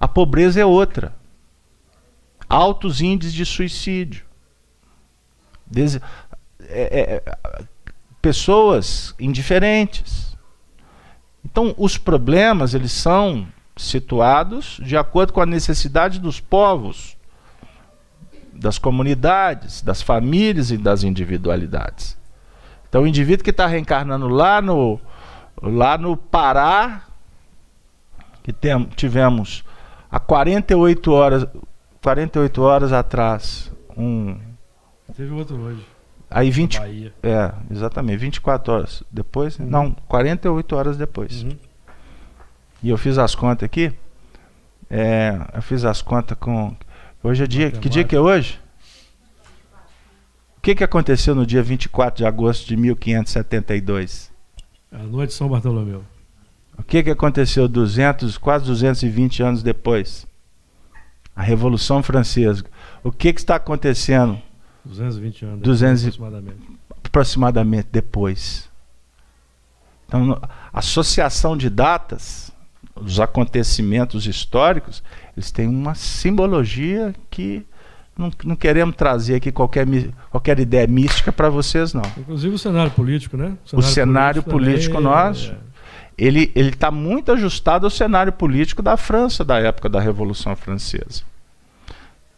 a 0.00 0.08
pobreza 0.08 0.60
é 0.60 0.64
outra. 0.64 1.14
Altos 2.48 3.00
índices 3.00 3.32
de 3.32 3.46
suicídio. 3.46 4.24
Des... 5.64 6.00
É, 6.66 7.22
é, 7.22 7.36
pessoas 8.24 9.14
indiferentes. 9.20 10.34
Então, 11.44 11.74
os 11.76 11.98
problemas 11.98 12.72
eles 12.72 12.90
são 12.90 13.46
situados 13.76 14.80
de 14.82 14.96
acordo 14.96 15.34
com 15.34 15.42
a 15.42 15.46
necessidade 15.46 16.18
dos 16.18 16.40
povos, 16.40 17.18
das 18.50 18.78
comunidades, 18.78 19.82
das 19.82 20.00
famílias 20.00 20.70
e 20.70 20.78
das 20.78 21.02
individualidades. 21.02 22.16
Então, 22.88 23.02
o 23.02 23.06
indivíduo 23.06 23.44
que 23.44 23.50
está 23.50 23.66
reencarnando 23.66 24.26
lá 24.26 24.62
no, 24.62 24.98
lá 25.60 25.98
no 25.98 26.16
Pará, 26.16 27.02
que 28.42 28.54
tem, 28.54 28.84
tivemos 28.96 29.64
há 30.10 30.18
48 30.18 31.12
horas, 31.12 31.46
48 32.02 32.62
horas 32.62 32.90
atrás, 32.90 33.70
um. 33.94 34.38
Teve 35.14 35.34
outro 35.34 35.56
hoje. 35.60 35.93
Aí 36.34 36.50
20. 36.50 36.80
É, 37.22 37.52
exatamente, 37.70 38.18
24 38.18 38.72
horas 38.72 39.04
depois. 39.08 39.56
Uhum. 39.56 39.66
Não, 39.66 39.92
48 40.08 40.74
horas 40.74 40.96
depois. 40.96 41.44
Uhum. 41.44 41.56
E 42.82 42.88
eu 42.90 42.98
fiz 42.98 43.18
as 43.18 43.36
contas 43.36 43.64
aqui. 43.64 43.92
É, 44.90 45.38
eu 45.54 45.62
fiz 45.62 45.84
as 45.84 46.02
contas 46.02 46.36
com. 46.36 46.76
Hoje 47.22 47.44
é 47.44 47.46
dia. 47.46 47.70
Que 47.70 47.88
dia 47.88 48.02
que 48.02 48.16
é 48.16 48.20
hoje? 48.20 48.60
O 50.58 50.60
que, 50.60 50.74
que 50.74 50.82
aconteceu 50.82 51.36
no 51.36 51.46
dia 51.46 51.62
24 51.62 52.18
de 52.18 52.26
agosto 52.26 52.66
de 52.66 52.76
1572? 52.76 54.32
A 54.90 54.98
noite 54.98 55.30
de 55.30 55.36
São 55.36 55.48
Bartolomeu. 55.48 56.02
O 56.76 56.82
que, 56.82 57.04
que 57.04 57.10
aconteceu 57.10 57.68
200, 57.68 58.36
quase 58.38 58.64
220 58.64 59.40
anos 59.40 59.62
depois? 59.62 60.26
A 61.36 61.42
Revolução 61.42 62.02
Francesa. 62.02 62.64
O 63.04 63.12
que, 63.12 63.32
que 63.32 63.40
está 63.40 63.54
acontecendo? 63.54 64.42
220 64.84 65.44
anos 65.44 65.60
200, 65.60 66.02
aproximadamente. 66.04 66.58
aproximadamente 67.04 67.88
depois. 67.90 68.68
Então, 70.06 70.40
associação 70.72 71.56
de 71.56 71.70
datas, 71.70 72.52
os 72.94 73.18
acontecimentos 73.18 74.26
históricos, 74.26 75.02
eles 75.36 75.50
têm 75.50 75.66
uma 75.66 75.94
simbologia 75.94 77.14
que 77.30 77.64
não, 78.16 78.30
não 78.44 78.54
queremos 78.54 78.94
trazer 78.94 79.36
aqui 79.36 79.50
qualquer, 79.50 79.86
qualquer 80.30 80.60
ideia 80.60 80.86
mística 80.86 81.32
para 81.32 81.48
vocês, 81.48 81.92
não. 81.92 82.02
Inclusive 82.16 82.54
o 82.54 82.58
cenário 82.58 82.92
político, 82.92 83.36
né? 83.36 83.56
O 83.64 83.68
cenário, 83.68 83.88
o 83.88 83.92
cenário 83.92 84.42
político, 84.42 84.94
político 84.94 85.00
nosso. 85.00 85.50
É 85.50 85.74
ele 86.16 86.52
está 86.54 86.90
muito 86.90 87.32
ajustado 87.32 87.86
ao 87.86 87.90
cenário 87.90 88.32
político 88.32 88.82
da 88.82 88.96
França 88.96 89.44
da 89.44 89.58
época 89.58 89.88
da 89.88 90.00
Revolução 90.00 90.54
Francesa. 90.54 91.22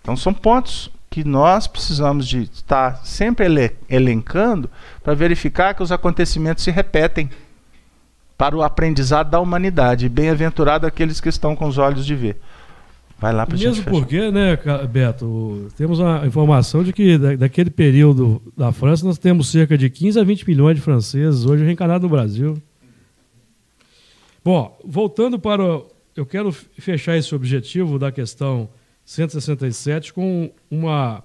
Então 0.01 0.17
são 0.17 0.33
pontos 0.33 0.91
que 1.17 1.25
nós 1.25 1.67
precisamos 1.67 2.29
de 2.29 2.43
estar 2.43 3.01
sempre 3.03 3.47
elencando 3.89 4.69
para 5.03 5.15
verificar 5.15 5.73
que 5.73 5.83
os 5.83 5.91
acontecimentos 5.91 6.63
se 6.63 6.71
repetem 6.71 7.31
para 8.37 8.55
o 8.55 8.63
aprendizado 8.63 9.31
da 9.31 9.41
humanidade. 9.41 10.11
Bem-aventurado 10.11 10.87
aqueles 10.87 11.19
que 11.19 11.31
estão 11.31 11.57
com 11.57 11.69
os 11.69 11.79
olhos 11.79 12.05
de 12.05 12.15
ver. 12.15 12.37
Vai 13.19 13.33
lá 13.33 13.47
para 13.47 13.57
Mesmo 13.57 13.83
porque, 13.85 14.31
né, 14.31 14.59
Beto, 14.91 15.69
temos 15.75 16.03
a 16.03 16.27
informação 16.27 16.85
de 16.85 16.93
que 16.93 17.17
daquele 17.17 17.71
período 17.71 18.43
da 18.55 18.71
França 18.71 19.07
nós 19.07 19.17
temos 19.17 19.51
cerca 19.51 19.79
de 19.79 19.89
15 19.89 20.21
a 20.21 20.23
20 20.23 20.47
milhões 20.47 20.77
de 20.77 20.83
franceses 20.83 21.47
hoje 21.47 21.65
reencarnados 21.65 22.03
no 22.03 22.15
Brasil. 22.15 22.63
Bom, 24.45 24.79
voltando 24.85 25.39
para. 25.39 25.81
Eu 26.15 26.27
quero 26.27 26.53
fechar 26.53 27.17
esse 27.17 27.35
objetivo 27.35 27.99
da 27.99 28.13
questão 28.13 28.69
167 29.07 30.13
com 30.13 30.51
uma 30.69 31.23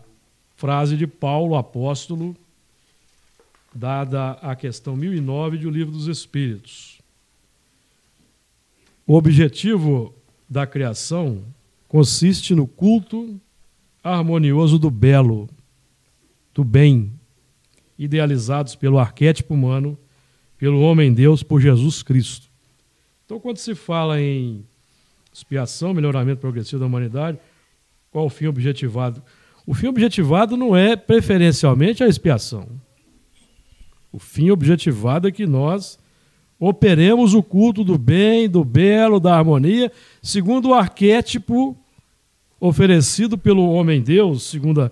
frase 0.56 0.96
de 0.96 1.08
Paulo 1.08 1.56
apóstolo, 1.56 2.38
dada 3.74 4.34
a 4.34 4.56
questão 4.56 4.96
1009 4.96 5.58
do 5.58 5.70
Livro 5.72 5.92
dos 5.92 6.06
Espíritos. 6.06 7.00
O 9.08 9.16
objetivo 9.16 10.14
da 10.48 10.68
criação 10.68 11.44
consiste 11.88 12.54
no 12.54 12.68
culto 12.68 13.42
harmonioso 14.04 14.78
do 14.78 14.92
belo, 14.92 15.50
do 16.54 16.64
bem, 16.64 17.12
idealizados 17.98 18.76
pelo 18.76 19.00
arquétipo 19.00 19.56
humano, 19.56 19.98
pelo 20.56 20.82
homem-deus, 20.82 21.42
por 21.42 21.60
Jesus 21.60 22.04
Cristo. 22.04 22.48
Então, 23.26 23.40
quando 23.40 23.58
se 23.58 23.74
fala 23.74 24.22
em 24.22 24.64
expiação, 25.34 25.96
melhoramento 25.96 26.42
progressivo 26.42 26.80
da 26.80 26.86
humanidade, 26.86 27.40
qual 28.12 28.26
o 28.26 28.30
fim 28.30 28.48
objetivado? 28.48 29.24
O 29.66 29.74
fim 29.74 29.88
objetivado 29.88 30.58
não 30.58 30.76
é 30.76 30.96
preferencialmente 30.96 32.04
a 32.04 32.08
expiação. 32.08 32.68
O 34.12 34.20
fim 34.20 34.52
objetivado 34.52 35.28
é 35.28 35.32
que 35.32 35.48
nós 35.48 35.98
operemos 36.60 37.34
o 37.34 37.42
culto 37.42 37.84
do 37.84 37.98
bem, 37.98 38.50
do 38.50 38.64
belo, 38.64 39.20
da 39.20 39.36
harmonia, 39.36 39.92
segundo 40.22 40.70
o 40.70 40.74
arquétipo 40.74 41.76
oferecido 42.60 43.38
pelo 43.38 43.72
homem-deus, 43.72 44.44
segundo 44.44 44.92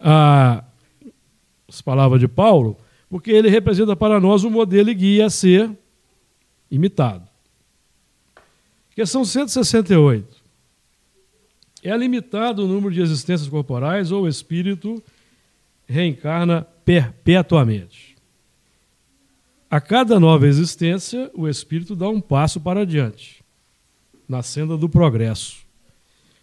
a, 0.00 0.64
as 1.68 1.80
palavras 1.82 2.18
de 2.18 2.26
Paulo, 2.26 2.76
porque 3.08 3.30
ele 3.30 3.48
representa 3.48 3.94
para 3.94 4.18
nós 4.18 4.42
o 4.42 4.50
modelo 4.50 4.90
e 4.90 4.94
guia 4.94 5.26
a 5.26 5.30
ser 5.30 5.70
imitado. 6.70 7.28
Questão 8.94 9.24
168. 9.24 10.35
É 11.86 11.96
limitado 11.96 12.64
o 12.64 12.66
número 12.66 12.92
de 12.92 13.00
existências 13.00 13.48
corporais 13.48 14.10
ou 14.10 14.24
o 14.24 14.28
espírito 14.28 15.00
reencarna 15.86 16.66
perpetuamente. 16.84 18.16
A 19.70 19.80
cada 19.80 20.18
nova 20.18 20.48
existência, 20.48 21.30
o 21.32 21.46
espírito 21.46 21.94
dá 21.94 22.08
um 22.08 22.20
passo 22.20 22.60
para 22.60 22.80
adiante, 22.80 23.40
na 24.28 24.42
senda 24.42 24.76
do 24.76 24.88
progresso. 24.88 25.58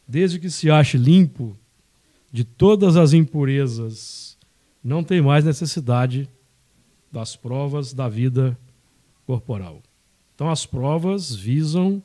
Desde 0.08 0.40
que 0.40 0.50
se 0.50 0.72
ache 0.72 0.98
limpo 0.98 1.58
de 2.32 2.46
todas 2.46 2.96
as 2.96 3.12
impurezas, 3.12 4.38
não 4.82 5.04
tem 5.04 5.22
mais 5.22 5.44
necessidade 5.44 6.30
das 7.12 7.36
provas 7.36 7.94
da 7.94 8.08
vida 8.08 8.58
corporal. 9.26 9.84
Então, 10.36 10.50
as 10.50 10.66
provas 10.66 11.36
visam 11.36 12.02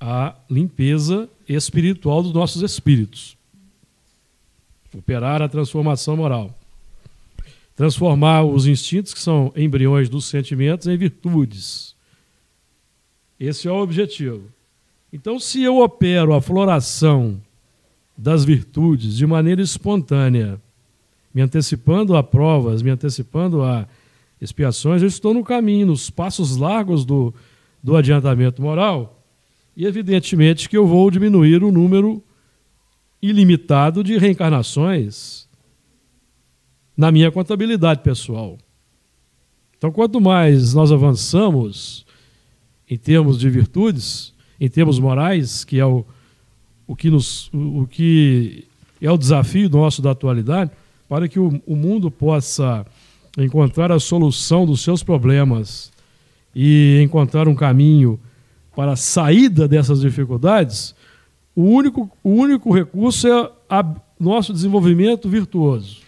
a 0.00 0.34
limpeza 0.48 1.28
espiritual 1.48 2.22
dos 2.22 2.32
nossos 2.32 2.62
espíritos. 2.62 3.36
Operar 4.96 5.42
a 5.42 5.48
transformação 5.48 6.16
moral. 6.16 6.54
Transformar 7.74 8.44
os 8.44 8.66
instintos, 8.66 9.12
que 9.12 9.20
são 9.20 9.52
embriões 9.56 10.08
dos 10.08 10.26
sentimentos, 10.26 10.86
em 10.86 10.96
virtudes. 10.96 11.94
Esse 13.38 13.68
é 13.68 13.70
o 13.70 13.82
objetivo. 13.82 14.44
Então, 15.12 15.38
se 15.38 15.62
eu 15.62 15.78
opero 15.80 16.32
a 16.32 16.40
floração 16.40 17.40
das 18.16 18.44
virtudes 18.44 19.16
de 19.16 19.26
maneira 19.26 19.60
espontânea, 19.60 20.60
me 21.34 21.42
antecipando 21.42 22.16
a 22.16 22.22
provas, 22.22 22.80
me 22.80 22.90
antecipando 22.90 23.62
a 23.62 23.86
expiações, 24.40 25.02
eu 25.02 25.08
estou 25.08 25.34
no 25.34 25.44
caminho, 25.44 25.86
nos 25.86 26.08
passos 26.08 26.56
largos 26.56 27.04
do, 27.04 27.34
do 27.82 27.94
adiantamento 27.94 28.62
moral 28.62 29.15
e 29.76 29.84
evidentemente 29.84 30.68
que 30.68 30.76
eu 30.76 30.86
vou 30.86 31.10
diminuir 31.10 31.62
o 31.62 31.70
número 31.70 32.22
ilimitado 33.20 34.02
de 34.02 34.16
reencarnações 34.16 35.46
na 36.96 37.12
minha 37.12 37.30
contabilidade 37.30 38.00
pessoal. 38.02 38.56
Então, 39.76 39.92
quanto 39.92 40.20
mais 40.20 40.72
nós 40.72 40.90
avançamos 40.90 42.06
em 42.88 42.96
termos 42.96 43.38
de 43.38 43.50
virtudes, 43.50 44.32
em 44.58 44.68
termos 44.68 44.98
morais, 44.98 45.64
que 45.64 45.78
é 45.78 45.84
o, 45.84 46.04
o, 46.86 46.96
que, 46.96 47.10
nos, 47.10 47.50
o, 47.52 47.86
que 47.86 48.64
é 49.02 49.10
o 49.10 49.18
desafio 49.18 49.68
nosso 49.68 50.00
da 50.00 50.12
atualidade, 50.12 50.70
para 51.06 51.28
que 51.28 51.38
o, 51.38 51.60
o 51.66 51.76
mundo 51.76 52.10
possa 52.10 52.86
encontrar 53.36 53.92
a 53.92 54.00
solução 54.00 54.64
dos 54.64 54.80
seus 54.80 55.02
problemas 55.02 55.92
e 56.54 56.98
encontrar 57.04 57.46
um 57.46 57.54
caminho 57.54 58.18
para 58.76 58.92
a 58.92 58.96
saída 58.96 59.66
dessas 59.66 60.02
dificuldades, 60.02 60.94
o 61.54 61.62
único, 61.62 62.10
o 62.22 62.30
único 62.30 62.70
recurso 62.72 63.26
é 63.26 63.50
a 63.70 63.96
nosso 64.20 64.52
desenvolvimento 64.52 65.30
virtuoso. 65.30 66.02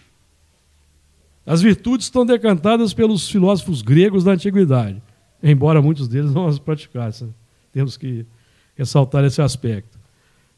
As 1.45 1.63
virtudes 1.63 2.05
estão 2.05 2.23
decantadas 2.23 2.93
pelos 2.93 3.27
filósofos 3.27 3.81
gregos 3.81 4.23
da 4.23 4.33
antiguidade, 4.33 5.01
embora 5.41 5.81
muitos 5.81 6.07
deles 6.07 6.31
não 6.31 6.45
as 6.45 6.59
praticassem. 6.59 7.33
Temos 7.73 7.97
que 7.97 8.23
ressaltar 8.75 9.25
esse 9.25 9.41
aspecto. 9.41 9.97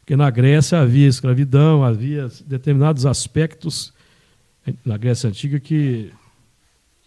Porque 0.00 0.14
na 0.14 0.28
Grécia 0.28 0.80
havia 0.80 1.08
escravidão, 1.08 1.82
havia 1.82 2.28
determinados 2.44 3.06
aspectos 3.06 3.94
na 4.84 4.98
Grécia 4.98 5.30
Antiga 5.30 5.58
que 5.58 6.12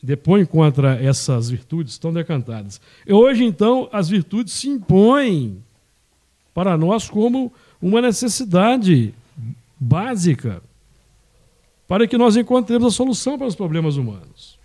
depõem 0.05 0.45
contra 0.45 1.01
essas 1.03 1.49
virtudes, 1.49 1.93
estão 1.93 2.13
decantadas. 2.13 2.79
E 3.05 3.11
hoje, 3.11 3.43
então, 3.43 3.89
as 3.91 4.07
virtudes 4.07 4.53
se 4.53 4.69
impõem 4.69 5.63
para 6.53 6.77
nós 6.77 7.09
como 7.09 7.51
uma 7.81 8.01
necessidade 8.01 9.13
básica 9.79 10.61
para 11.87 12.07
que 12.07 12.17
nós 12.17 12.37
encontremos 12.37 12.93
a 12.93 12.95
solução 12.95 13.37
para 13.37 13.47
os 13.47 13.55
problemas 13.55 13.97
humanos. 13.97 14.59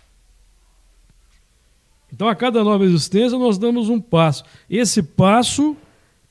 Então, 2.13 2.27
a 2.27 2.35
cada 2.35 2.63
nova 2.63 2.85
existência, 2.85 3.37
nós 3.37 3.57
damos 3.57 3.89
um 3.89 3.99
passo. 3.99 4.43
Esse 4.69 5.01
passo 5.01 5.75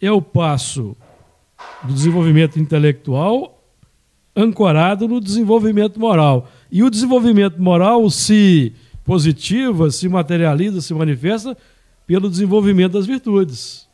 é 0.01 0.11
o 0.11 0.23
passo 0.23 0.97
do 1.83 1.93
desenvolvimento 1.93 2.61
intelectual 2.61 3.61
ancorado 4.37 5.09
no 5.09 5.21
desenvolvimento 5.21 5.99
moral. 5.99 6.49
E 6.71 6.83
o 6.83 6.91
desenvolvimento 6.91 7.61
moral 7.61 8.09
se 8.11 8.73
positiva, 9.05 9.91
se 9.91 10.09
materializa, 10.09 10.81
se 10.81 10.95
manifesta 10.95 11.57
pelo 12.07 12.29
desenvolvimento 12.29 12.93
das 12.93 13.07
virtudes. 13.07 13.89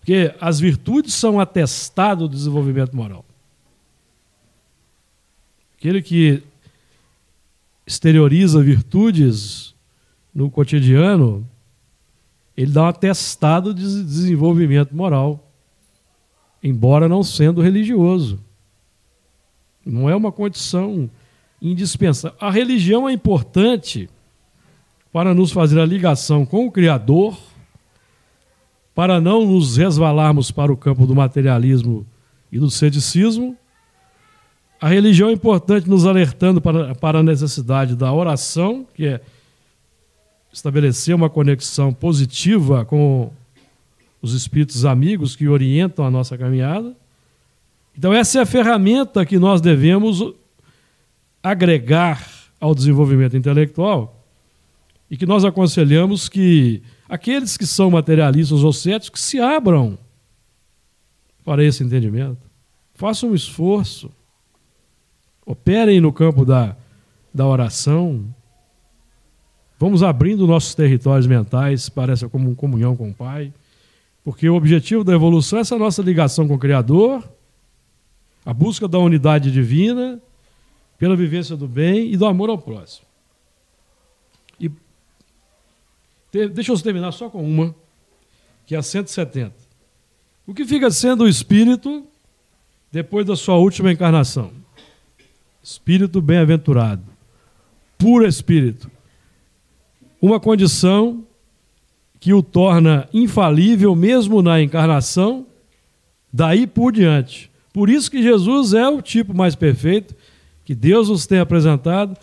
Porque 0.00 0.34
as 0.40 0.58
virtudes 0.58 1.14
são 1.14 1.38
atestado 1.38 2.26
do 2.26 2.34
desenvolvimento 2.34 2.96
moral. 2.96 3.24
Aquele 5.76 6.02
que 6.02 6.42
exterioriza 7.86 8.62
virtudes 8.62 9.74
no 10.34 10.50
cotidiano, 10.50 11.46
ele 12.56 12.70
dá 12.70 12.84
um 12.84 12.86
atestado 12.86 13.74
de 13.74 13.82
desenvolvimento 13.82 14.94
moral, 14.94 15.50
embora 16.62 17.08
não 17.08 17.22
sendo 17.22 17.60
religioso. 17.60 18.38
Não 19.84 20.08
é 20.08 20.14
uma 20.14 20.30
condição 20.30 21.10
indispensável. 21.60 22.36
A 22.40 22.50
religião 22.50 23.08
é 23.08 23.12
importante 23.12 24.08
para 25.12 25.34
nos 25.34 25.50
fazer 25.50 25.80
a 25.80 25.86
ligação 25.86 26.46
com 26.46 26.66
o 26.66 26.70
Criador, 26.70 27.36
para 28.94 29.20
não 29.20 29.46
nos 29.46 29.76
resvalarmos 29.76 30.50
para 30.50 30.72
o 30.72 30.76
campo 30.76 31.06
do 31.06 31.14
materialismo 31.14 32.06
e 32.50 32.58
do 32.58 32.70
ceticismo, 32.70 33.56
a 34.80 34.88
religião 34.88 35.28
é 35.28 35.32
importante 35.32 35.88
nos 35.88 36.06
alertando 36.06 36.60
para, 36.60 36.94
para 36.94 37.18
a 37.18 37.22
necessidade 37.22 37.94
da 37.94 38.12
oração, 38.12 38.86
que 38.94 39.06
é 39.06 39.20
estabelecer 40.52 41.14
uma 41.14 41.28
conexão 41.28 41.92
positiva 41.92 42.84
com 42.84 43.30
os 44.22 44.32
espíritos 44.32 44.84
amigos 44.84 45.36
que 45.36 45.48
orientam 45.48 46.04
a 46.04 46.10
nossa 46.10 46.36
caminhada. 46.36 46.94
Então, 47.96 48.12
essa 48.12 48.38
é 48.38 48.42
a 48.42 48.46
ferramenta 48.46 49.24
que 49.26 49.38
nós 49.38 49.60
devemos 49.60 50.34
agregar 51.42 52.26
ao 52.58 52.74
desenvolvimento 52.74 53.36
intelectual 53.36 54.19
e 55.10 55.16
que 55.16 55.26
nós 55.26 55.44
aconselhamos 55.44 56.28
que 56.28 56.82
aqueles 57.08 57.56
que 57.56 57.66
são 57.66 57.90
materialistas 57.90 58.62
ou 58.62 58.72
céticos 58.72 59.22
se 59.22 59.40
abram 59.40 59.98
para 61.44 61.64
esse 61.64 61.82
entendimento. 61.82 62.38
Façam 62.94 63.30
um 63.30 63.34
esforço 63.34 64.10
operem 65.50 66.00
no 66.00 66.12
campo 66.12 66.44
da, 66.44 66.76
da 67.34 67.44
oração. 67.44 68.24
Vamos 69.78 70.02
abrindo 70.02 70.46
nossos 70.46 70.74
territórios 70.74 71.26
mentais 71.26 71.88
para 71.88 72.12
essa 72.12 72.28
comunhão 72.28 72.94
com 72.94 73.10
o 73.10 73.14
Pai, 73.14 73.52
porque 74.22 74.48
o 74.48 74.54
objetivo 74.54 75.02
da 75.02 75.12
evolução 75.12 75.58
é 75.58 75.62
essa 75.62 75.76
nossa 75.76 76.02
ligação 76.02 76.46
com 76.46 76.54
o 76.54 76.58
Criador, 76.58 77.28
a 78.44 78.52
busca 78.54 78.86
da 78.86 78.98
unidade 78.98 79.50
divina, 79.50 80.20
pela 80.98 81.16
vivência 81.16 81.56
do 81.56 81.66
bem 81.66 82.12
e 82.12 82.16
do 82.16 82.26
amor 82.26 82.50
ao 82.50 82.58
próximo. 82.58 83.06
E 84.60 84.70
deixa 86.32 86.72
eu 86.72 86.80
terminar 86.80 87.12
só 87.12 87.28
com 87.28 87.42
uma, 87.42 87.74
que 88.66 88.74
é 88.74 88.78
a 88.78 88.82
170. 88.82 89.52
O 90.46 90.54
que 90.54 90.64
fica 90.64 90.90
sendo 90.90 91.24
o 91.24 91.28
espírito 91.28 92.04
depois 92.90 93.26
da 93.26 93.36
sua 93.36 93.56
última 93.56 93.92
encarnação? 93.92 94.52
Espírito 95.62 96.20
bem-aventurado, 96.20 97.02
puro 97.98 98.26
espírito. 98.26 98.90
Uma 100.20 100.40
condição 100.40 101.24
que 102.18 102.34
o 102.34 102.42
torna 102.42 103.08
infalível 103.12 103.96
mesmo 103.96 104.42
na 104.42 104.60
encarnação, 104.60 105.46
daí 106.32 106.66
por 106.66 106.92
diante. 106.92 107.50
Por 107.72 107.88
isso 107.88 108.10
que 108.10 108.22
Jesus 108.22 108.74
é 108.74 108.88
o 108.88 109.00
tipo 109.00 109.34
mais 109.34 109.54
perfeito 109.54 110.14
que 110.64 110.74
Deus 110.74 111.08
nos 111.08 111.26
tem 111.26 111.38
apresentado 111.38 112.16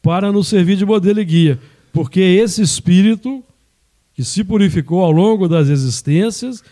para 0.00 0.32
nos 0.32 0.48
servir 0.48 0.76
de 0.76 0.86
modelo 0.86 1.20
e 1.20 1.24
guia, 1.24 1.60
porque 1.92 2.20
esse 2.20 2.62
espírito 2.62 3.44
que 4.20 4.24
se 4.26 4.44
purificou 4.44 5.02
ao 5.02 5.10
longo 5.10 5.48
das 5.48 5.68
existências 5.68 6.62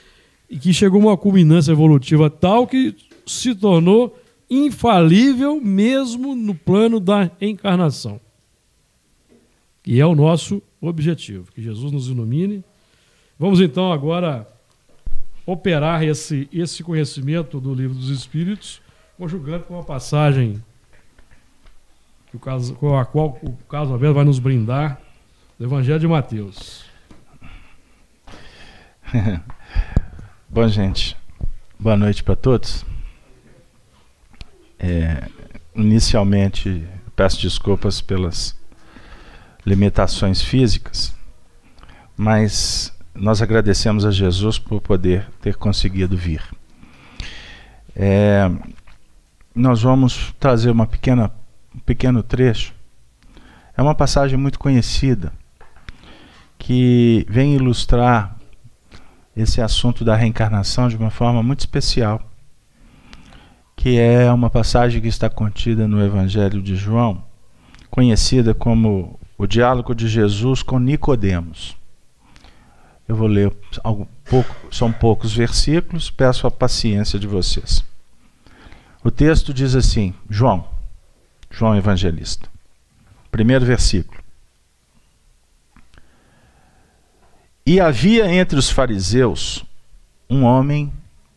e 0.51 0.59
que 0.59 0.70
chegou 0.70 1.01
a 1.01 1.05
uma 1.07 1.16
culminância 1.16 1.72
evolutiva 1.72 2.28
tal 2.28 2.66
que 2.66 2.94
se 3.26 3.55
tornou 3.55 4.14
infalível 4.51 5.59
mesmo 5.59 6.36
no 6.36 6.55
plano 6.55 7.01
da 7.01 7.30
encarnação. 7.40 8.20
E 9.86 9.99
é 9.99 10.05
o 10.05 10.14
nosso 10.14 10.61
objetivo, 10.78 11.51
que 11.51 11.62
Jesus 11.62 11.90
nos 11.90 12.09
ilumine. 12.09 12.62
Vamos 13.38 13.62
então 13.62 13.90
agora 13.90 14.46
operar 15.46 16.03
esse, 16.03 16.51
esse 16.53 16.82
conhecimento 16.82 17.59
do 17.59 17.72
livro 17.72 17.96
dos 17.96 18.11
Espíritos, 18.11 18.82
conjugando 19.16 19.64
com 19.64 19.78
a 19.78 19.82
passagem 19.82 20.62
que 22.30 22.36
o 22.36 22.38
caso, 22.38 22.74
com 22.74 22.99
a 22.99 23.07
qual 23.07 23.38
o 23.42 23.53
Carlos 23.70 23.90
Alberto 23.90 24.16
vai 24.16 24.24
nos 24.26 24.38
brindar, 24.38 25.01
do 25.59 25.64
Evangelho 25.64 25.99
de 25.99 26.07
Mateus. 26.07 26.88
Bom, 30.49 30.69
gente, 30.69 31.17
boa 31.79 31.97
noite 31.97 32.23
para 32.23 32.37
todos. 32.37 32.85
É, 34.79 35.29
inicialmente, 35.75 36.87
peço 37.17 37.41
desculpas 37.41 38.01
pelas 38.01 38.57
limitações 39.65 40.43
físicas, 40.43 41.15
mas 42.17 42.93
nós 43.15 43.41
agradecemos 43.41 44.05
a 44.05 44.11
Jesus 44.11 44.59
por 44.59 44.81
poder 44.81 45.27
ter 45.41 45.57
conseguido 45.57 46.17
vir. 46.17 46.43
É, 47.97 48.51
nós 49.55 49.83
vamos 49.83 50.35
trazer 50.39 50.71
uma 50.71 50.87
pequena, 50.87 51.33
um 51.75 51.81
pequeno 51.81 52.23
trecho. 52.23 52.75
É 53.77 53.81
uma 53.83 53.95
passagem 53.95 54.39
muito 54.39 54.59
conhecida 54.59 55.33
que 56.59 57.25
vem 57.29 57.55
ilustrar 57.55 58.38
esse 59.41 59.61
assunto 59.61 60.05
da 60.05 60.14
reencarnação 60.14 60.89
de 60.89 60.97
uma 60.97 61.11
forma 61.11 61.43
muito 61.43 61.61
especial 61.61 62.28
que 63.78 63.97
é 63.97 64.30
uma 64.32 64.51
passagem 64.51 65.01
que 65.01 65.07
está 65.07 65.30
contida 65.30 65.86
no 65.86 66.05
Evangelho 66.05 66.61
de 66.61 66.74
João, 66.74 67.22
conhecida 67.89 68.53
como 68.53 69.16
o 69.39 69.47
diálogo 69.47 69.95
de 69.95 70.09
Jesus 70.09 70.64
com 70.64 70.80
Nicodemos. 70.80 71.76
Eu 73.07 73.14
vou 73.14 73.28
ler 73.28 73.57
algo, 73.84 74.09
pouco, 74.24 74.53
são 74.72 74.93
poucos 74.93 75.32
versículos, 75.32 76.11
peço 76.11 76.45
a 76.45 76.51
paciência 76.51 77.20
de 77.20 77.28
vocês. 77.28 77.84
O 79.05 79.12
texto 79.12 79.55
diz 79.55 79.76
assim: 79.76 80.12
João, 80.28 80.64
João 81.49 81.76
Evangelista. 81.76 82.49
Primeiro 83.30 83.64
versículo. 83.64 84.18
E 87.69 87.81
havia 87.81 88.33
entre 88.33 88.59
os 88.59 88.71
fariseus 88.71 89.62
um 90.31 90.43
homem 90.45 90.91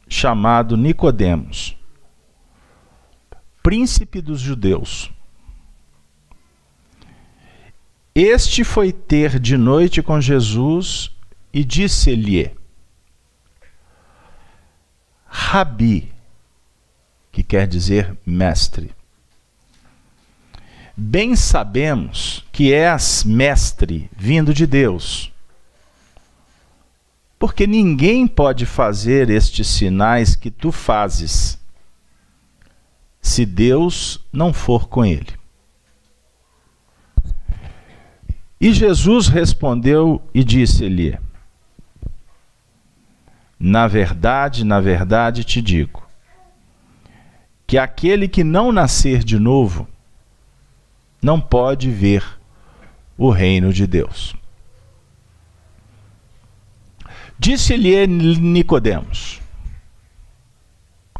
chamado 0.07 0.77
Nicodemos 0.77 1.75
príncipe 3.61 4.21
dos 4.21 4.39
judeus. 4.39 5.11
Este 8.15 8.63
foi 8.63 8.93
ter 8.93 9.39
de 9.39 9.57
noite 9.57 10.01
com 10.01 10.21
Jesus 10.21 11.11
e 11.53 11.65
disse-lhe: 11.65 12.55
Rabi, 15.25 16.13
que 17.29 17.43
quer 17.43 17.67
dizer 17.67 18.17
mestre. 18.25 18.91
Bem 20.95 21.35
sabemos 21.35 22.45
que 22.53 22.73
és 22.73 23.25
mestre 23.25 24.09
vindo 24.15 24.53
de 24.53 24.65
Deus, 24.65 25.30
porque 27.41 27.65
ninguém 27.65 28.27
pode 28.27 28.67
fazer 28.67 29.31
estes 29.31 29.65
sinais 29.65 30.35
que 30.35 30.51
tu 30.51 30.71
fazes 30.71 31.59
se 33.19 33.47
Deus 33.47 34.23
não 34.31 34.53
for 34.53 34.87
com 34.87 35.03
ele. 35.03 35.33
E 38.59 38.71
Jesus 38.71 39.27
respondeu 39.27 40.21
e 40.35 40.43
disse-lhe: 40.43 41.17
Na 43.59 43.87
verdade, 43.87 44.63
na 44.63 44.79
verdade 44.79 45.43
te 45.43 45.63
digo, 45.63 46.07
que 47.65 47.75
aquele 47.75 48.27
que 48.27 48.43
não 48.43 48.71
nascer 48.71 49.23
de 49.23 49.39
novo 49.39 49.87
não 51.19 51.41
pode 51.41 51.89
ver 51.89 52.23
o 53.17 53.31
reino 53.31 53.73
de 53.73 53.87
Deus. 53.87 54.39
Disse-lhe 57.43 58.05
Nicodemos: 58.05 59.41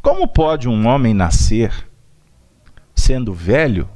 Como 0.03 0.27
pode 0.27 0.69
um 0.69 0.85
homem 0.85 1.15
nascer 1.15 1.89
sendo 2.95 3.33
velho? 3.33 3.89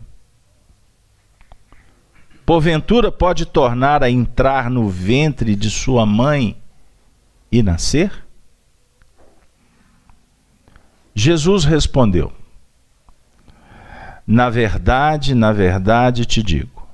Porventura 2.44 3.12
pode 3.12 3.46
tornar 3.46 4.02
a 4.02 4.10
entrar 4.10 4.72
no 4.72 4.90
ventre 4.90 5.56
de 5.56 5.70
sua 5.70 6.04
mãe 6.04 6.58
e 7.52 7.62
nascer? 7.62 8.12
Jesus 11.14 11.64
respondeu: 11.64 12.34
Na 14.26 14.50
verdade, 14.50 15.36
na 15.36 15.52
verdade 15.52 16.26
te 16.26 16.42
digo, 16.42 16.88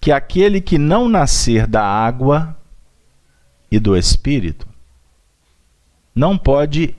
que 0.00 0.10
aquele 0.10 0.62
que 0.62 0.78
não 0.78 1.10
nascer 1.10 1.66
da 1.66 1.84
água 1.84 2.56
e 3.70 3.78
do 3.78 3.96
Espírito, 3.96 4.66
não 6.14 6.36
pode 6.36 6.94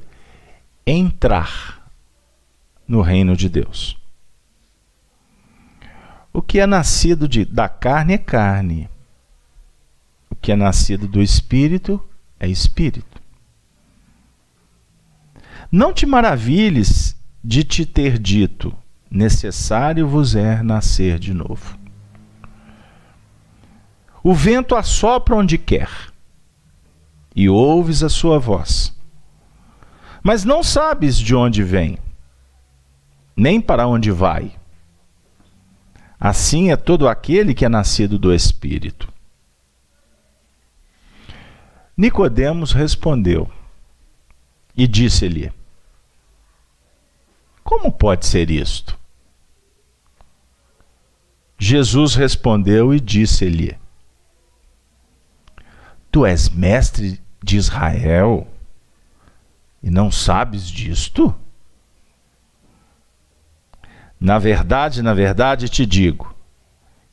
entrar 0.85 1.91
no 2.87 3.01
reino 3.01 3.35
de 3.35 3.49
Deus. 3.49 3.97
O 6.33 6.41
que 6.41 6.59
é 6.59 6.65
nascido 6.65 7.27
de, 7.27 7.43
da 7.43 7.67
carne 7.67 8.13
é 8.13 8.17
carne. 8.17 8.89
O 10.29 10.35
que 10.35 10.51
é 10.51 10.55
nascido 10.55 11.07
do 11.07 11.21
espírito 11.21 12.01
é 12.39 12.47
espírito. 12.47 13.21
Não 15.71 15.93
te 15.93 16.05
maravilhes 16.05 17.15
de 17.43 17.63
te 17.63 17.85
ter 17.85 18.17
dito: 18.17 18.73
necessário 19.09 20.07
vos 20.07 20.35
é 20.35 20.63
nascer 20.63 21.19
de 21.19 21.33
novo. 21.33 21.77
O 24.23 24.33
vento 24.33 24.75
assopra 24.75 25.35
onde 25.35 25.57
quer 25.57 26.10
e 27.35 27.49
ouves 27.49 28.03
a 28.03 28.09
sua 28.09 28.39
voz. 28.39 28.95
Mas 30.23 30.43
não 30.43 30.63
sabes 30.63 31.17
de 31.17 31.35
onde 31.35 31.63
vem, 31.63 31.97
nem 33.35 33.59
para 33.59 33.87
onde 33.87 34.11
vai. 34.11 34.55
Assim 36.19 36.71
é 36.71 36.75
todo 36.75 37.07
aquele 37.07 37.53
que 37.53 37.65
é 37.65 37.69
nascido 37.69 38.19
do 38.19 38.33
Espírito. 38.33 39.11
Nicodemos 41.97 42.71
respondeu 42.71 43.51
e 44.75 44.87
disse-lhe: 44.87 45.51
Como 47.63 47.91
pode 47.91 48.25
ser 48.25 48.51
isto? 48.51 48.97
Jesus 51.57 52.15
respondeu 52.15 52.93
e 52.93 52.99
disse-lhe: 52.99 53.80
Tu 56.11 56.25
és 56.25 56.49
mestre 56.49 57.21
de 57.41 57.57
Israel 57.57 58.45
e 59.81 59.89
não 59.89 60.11
sabes 60.11 60.67
disto? 60.67 61.33
Na 64.19 64.37
verdade, 64.37 65.01
na 65.01 65.13
verdade 65.13 65.69
te 65.69 65.85
digo 65.85 66.35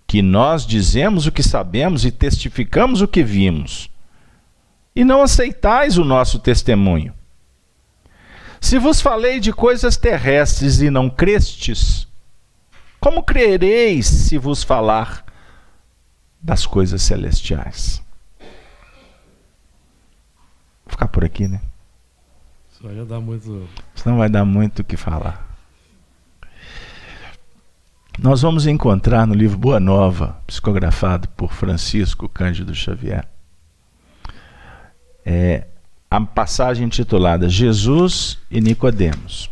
que 0.07 0.21
nós 0.21 0.67
dizemos 0.67 1.27
o 1.27 1.33
que 1.33 1.43
sabemos 1.43 2.05
e 2.05 2.11
testificamos 2.11 3.03
o 3.03 3.09
que 3.09 3.23
vimos, 3.23 3.91
e 4.97 5.05
não 5.05 5.23
aceitais 5.23 5.99
o 5.99 6.05
nosso 6.05 6.39
testemunho. 6.39 7.15
Se 8.61 8.79
vos 8.79 9.01
falei 9.01 9.39
de 9.39 9.53
coisas 9.53 9.97
terrestres 9.97 10.81
e 10.81 10.91
não 10.91 11.09
crestes, 11.09 12.09
como 12.99 13.23
crereis 13.23 14.07
se 14.07 14.39
vos 14.39 14.65
falar 14.65 15.25
das 16.41 16.67
coisas 16.67 17.03
celestiais? 17.03 18.03
Ficar 20.99 21.07
por 21.07 21.25
aqui, 21.25 21.47
né? 21.47 21.61
Só 22.71 22.91
ia 22.91 23.05
dar 23.05 23.21
muito. 23.21 23.69
Senão 23.95 24.19
vai 24.19 24.29
dar 24.29 24.45
muito 24.45 24.81
o 24.81 24.85
que 24.85 24.97
falar. 24.97 25.47
Nós 28.19 28.43
vamos 28.43 28.67
encontrar 28.67 29.25
no 29.25 29.33
livro 29.33 29.57
Boa 29.57 29.79
Nova, 29.79 30.43
psicografado 30.45 31.29
por 31.29 31.53
Francisco 31.53 32.29
Cândido 32.29 32.75
Xavier, 32.75 33.29
é, 35.25 35.69
a 36.11 36.21
passagem 36.21 36.87
intitulada 36.87 37.49
Jesus 37.49 38.37
e 38.51 38.61
Nicodemos. 38.61 39.49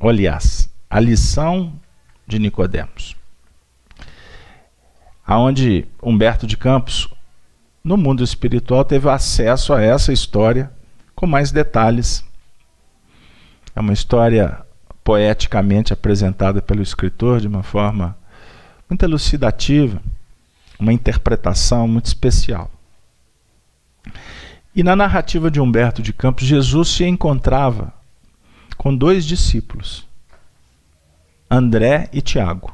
Aliás, 0.00 0.72
a 0.88 1.00
lição 1.00 1.80
de 2.28 2.38
Nicodemos. 2.38 3.16
Aonde 5.26 5.88
Humberto 6.00 6.46
de 6.46 6.56
Campos 6.56 7.08
no 7.82 7.96
mundo 7.96 8.22
espiritual 8.22 8.84
teve 8.84 9.08
acesso 9.08 9.72
a 9.72 9.80
essa 9.80 10.12
história 10.12 10.70
com 11.14 11.26
mais 11.26 11.50
detalhes. 11.50 12.24
É 13.74 13.80
uma 13.80 13.92
história 13.92 14.64
poeticamente 15.02 15.92
apresentada 15.92 16.60
pelo 16.60 16.82
escritor 16.82 17.40
de 17.40 17.48
uma 17.48 17.62
forma 17.62 18.16
muito 18.88 19.02
elucidativa, 19.04 20.00
uma 20.78 20.92
interpretação 20.92 21.88
muito 21.88 22.06
especial. 22.06 22.70
E 24.74 24.82
na 24.82 24.94
narrativa 24.94 25.50
de 25.50 25.60
Humberto 25.60 26.02
de 26.02 26.12
Campos, 26.12 26.46
Jesus 26.46 26.88
se 26.88 27.04
encontrava 27.04 27.92
com 28.76 28.94
dois 28.94 29.24
discípulos, 29.24 30.06
André 31.50 32.08
e 32.12 32.20
Tiago. 32.20 32.72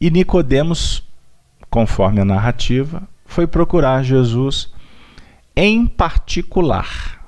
E 0.00 0.10
Nicodemos, 0.10 1.02
conforme 1.70 2.20
a 2.20 2.24
narrativa, 2.24 3.02
foi 3.26 3.46
procurar 3.46 4.02
Jesus 4.02 4.72
em 5.54 5.86
particular. 5.86 7.26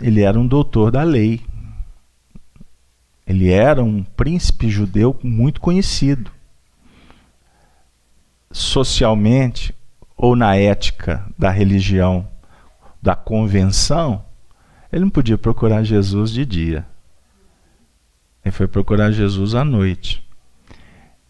Ele 0.00 0.22
era 0.22 0.38
um 0.38 0.46
doutor 0.46 0.90
da 0.90 1.02
lei. 1.02 1.40
Ele 3.26 3.50
era 3.50 3.82
um 3.82 4.02
príncipe 4.02 4.68
judeu 4.68 5.18
muito 5.22 5.60
conhecido. 5.60 6.30
Socialmente 8.50 9.74
ou 10.16 10.34
na 10.34 10.56
ética 10.56 11.24
da 11.38 11.50
religião 11.50 12.28
da 13.00 13.14
convenção, 13.14 14.24
ele 14.92 15.02
não 15.02 15.10
podia 15.10 15.38
procurar 15.38 15.84
Jesus 15.84 16.32
de 16.32 16.44
dia. 16.44 16.86
Ele 18.44 18.52
foi 18.52 18.66
procurar 18.66 19.12
Jesus 19.12 19.54
à 19.54 19.64
noite 19.64 20.29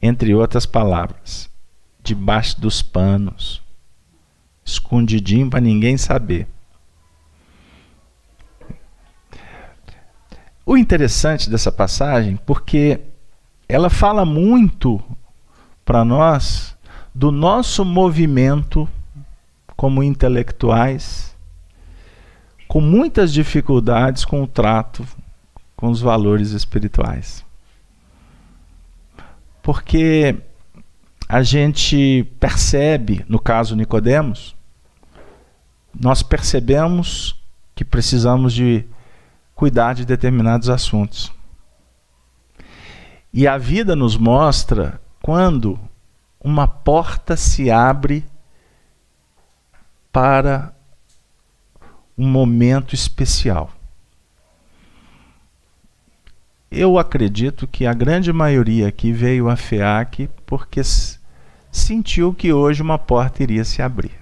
entre 0.02 0.34
outras 0.34 0.64
palavras, 0.64 1.50
debaixo 2.02 2.60
dos 2.60 2.80
panos, 2.80 3.62
escondidinho 4.64 5.50
para 5.50 5.60
ninguém 5.60 5.96
saber. 5.96 6.46
O 10.64 10.76
interessante 10.76 11.50
dessa 11.50 11.72
passagem, 11.72 12.36
porque 12.36 13.00
ela 13.68 13.90
fala 13.90 14.24
muito 14.24 15.02
para 15.84 16.04
nós 16.04 16.76
do 17.14 17.30
nosso 17.30 17.84
movimento 17.84 18.88
como 19.76 20.02
intelectuais, 20.02 21.36
com 22.68 22.80
muitas 22.80 23.32
dificuldades 23.32 24.24
com 24.24 24.42
o 24.42 24.46
trato 24.46 25.06
com 25.76 25.88
os 25.88 26.00
valores 26.00 26.50
espirituais 26.50 27.44
porque 29.62 30.36
a 31.28 31.42
gente 31.42 32.24
percebe, 32.40 33.24
no 33.28 33.38
caso 33.38 33.76
Nicodemos, 33.76 34.56
nós 35.98 36.22
percebemos 36.22 37.40
que 37.74 37.84
precisamos 37.84 38.52
de 38.52 38.84
cuidar 39.54 39.94
de 39.94 40.04
determinados 40.04 40.68
assuntos. 40.68 41.32
E 43.32 43.46
a 43.46 43.56
vida 43.56 43.94
nos 43.94 44.16
mostra 44.16 45.00
quando 45.22 45.78
uma 46.40 46.66
porta 46.66 47.36
se 47.36 47.70
abre 47.70 48.24
para 50.10 50.74
um 52.16 52.26
momento 52.26 52.94
especial. 52.94 53.70
Eu 56.70 56.98
acredito 56.98 57.66
que 57.66 57.84
a 57.84 57.92
grande 57.92 58.32
maioria 58.32 58.86
aqui 58.86 59.12
veio 59.12 59.48
a 59.48 59.56
FEAC 59.56 60.30
porque 60.46 60.82
sentiu 61.72 62.32
que 62.32 62.52
hoje 62.52 62.80
uma 62.80 62.96
porta 62.96 63.42
iria 63.42 63.64
se 63.64 63.82
abrir. 63.82 64.16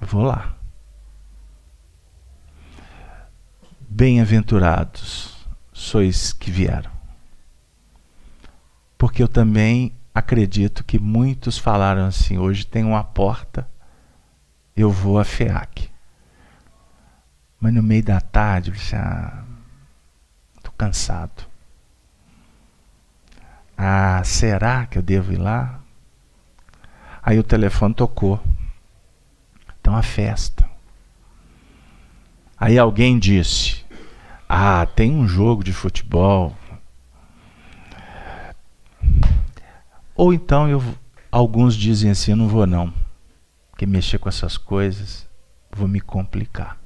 Vou 0.00 0.22
lá. 0.22 0.56
Bem-aventurados 3.88 5.46
sois 5.72 6.32
que 6.32 6.50
vieram. 6.50 6.90
Porque 8.98 9.22
eu 9.22 9.28
também 9.28 9.94
acredito 10.12 10.82
que 10.82 10.98
muitos 10.98 11.56
falaram 11.56 12.06
assim: 12.06 12.36
hoje 12.36 12.66
tem 12.66 12.82
uma 12.82 13.04
porta, 13.04 13.68
eu 14.76 14.90
vou 14.90 15.20
a 15.20 15.24
FEAC. 15.24 15.88
Mas 17.60 17.72
no 17.72 17.82
meio 17.82 18.02
da 18.02 18.20
tarde 18.20 18.70
eu 18.70 18.74
disse: 18.74 18.96
ah, 18.96 19.44
cansado. 20.76 21.44
Ah, 23.76 24.22
será 24.24 24.86
que 24.86 24.98
eu 24.98 25.02
devo 25.02 25.32
ir 25.32 25.38
lá? 25.38 25.80
Aí 27.22 27.38
o 27.38 27.42
telefone 27.42 27.94
tocou. 27.94 28.40
Então 29.80 29.96
a 29.96 30.02
festa. 30.02 30.68
Aí 32.58 32.78
alguém 32.78 33.18
disse: 33.18 33.84
Ah, 34.48 34.86
tem 34.86 35.12
um 35.12 35.26
jogo 35.26 35.64
de 35.64 35.72
futebol. 35.72 36.56
Ou 40.14 40.32
então 40.32 40.68
eu, 40.68 40.82
alguns 41.30 41.74
dizem 41.74 42.10
assim: 42.10 42.30
Eu 42.30 42.36
não 42.36 42.48
vou 42.48 42.66
não, 42.66 42.92
porque 43.70 43.86
mexer 43.86 44.18
com 44.18 44.28
essas 44.28 44.56
coisas 44.56 45.28
vou 45.74 45.88
me 45.88 46.00
complicar. 46.00 46.78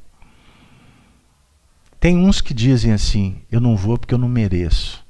Tem 2.01 2.17
uns 2.17 2.41
que 2.41 2.55
dizem 2.55 2.93
assim: 2.93 3.43
Eu 3.51 3.61
não 3.61 3.77
vou 3.77 3.99
porque 3.99 4.15
eu 4.15 4.19
não 4.19 4.29
mereço. 4.29 5.05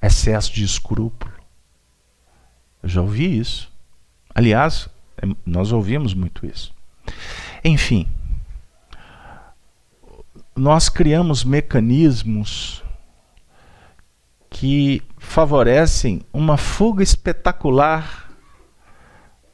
Excesso 0.00 0.52
de 0.52 0.64
escrúpulo. 0.64 1.32
Eu 2.82 2.88
já 2.88 3.00
ouvi 3.00 3.38
isso. 3.38 3.72
Aliás, 4.34 4.88
é, 5.16 5.26
nós 5.46 5.72
ouvimos 5.72 6.12
muito 6.12 6.44
isso. 6.44 6.74
Enfim, 7.64 8.06
nós 10.54 10.88
criamos 10.88 11.44
mecanismos 11.44 12.82
que 14.50 15.02
favorecem 15.18 16.22
uma 16.32 16.56
fuga 16.56 17.02
espetacular 17.02 18.30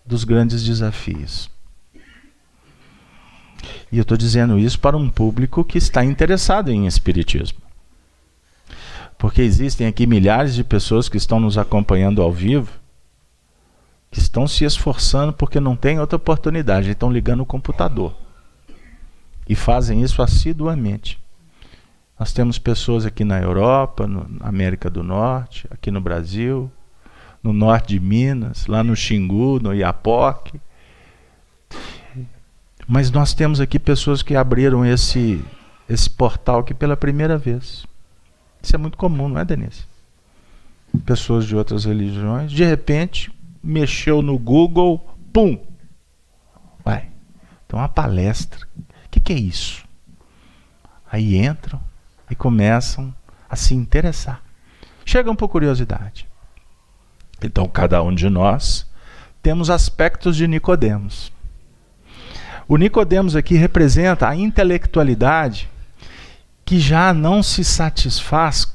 dos 0.05 0.25
grandes 0.25 0.65
desafios. 0.65 1.51
E 3.91 3.99
eu 3.99 4.03
estou 4.03 4.17
dizendo 4.17 4.59
isso 4.59 4.79
para 4.79 4.97
um 4.97 5.09
público 5.09 5.65
que 5.65 5.79
está 5.79 6.05
interessado 6.05 6.71
em 6.71 6.87
Espiritismo. 6.87 7.59
Porque 9.19 9.43
existem 9.43 9.87
aqui 9.87 10.07
milhares 10.07 10.55
de 10.55 10.65
pessoas 10.65 11.09
que 11.09 11.17
estão 11.17 11.39
nos 11.39 11.59
acompanhando 11.59 12.23
ao 12.23 12.33
vivo 12.33 12.81
que 14.11 14.19
estão 14.19 14.47
se 14.47 14.65
esforçando 14.65 15.33
porque 15.33 15.61
não 15.61 15.77
tem 15.77 16.01
outra 16.01 16.17
oportunidade, 16.17 16.91
estão 16.91 17.13
ligando 17.13 17.41
o 17.41 17.47
computador. 17.47 18.15
E 19.49 19.55
fazem 19.55 20.03
isso 20.03 20.21
assiduamente. 20.21 21.19
Nós 22.19 22.33
temos 22.33 22.59
pessoas 22.59 23.07
aqui 23.07 23.25
na 23.25 23.41
Europa, 23.41 24.07
na 24.07 24.27
América 24.41 24.91
do 24.91 25.03
Norte, 25.03 25.67
aqui 25.71 25.91
no 25.91 26.01
Brasil, 26.01 26.71
no 27.43 27.53
norte 27.53 27.89
de 27.89 28.01
Minas, 28.01 28.67
lá 28.67 28.85
no 28.85 28.95
Xingu, 28.95 29.59
no 29.61 29.73
Iapoque. 29.73 30.61
Mas 32.93 33.09
nós 33.09 33.33
temos 33.33 33.61
aqui 33.61 33.79
pessoas 33.79 34.21
que 34.21 34.35
abriram 34.35 34.85
esse, 34.85 35.45
esse 35.89 36.11
portal 36.11 36.59
aqui 36.59 36.75
pela 36.75 36.97
primeira 36.97 37.39
vez. 37.39 37.87
Isso 38.61 38.75
é 38.75 38.79
muito 38.81 38.99
comum, 38.99 39.29
não 39.29 39.39
é, 39.39 39.45
Denise? 39.45 39.85
Pessoas 41.07 41.47
de 41.47 41.55
outras 41.55 41.85
religiões, 41.85 42.51
de 42.51 42.65
repente, 42.65 43.33
mexeu 43.63 44.21
no 44.23 44.37
Google, 44.37 45.09
pum! 45.33 45.57
Vai. 46.85 47.11
Então, 47.65 47.79
uma 47.79 47.89
palestra. 47.89 48.67
O 48.77 49.09
que, 49.09 49.21
que 49.21 49.33
é 49.35 49.39
isso? 49.39 49.85
Aí 51.13 51.37
entram 51.37 51.81
e 52.29 52.35
começam 52.35 53.15
a 53.49 53.55
se 53.55 53.73
interessar. 53.73 54.43
Chegam 55.05 55.37
por 55.37 55.49
curiosidade. 55.49 56.27
Então, 57.41 57.69
cada 57.69 58.03
um 58.03 58.13
de 58.13 58.29
nós 58.29 58.85
temos 59.41 59.71
aspectos 59.71 60.35
de 60.35 60.49
Nicodemos. 60.49 61.31
O 62.71 62.77
Nicodemos 62.77 63.35
aqui 63.35 63.57
representa 63.57 64.29
a 64.29 64.37
intelectualidade 64.37 65.69
que 66.65 66.79
já 66.79 67.13
não 67.13 67.43
se 67.43 67.65
satisfaz 67.65 68.73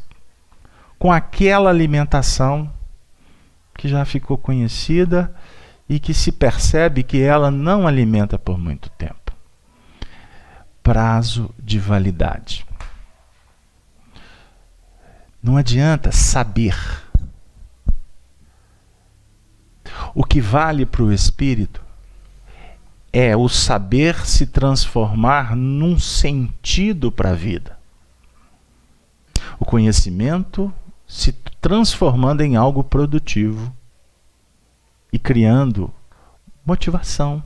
com 1.00 1.14
aquela 1.14 1.70
alimentação 1.70 2.70
que 3.74 3.88
já 3.88 4.04
ficou 4.04 4.38
conhecida 4.38 5.34
e 5.88 5.98
que 5.98 6.14
se 6.14 6.30
percebe 6.34 7.04
que 7.04 7.22
ela 7.22 7.50
não 7.50 7.88
alimenta 7.88 8.38
por 8.38 8.58
muito 8.58 8.90
tempo. 8.90 9.32
Prazo 10.84 11.56
de 11.58 11.80
validade. 11.80 12.66
Não 15.42 15.56
adianta 15.56 16.12
saber. 16.12 16.76
O 20.14 20.26
que 20.26 20.42
vale 20.42 20.86
para 20.86 21.02
o 21.02 21.14
espírito 21.14 21.85
é 23.18 23.34
o 23.34 23.48
saber 23.48 24.28
se 24.28 24.46
transformar 24.46 25.56
num 25.56 25.98
sentido 25.98 27.10
para 27.10 27.30
a 27.30 27.34
vida. 27.34 27.80
O 29.58 29.64
conhecimento 29.64 30.74
se 31.08 31.32
transformando 31.62 32.42
em 32.42 32.58
algo 32.58 32.84
produtivo 32.84 33.74
e 35.14 35.18
criando 35.18 35.94
motivação, 36.66 37.42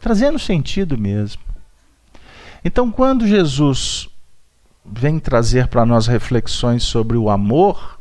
trazendo 0.00 0.36
sentido 0.36 0.98
mesmo. 0.98 1.42
Então, 2.64 2.90
quando 2.90 3.28
Jesus 3.28 4.08
vem 4.84 5.20
trazer 5.20 5.68
para 5.68 5.86
nós 5.86 6.08
reflexões 6.08 6.82
sobre 6.82 7.16
o 7.16 7.30
amor, 7.30 8.00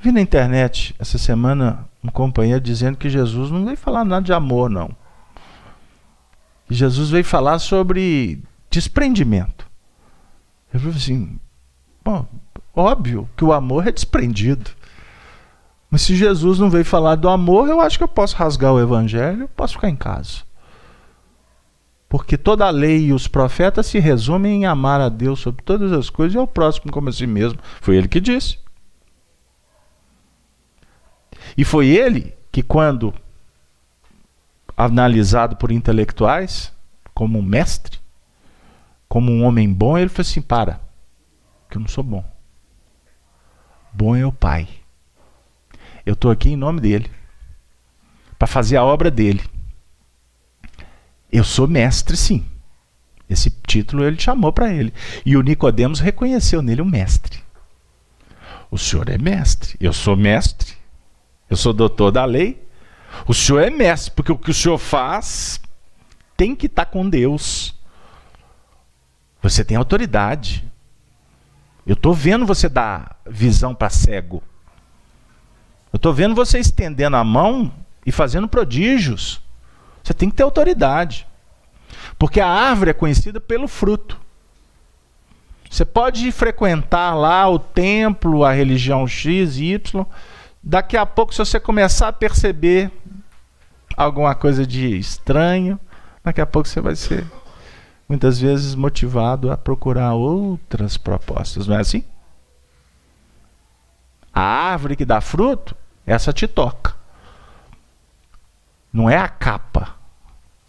vi 0.00 0.10
na 0.10 0.22
internet 0.22 0.94
essa 0.98 1.18
semana 1.18 1.86
um 2.06 2.12
companheiro 2.12 2.60
dizendo 2.60 2.96
que 2.96 3.10
Jesus 3.10 3.50
não 3.50 3.64
veio 3.64 3.76
falar 3.76 4.04
nada 4.04 4.24
de 4.24 4.32
amor, 4.32 4.70
não. 4.70 4.90
Jesus 6.68 7.10
veio 7.10 7.24
falar 7.24 7.58
sobre 7.58 8.42
desprendimento. 8.70 9.66
Eu 10.72 10.80
falei 10.80 10.96
assim, 10.96 11.38
bom, 12.04 12.26
Óbvio 12.76 13.26
que 13.34 13.42
o 13.42 13.54
amor 13.54 13.88
é 13.88 13.90
desprendido. 13.90 14.70
Mas 15.90 16.02
se 16.02 16.14
Jesus 16.14 16.58
não 16.58 16.68
veio 16.68 16.84
falar 16.84 17.14
do 17.14 17.26
amor, 17.26 17.70
eu 17.70 17.80
acho 17.80 17.96
que 17.96 18.04
eu 18.04 18.08
posso 18.08 18.36
rasgar 18.36 18.74
o 18.74 18.80
evangelho, 18.80 19.48
posso 19.56 19.74
ficar 19.74 19.88
em 19.88 19.96
casa. 19.96 20.44
Porque 22.06 22.36
toda 22.36 22.66
a 22.66 22.70
lei 22.70 23.06
e 23.06 23.12
os 23.14 23.26
profetas 23.26 23.86
se 23.86 23.98
resumem 23.98 24.60
em 24.60 24.66
amar 24.66 25.00
a 25.00 25.08
Deus 25.08 25.40
sobre 25.40 25.64
todas 25.64 25.90
as 25.90 26.10
coisas 26.10 26.34
e 26.34 26.38
ao 26.38 26.46
próximo 26.46 26.92
como 26.92 27.08
a 27.08 27.12
si 27.12 27.26
mesmo. 27.26 27.58
Foi 27.80 27.96
ele 27.96 28.08
que 28.08 28.20
disse. 28.20 28.58
E 31.56 31.64
foi 31.64 31.88
ele 31.88 32.34
que, 32.50 32.62
quando 32.62 33.12
analisado 34.76 35.56
por 35.56 35.72
intelectuais, 35.72 36.72
como 37.14 37.38
um 37.38 37.42
mestre, 37.42 37.98
como 39.08 39.32
um 39.32 39.44
homem 39.44 39.72
bom, 39.72 39.96
ele 39.96 40.08
falou 40.08 40.28
assim: 40.28 40.42
para, 40.42 40.80
que 41.70 41.76
eu 41.76 41.80
não 41.80 41.88
sou 41.88 42.04
bom. 42.04 42.24
Bom 43.92 44.14
é 44.14 44.26
o 44.26 44.32
Pai. 44.32 44.68
Eu 46.04 46.14
estou 46.14 46.30
aqui 46.30 46.50
em 46.50 46.56
nome 46.56 46.80
dele, 46.80 47.10
para 48.38 48.46
fazer 48.46 48.76
a 48.76 48.84
obra 48.84 49.10
dele. 49.10 49.42
Eu 51.32 51.42
sou 51.42 51.66
mestre, 51.66 52.16
sim. 52.16 52.44
Esse 53.28 53.50
título 53.66 54.04
ele 54.04 54.20
chamou 54.20 54.52
para 54.52 54.72
ele. 54.72 54.92
E 55.24 55.36
o 55.36 55.42
Nicodemos 55.42 55.98
reconheceu 55.98 56.62
nele 56.62 56.82
um 56.82 56.88
mestre. 56.88 57.42
O 58.70 58.78
senhor 58.78 59.08
é 59.08 59.18
mestre, 59.18 59.76
eu 59.80 59.92
sou 59.92 60.16
mestre. 60.16 60.75
Eu 61.48 61.56
sou 61.56 61.72
doutor 61.72 62.10
da 62.10 62.24
lei. 62.24 62.66
O 63.26 63.34
senhor 63.34 63.60
é 63.60 63.70
mestre, 63.70 64.12
porque 64.12 64.32
o 64.32 64.38
que 64.38 64.50
o 64.50 64.54
senhor 64.54 64.78
faz 64.78 65.60
tem 66.36 66.54
que 66.54 66.66
estar 66.66 66.84
tá 66.84 66.90
com 66.90 67.08
Deus. 67.08 67.74
Você 69.42 69.64
tem 69.64 69.76
autoridade. 69.76 70.64
Eu 71.86 71.94
estou 71.94 72.12
vendo 72.12 72.44
você 72.44 72.68
dar 72.68 73.20
visão 73.24 73.74
para 73.74 73.88
cego. 73.88 74.42
Eu 75.92 75.98
estou 75.98 76.12
vendo 76.12 76.34
você 76.34 76.58
estendendo 76.58 77.16
a 77.16 77.24
mão 77.24 77.72
e 78.04 78.10
fazendo 78.10 78.48
prodígios. 78.48 79.40
Você 80.02 80.12
tem 80.12 80.28
que 80.28 80.36
ter 80.36 80.42
autoridade. 80.42 81.26
Porque 82.18 82.40
a 82.40 82.48
árvore 82.48 82.90
é 82.90 82.94
conhecida 82.94 83.40
pelo 83.40 83.68
fruto. 83.68 84.20
Você 85.70 85.84
pode 85.84 86.30
frequentar 86.32 87.14
lá 87.14 87.48
o 87.48 87.58
templo, 87.58 88.44
a 88.44 88.52
religião 88.52 89.06
X, 89.06 89.58
Y. 89.58 90.06
Daqui 90.68 90.96
a 90.96 91.06
pouco, 91.06 91.32
se 91.32 91.38
você 91.38 91.60
começar 91.60 92.08
a 92.08 92.12
perceber 92.12 92.90
alguma 93.96 94.34
coisa 94.34 94.66
de 94.66 94.98
estranho, 94.98 95.78
daqui 96.24 96.40
a 96.40 96.46
pouco 96.46 96.68
você 96.68 96.80
vai 96.80 96.96
ser 96.96 97.24
muitas 98.08 98.40
vezes 98.40 98.74
motivado 98.74 99.52
a 99.52 99.56
procurar 99.56 100.14
outras 100.14 100.96
propostas, 100.96 101.68
não 101.68 101.76
é 101.76 101.80
assim? 101.80 102.04
A 104.34 104.40
árvore 104.40 104.96
que 104.96 105.04
dá 105.04 105.20
fruto, 105.20 105.76
essa 106.04 106.32
te 106.32 106.48
toca. 106.48 106.96
Não 108.92 109.08
é 109.08 109.16
a 109.16 109.28
capa. 109.28 109.94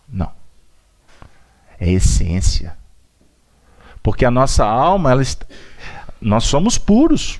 Não. 0.07 0.31
é 1.79 1.89
essência. 1.89 2.77
Porque 4.03 4.23
a 4.23 4.29
nossa 4.29 4.63
alma, 4.63 5.09
ela 5.09 5.23
está... 5.23 5.47
nós 6.21 6.43
somos 6.43 6.77
puros. 6.77 7.39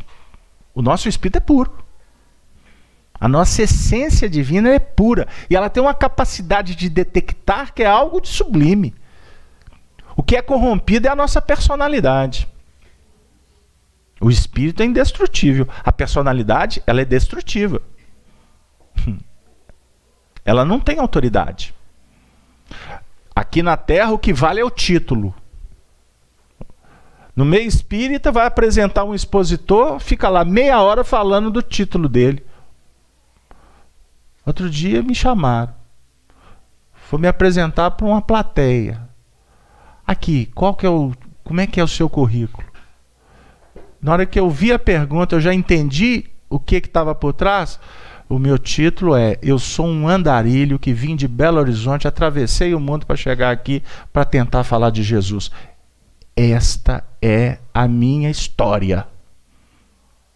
O 0.74 0.82
nosso 0.82 1.08
espírito 1.08 1.38
é 1.38 1.40
puro. 1.40 1.86
A 3.20 3.28
nossa 3.28 3.64
essência 3.64 4.30
divina 4.30 4.70
é 4.70 4.80
pura. 4.80 5.28
E 5.50 5.56
ela 5.56 5.70
tem 5.70 5.82
uma 5.82 5.94
capacidade 5.94 6.76
de 6.76 6.90
detectar 6.90 7.74
que 7.74 7.84
é 7.84 7.88
algo 7.88 8.22
de 8.22 8.28
sublime. 8.28 8.94
O 10.16 10.24
que 10.24 10.36
é 10.36 10.42
corrompido 10.42 11.08
é 11.08 11.12
a 11.12 11.16
nossa 11.16 11.42
personalidade. 11.42 12.48
O 14.20 14.30
espírito 14.30 14.82
é 14.82 14.86
indestrutível. 14.86 15.68
A 15.84 15.92
personalidade, 15.92 16.82
ela 16.88 17.02
é 17.02 17.06
destrutiva. 17.06 17.82
Ela 20.44 20.64
não 20.64 20.80
tem 20.80 20.98
autoridade. 20.98 21.76
Aqui 23.36 23.62
na 23.62 23.76
Terra, 23.76 24.12
o 24.12 24.18
que 24.18 24.32
vale 24.32 24.62
é 24.62 24.66
o 24.66 24.72
título. 24.72 25.36
No 27.36 27.44
meio 27.44 27.68
espírita, 27.68 28.32
vai 28.32 28.48
apresentar 28.48 29.04
um 29.04 29.14
expositor, 29.14 30.00
fica 30.00 30.30
lá 30.30 30.46
meia 30.46 30.82
hora 30.82 31.04
falando 31.04 31.52
do 31.52 31.62
título 31.62 32.08
dele. 32.08 32.47
Outro 34.48 34.70
dia 34.70 35.04
me 35.04 35.14
chamaram. 35.14 35.74
Foi 36.94 37.20
me 37.20 37.28
apresentar 37.28 37.92
para 37.92 38.08
uma 38.08 38.22
plateia. 38.22 39.02
Aqui, 40.08 40.46
qual 40.56 40.74
que 40.74 40.86
é 40.86 40.90
o, 40.90 41.12
como 41.44 41.60
é 41.60 41.68
que 41.68 41.82
é 41.82 41.84
o 41.84 41.88
seu 41.88 42.10
currículo? 42.10 42.66
Na 44.02 44.14
hora 44.14 44.26
que 44.26 44.40
eu 44.40 44.50
vi 44.50 44.72
a 44.72 44.80
pergunta, 44.80 45.36
eu 45.36 45.42
já 45.42 45.54
entendi 45.54 46.24
o 46.50 46.62
que 46.62 46.78
estava 46.78 47.14
por 47.14 47.34
trás. 47.34 47.78
O 48.30 48.40
meu 48.40 48.58
título 48.58 49.18
é 49.18 49.38
Eu 49.42 49.60
sou 49.60 49.86
um 49.86 50.08
andarilho 50.08 50.80
que 50.80 50.94
vim 50.94 51.18
de 51.18 51.28
Belo 51.28 51.60
Horizonte, 51.60 52.08
atravessei 52.08 52.74
o 52.74 52.80
mundo 52.80 53.06
para 53.06 53.18
chegar 53.18 53.52
aqui 53.52 53.84
para 54.14 54.24
tentar 54.24 54.64
falar 54.64 54.92
de 54.92 55.04
Jesus. 55.04 55.52
Esta 56.34 57.04
é 57.22 57.58
a 57.74 57.86
minha 57.86 58.30
história. 58.30 59.06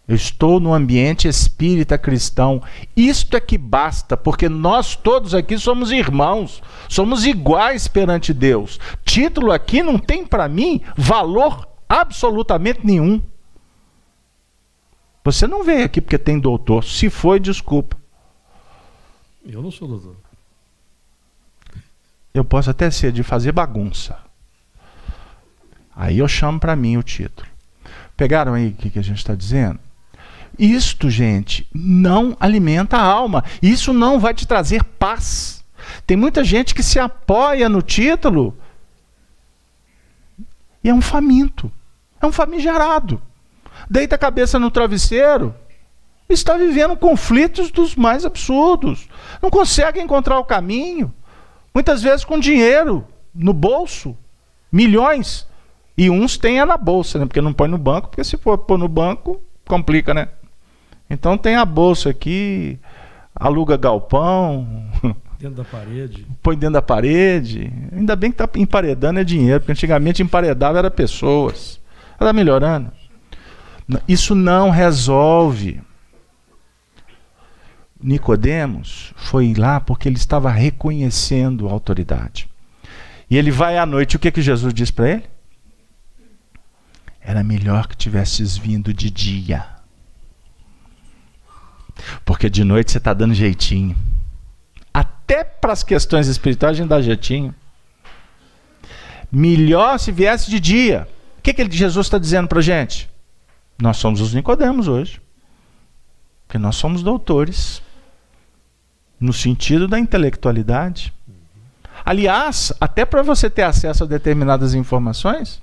Eu 0.06 0.16
estou 0.16 0.58
no 0.58 0.74
ambiente 0.74 1.28
espírita 1.28 1.96
cristão. 1.96 2.62
Isto 2.96 3.36
é 3.36 3.40
que 3.40 3.56
basta, 3.56 4.16
porque 4.16 4.48
nós 4.48 4.96
todos 4.96 5.34
aqui 5.34 5.56
somos 5.56 5.92
irmãos, 5.92 6.62
somos 6.88 7.24
iguais 7.24 7.86
perante 7.86 8.34
Deus. 8.34 8.80
Título 9.04 9.52
aqui 9.52 9.82
não 9.82 9.98
tem 9.98 10.26
para 10.26 10.48
mim 10.48 10.80
valor 10.96 11.68
absolutamente 11.88 12.84
nenhum. 12.84 13.22
Você 15.24 15.46
não 15.46 15.62
veio 15.62 15.84
aqui 15.84 16.00
porque 16.00 16.18
tem 16.18 16.38
doutor. 16.38 16.82
Se 16.82 17.08
foi, 17.08 17.38
desculpa. 17.38 17.96
Eu 19.44 19.62
não 19.62 19.70
sou 19.70 19.86
doutor. 19.86 20.16
Eu 22.34 22.44
posso 22.44 22.70
até 22.70 22.90
ser 22.90 23.12
de 23.12 23.22
fazer 23.22 23.52
bagunça. 23.52 24.18
Aí 25.94 26.18
eu 26.18 26.26
chamo 26.26 26.58
para 26.58 26.74
mim 26.74 26.96
o 26.96 27.02
título. 27.02 27.46
Pegaram 28.16 28.54
aí 28.54 28.68
o 28.68 28.72
que, 28.72 28.90
que 28.90 28.98
a 28.98 29.02
gente 29.02 29.18
está 29.18 29.34
dizendo? 29.34 29.78
Isto, 30.58 31.10
gente, 31.10 31.66
não 31.74 32.36
alimenta 32.38 32.96
a 32.96 33.02
alma. 33.02 33.44
Isso 33.60 33.92
não 33.92 34.18
vai 34.18 34.34
te 34.34 34.46
trazer 34.46 34.84
paz. 34.84 35.64
Tem 36.06 36.16
muita 36.16 36.44
gente 36.44 36.74
que 36.74 36.82
se 36.82 36.98
apoia 36.98 37.68
no 37.68 37.82
título 37.82 38.56
e 40.84 40.88
é 40.88 40.94
um 40.94 41.00
faminto, 41.00 41.70
é 42.20 42.26
um 42.26 42.32
famigerado 42.32 43.22
deita 43.88 44.14
a 44.14 44.18
cabeça 44.18 44.58
no 44.58 44.70
travesseiro, 44.70 45.54
está 46.28 46.56
vivendo 46.56 46.96
conflitos 46.96 47.70
dos 47.70 47.94
mais 47.94 48.24
absurdos. 48.24 49.08
Não 49.42 49.50
consegue 49.50 50.00
encontrar 50.00 50.38
o 50.38 50.44
caminho. 50.44 51.12
Muitas 51.74 52.02
vezes 52.02 52.24
com 52.24 52.38
dinheiro 52.38 53.06
no 53.34 53.52
bolso, 53.52 54.16
milhões. 54.70 55.46
E 55.96 56.08
uns 56.08 56.38
têm 56.38 56.58
é 56.58 56.64
na 56.64 56.76
bolsa, 56.76 57.18
né? 57.18 57.26
Porque 57.26 57.40
não 57.40 57.52
põe 57.52 57.68
no 57.68 57.76
banco, 57.76 58.08
porque 58.08 58.24
se 58.24 58.38
for 58.38 58.56
pôr 58.56 58.78
no 58.78 58.88
banco, 58.88 59.40
complica, 59.68 60.14
né? 60.14 60.28
Então 61.12 61.36
tem 61.36 61.56
a 61.56 61.64
bolsa 61.66 62.08
aqui, 62.08 62.78
aluga 63.34 63.76
galpão. 63.76 64.66
Dentro 65.38 65.56
da 65.56 65.64
parede. 65.64 66.26
Põe 66.40 66.56
dentro 66.56 66.74
da 66.74 66.82
parede. 66.82 67.70
Ainda 67.92 68.14
bem 68.14 68.30
que 68.30 68.40
está 68.40 68.48
emparedando 68.58 69.18
é 69.18 69.24
dinheiro, 69.24 69.58
porque 69.58 69.72
antigamente 69.72 70.22
emparedava 70.22 70.78
era 70.78 70.88
pessoas. 70.88 71.80
Está 72.12 72.32
melhorando. 72.32 72.92
Isso 74.06 74.36
não 74.36 74.70
resolve. 74.70 75.82
Nicodemos 78.00 79.12
foi 79.16 79.52
lá 79.52 79.80
porque 79.80 80.08
ele 80.08 80.16
estava 80.16 80.48
reconhecendo 80.48 81.68
a 81.68 81.72
autoridade. 81.72 82.48
E 83.28 83.36
ele 83.36 83.50
vai 83.50 83.78
à 83.78 83.84
noite, 83.84 84.14
o 84.14 84.18
que 84.20 84.30
que 84.30 84.40
Jesus 84.40 84.72
diz 84.72 84.92
para 84.92 85.10
ele? 85.10 85.24
Era 87.20 87.42
melhor 87.42 87.88
que 87.88 87.96
tivesses 87.96 88.56
vindo 88.56 88.94
de 88.94 89.10
dia. 89.10 89.71
Porque 92.24 92.48
de 92.48 92.64
noite 92.64 92.92
você 92.92 92.98
está 92.98 93.12
dando 93.12 93.34
jeitinho. 93.34 93.96
Até 94.92 95.42
para 95.44 95.72
as 95.72 95.82
questões 95.82 96.26
espirituais 96.28 96.76
a 96.76 96.80
gente 96.80 96.88
dá 96.88 97.00
jeitinho. 97.00 97.54
Melhor 99.30 99.98
se 99.98 100.12
viesse 100.12 100.50
de 100.50 100.60
dia. 100.60 101.08
O 101.38 101.42
que, 101.42 101.54
que 101.54 101.70
Jesus 101.70 102.06
está 102.06 102.18
dizendo 102.18 102.48
para 102.48 102.58
a 102.58 102.62
gente? 102.62 103.10
Nós 103.80 103.96
somos 103.96 104.20
os 104.20 104.34
Nicodemos 104.34 104.88
hoje. 104.88 105.20
Porque 106.46 106.58
nós 106.58 106.76
somos 106.76 107.02
doutores. 107.02 107.82
No 109.18 109.32
sentido 109.32 109.88
da 109.88 109.98
intelectualidade. 109.98 111.12
Aliás, 112.04 112.72
até 112.80 113.04
para 113.04 113.22
você 113.22 113.48
ter 113.48 113.62
acesso 113.62 114.04
a 114.04 114.06
determinadas 114.06 114.74
informações, 114.74 115.62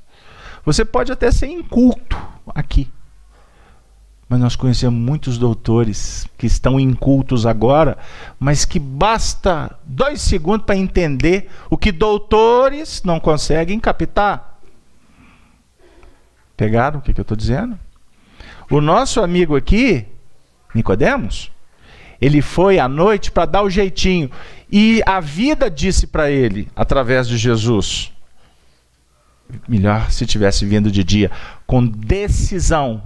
você 0.65 0.85
pode 0.85 1.11
até 1.11 1.31
ser 1.31 1.47
inculto 1.47 2.17
aqui. 2.55 2.89
Mas 4.29 4.39
nós 4.39 4.55
conhecemos 4.55 4.99
muitos 4.99 5.39
doutores 5.39 6.27
que 6.37 6.45
estão 6.45 6.79
incultos 6.79 7.47
agora, 7.47 7.97
mas 8.39 8.63
que 8.63 8.77
basta 8.77 9.75
dois 9.83 10.21
segundos 10.21 10.67
para 10.67 10.77
entender 10.77 11.49
o 11.67 11.75
que 11.75 11.91
doutores 11.91 13.01
não 13.03 13.19
conseguem 13.19 13.79
captar. 13.79 14.59
Pegaram 16.55 16.99
o 16.99 17.01
que, 17.01 17.11
que 17.11 17.19
eu 17.19 17.23
estou 17.23 17.35
dizendo? 17.35 17.79
O 18.69 18.79
nosso 18.79 19.19
amigo 19.19 19.55
aqui, 19.55 20.05
Nicodemos, 20.75 21.51
ele 22.21 22.41
foi 22.41 22.77
à 22.77 22.87
noite 22.87 23.31
para 23.31 23.45
dar 23.45 23.63
o 23.63 23.69
jeitinho 23.69 24.29
e 24.71 25.01
a 25.07 25.19
vida 25.19 25.71
disse 25.71 26.05
para 26.05 26.29
ele 26.29 26.69
através 26.75 27.27
de 27.27 27.35
Jesus: 27.35 28.11
melhor 29.67 30.11
se 30.11 30.25
tivesse 30.25 30.65
vindo 30.65 30.91
de 30.91 31.03
dia, 31.03 31.31
com 31.65 31.83
decisão, 31.83 33.01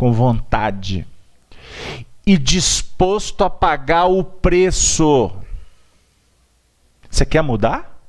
com 0.00 0.14
vontade 0.14 1.06
e 2.26 2.38
disposto 2.38 3.44
a 3.44 3.50
pagar 3.50 4.06
o 4.06 4.24
preço. 4.24 5.30
Você 7.10 7.26
quer 7.26 7.42
mudar? 7.42 8.00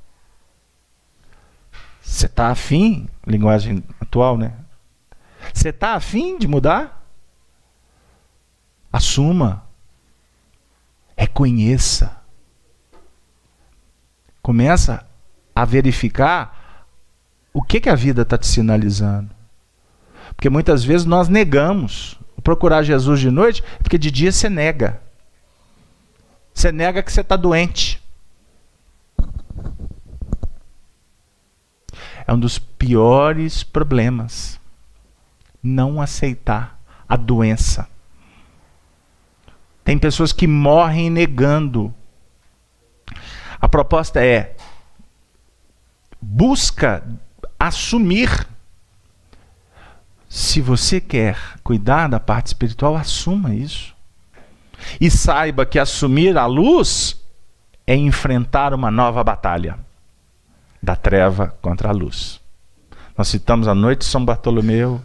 Você 2.02 2.28
está 2.28 2.48
afim, 2.48 3.10
linguagem 3.28 3.84
atual, 4.00 4.38
né? 4.38 4.54
Você 5.54 5.68
está 5.68 5.94
afim 5.96 6.38
de 6.38 6.48
mudar? 6.48 7.06
Assuma. 8.90 9.66
Reconheça. 11.18 12.22
Começa 14.42 15.06
a 15.54 15.66
verificar 15.66 16.86
o 17.54 17.62
que, 17.62 17.82
que 17.82 17.90
a 17.90 17.96
vida 17.96 18.22
está 18.22 18.38
te 18.38 18.48
sinalizando. 18.48 19.41
Porque 20.42 20.50
muitas 20.50 20.84
vezes 20.84 21.06
nós 21.06 21.30
negamos. 21.30 22.20
Procurar 22.44 22.82
Jesus 22.82 23.20
de 23.20 23.30
noite, 23.30 23.64
porque 23.78 23.96
de 23.96 24.10
dia 24.10 24.32
você 24.32 24.50
nega. 24.50 25.00
Você 26.52 26.72
nega 26.72 27.04
que 27.04 27.12
você 27.12 27.22
está 27.22 27.36
doente. 27.36 28.02
É 32.26 32.34
um 32.34 32.40
dos 32.40 32.58
piores 32.58 33.62
problemas 33.62 34.60
não 35.62 36.02
aceitar 36.02 36.80
a 37.08 37.16
doença. 37.16 37.88
Tem 39.84 39.96
pessoas 39.96 40.34
que 40.34 40.48
morrem 40.48 41.12
negando. 41.12 41.94
A 43.60 43.70
proposta 43.70 44.26
é 44.26 44.56
busca 46.20 47.08
assumir. 47.60 48.50
Se 50.32 50.62
você 50.62 51.02
quer 51.02 51.38
cuidar 51.62 52.08
da 52.08 52.18
parte 52.18 52.48
espiritual, 52.48 52.96
assuma 52.96 53.54
isso. 53.54 53.94
E 55.00 55.12
saiba 55.12 55.66
que 55.66 55.78
assumir 55.78 56.38
a 56.38 56.46
luz 56.46 57.22
é 57.86 57.98
enfrentar 57.98 58.74
uma 58.74 58.90
nova 58.90 59.22
batalha 59.26 59.78
da 60.82 60.96
treva 60.96 61.54
contra 61.62 61.90
a 61.90 61.92
luz. 61.92 62.40
Nós 63.18 63.28
citamos 63.28 63.68
a 63.68 63.76
noite 63.76 64.00
de 64.00 64.06
São 64.06 64.24
Bartolomeu, 64.24 65.02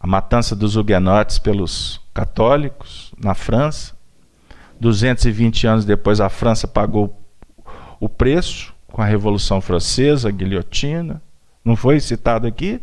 a 0.00 0.06
matança 0.06 0.56
dos 0.56 0.74
huguenotes 0.74 1.38
pelos 1.38 2.00
católicos 2.14 3.12
na 3.22 3.34
França. 3.34 3.92
220 4.80 5.66
anos 5.66 5.84
depois, 5.84 6.18
a 6.18 6.30
França 6.30 6.66
pagou 6.66 7.20
o 8.00 8.08
preço 8.08 8.72
com 8.86 9.02
a 9.02 9.04
Revolução 9.04 9.60
Francesa, 9.60 10.30
a 10.30 10.32
guilhotina, 10.32 11.20
não 11.62 11.76
foi 11.76 12.00
citado 12.00 12.46
aqui? 12.46 12.80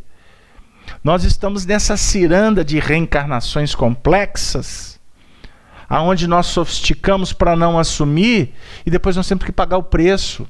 Nós 1.03 1.23
estamos 1.23 1.65
nessa 1.65 1.97
ciranda 1.97 2.63
de 2.63 2.79
reencarnações 2.79 3.73
complexas, 3.73 4.99
aonde 5.89 6.27
nós 6.27 6.47
sofisticamos 6.47 7.33
para 7.33 7.55
não 7.55 7.77
assumir 7.77 8.53
e 8.85 8.89
depois 8.89 9.15
nós 9.15 9.27
temos 9.27 9.43
que 9.43 9.51
pagar 9.51 9.77
o 9.77 9.83
preço. 9.83 10.47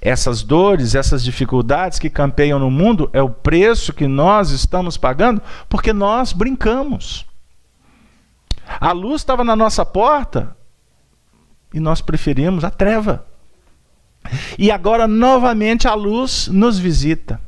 Essas 0.00 0.42
dores, 0.42 0.94
essas 0.94 1.24
dificuldades 1.24 1.98
que 1.98 2.08
campeiam 2.08 2.58
no 2.58 2.70
mundo 2.70 3.10
é 3.12 3.20
o 3.20 3.30
preço 3.30 3.92
que 3.92 4.06
nós 4.06 4.50
estamos 4.50 4.96
pagando 4.96 5.42
porque 5.68 5.92
nós 5.92 6.32
brincamos. 6.32 7.26
A 8.80 8.92
luz 8.92 9.22
estava 9.22 9.42
na 9.42 9.56
nossa 9.56 9.84
porta 9.84 10.56
e 11.72 11.80
nós 11.80 12.00
preferimos 12.00 12.64
a 12.64 12.70
treva. 12.70 13.26
E 14.58 14.70
agora, 14.70 15.06
novamente, 15.06 15.86
a 15.88 15.94
luz 15.94 16.48
nos 16.48 16.78
visita. 16.78 17.40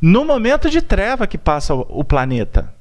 No 0.00 0.24
momento 0.24 0.70
de 0.70 0.80
treva 0.80 1.26
que 1.26 1.38
passa 1.38 1.74
o 1.74 2.04
planeta. 2.04 2.74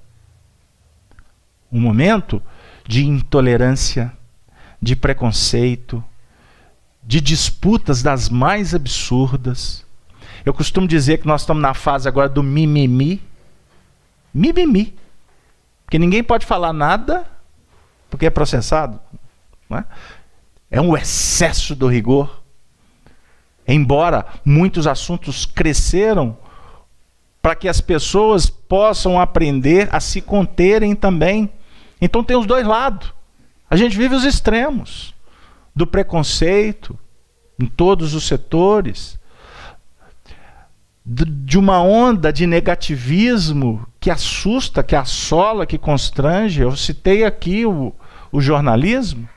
Um 1.72 1.80
momento 1.80 2.42
de 2.88 3.06
intolerância, 3.06 4.12
de 4.82 4.96
preconceito, 4.96 6.04
de 7.04 7.22
disputas 7.22 8.02
das 8.02 8.30
mais 8.30 8.74
absurdas. 8.74 9.86
Eu 10.46 10.54
costumo 10.54 10.88
dizer 10.88 11.20
que 11.20 11.28
nós 11.28 11.42
estamos 11.42 11.62
na 11.62 11.74
fase 11.74 12.08
agora 12.08 12.30
do 12.30 12.44
mimimi. 12.44 13.22
Mimimi. 14.34 14.96
Porque 15.86 16.00
ninguém 16.00 16.24
pode 16.24 16.46
falar 16.46 16.74
nada 16.74 17.26
porque 18.10 18.26
é 18.26 18.30
processado. 18.30 19.00
É? 19.70 19.84
é 20.72 20.82
um 20.82 20.96
excesso 20.96 21.76
do 21.76 21.88
rigor. 21.88 22.44
Embora 23.68 24.26
muitos 24.44 24.86
assuntos 24.88 25.46
cresceram 25.46 26.38
para 27.42 27.56
que 27.56 27.68
as 27.68 27.80
pessoas 27.80 28.50
possam 28.50 29.20
aprender 29.20 29.88
a 29.92 30.00
se 30.00 30.22
conterem 30.22 30.96
também. 30.96 31.50
Então 32.02 32.24
tem 32.24 32.36
os 32.36 32.46
dois 32.46 32.66
lados. 32.66 33.14
A 33.70 33.76
gente 33.76 33.98
vive 33.98 34.16
os 34.16 34.24
extremos 34.24 35.14
do 35.76 35.86
preconceito 35.86 36.98
em 37.60 37.66
todos 37.66 38.14
os 38.14 38.28
setores, 38.28 39.20
de 41.06 41.58
uma 41.58 41.82
onda 41.82 42.34
de 42.34 42.48
negativismo 42.48 43.86
que 44.00 44.10
assusta, 44.10 44.82
que 44.82 44.96
assola, 44.96 45.66
que 45.66 45.78
constrange. 45.78 46.62
Eu 46.62 46.76
citei 46.76 47.24
aqui 47.24 47.66
o, 47.66 47.94
o 48.32 48.42
jornalismo. 48.42 49.30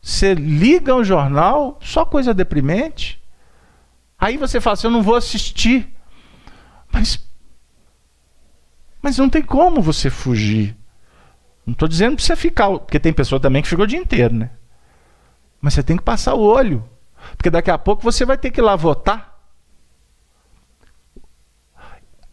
Você 0.00 0.34
liga 0.34 0.94
o 0.94 1.02
jornal, 1.02 1.78
só 1.82 2.04
coisa 2.04 2.32
deprimente. 2.32 3.20
Aí 4.24 4.38
você 4.38 4.58
fala 4.58 4.72
assim: 4.72 4.86
eu 4.86 4.90
não 4.90 5.02
vou 5.02 5.16
assistir. 5.16 5.86
Mas, 6.90 7.22
mas 9.02 9.18
não 9.18 9.28
tem 9.28 9.42
como 9.42 9.82
você 9.82 10.08
fugir. 10.08 10.74
Não 11.66 11.72
estou 11.72 11.86
dizendo 11.86 12.16
para 12.16 12.24
você 12.24 12.34
ficar, 12.34 12.70
porque 12.70 12.98
tem 12.98 13.12
pessoa 13.12 13.38
também 13.38 13.60
que 13.60 13.68
fica 13.68 13.82
o 13.82 13.86
dia 13.86 13.98
inteiro, 13.98 14.34
né? 14.34 14.50
Mas 15.60 15.74
você 15.74 15.82
tem 15.82 15.94
que 15.94 16.02
passar 16.02 16.32
o 16.32 16.40
olho. 16.40 16.82
Porque 17.36 17.50
daqui 17.50 17.70
a 17.70 17.76
pouco 17.76 18.02
você 18.02 18.24
vai 18.24 18.38
ter 18.38 18.50
que 18.50 18.62
ir 18.62 18.64
lá 18.64 18.74
votar. 18.74 19.38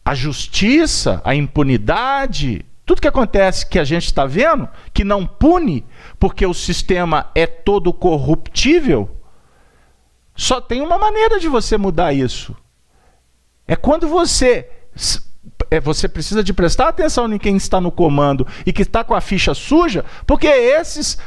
A 0.06 0.16
justiça, 0.16 1.22
a 1.26 1.36
impunidade, 1.36 2.66
tudo 2.86 3.02
que 3.02 3.08
acontece 3.08 3.66
que 3.66 3.78
a 3.78 3.84
gente 3.84 4.06
está 4.06 4.26
vendo, 4.26 4.70
que 4.94 5.04
não 5.04 5.28
pune, 5.28 5.86
porque 6.18 6.46
o 6.46 6.54
sistema 6.54 7.30
é 7.36 7.46
todo 7.46 7.92
corruptível, 7.92 9.21
só 10.42 10.60
tem 10.60 10.82
uma 10.82 10.98
maneira 10.98 11.39
de 11.39 11.48
você 11.48 11.78
mudar 11.78 12.14
isso. 12.14 12.56
É 13.68 13.76
quando 13.76 14.08
você 14.08 14.68
é, 15.70 15.80
você 15.80 16.08
precisa 16.08 16.44
de 16.44 16.52
prestar 16.52 16.88
atenção 16.88 17.32
em 17.32 17.38
quem 17.38 17.56
está 17.56 17.80
no 17.80 17.92
comando 17.92 18.48
e 18.66 18.74
que 18.74 18.82
está 18.82 19.04
com 19.04 19.14
a 19.14 19.22
ficha 19.22 19.54
suja, 19.54 20.04
porque 20.26 20.48
esses 20.48 21.20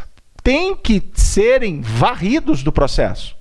têm 0.43 0.75
que 0.75 1.01
serem 1.15 1.81
varridos 1.81 2.65
do 2.65 2.73
processo. 2.73 3.37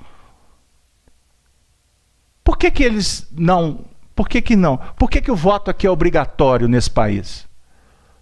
Por 2.44 2.56
que, 2.56 2.70
que 2.70 2.84
eles 2.84 3.28
não? 3.32 3.84
Por 4.16 4.30
que, 4.30 4.44
que 4.44 4.56
não? 4.56 4.78
Por 4.78 5.10
que, 5.10 5.22
que 5.22 5.32
o 5.32 5.36
voto 5.36 5.72
aqui 5.72 5.88
é 5.88 5.90
obrigatório 5.90 6.68
nesse 6.68 6.92
país? 6.92 7.48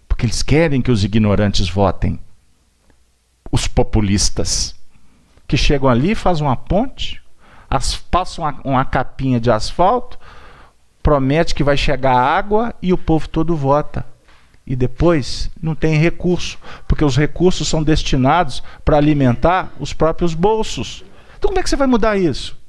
Porque 0.08 0.24
eles 0.24 0.42
querem 0.42 0.80
que 0.80 0.90
os 0.90 1.04
ignorantes 1.04 1.68
votem. 1.68 2.18
Os 3.50 3.68
populistas. 3.68 4.74
Que 5.46 5.58
chegam 5.58 5.90
ali, 5.90 6.14
fazem 6.14 6.46
uma 6.46 6.56
ponte, 6.56 7.21
as, 7.72 7.96
passam 7.96 8.44
uma, 8.44 8.60
uma 8.64 8.84
capinha 8.84 9.40
de 9.40 9.50
asfalto, 9.50 10.18
promete 11.02 11.54
que 11.54 11.64
vai 11.64 11.74
chegar 11.74 12.14
água 12.14 12.74
e 12.82 12.92
o 12.92 12.98
povo 12.98 13.26
todo 13.26 13.56
vota. 13.56 14.04
E 14.66 14.76
depois 14.76 15.50
não 15.60 15.74
tem 15.74 15.96
recurso, 15.96 16.58
porque 16.86 17.02
os 17.02 17.16
recursos 17.16 17.66
são 17.66 17.82
destinados 17.82 18.62
para 18.84 18.98
alimentar 18.98 19.72
os 19.80 19.94
próprios 19.94 20.34
bolsos. 20.34 21.02
Então 21.38 21.48
como 21.48 21.58
é 21.58 21.62
que 21.62 21.70
você 21.70 21.76
vai 21.76 21.86
mudar 21.86 22.18
isso? 22.18 22.60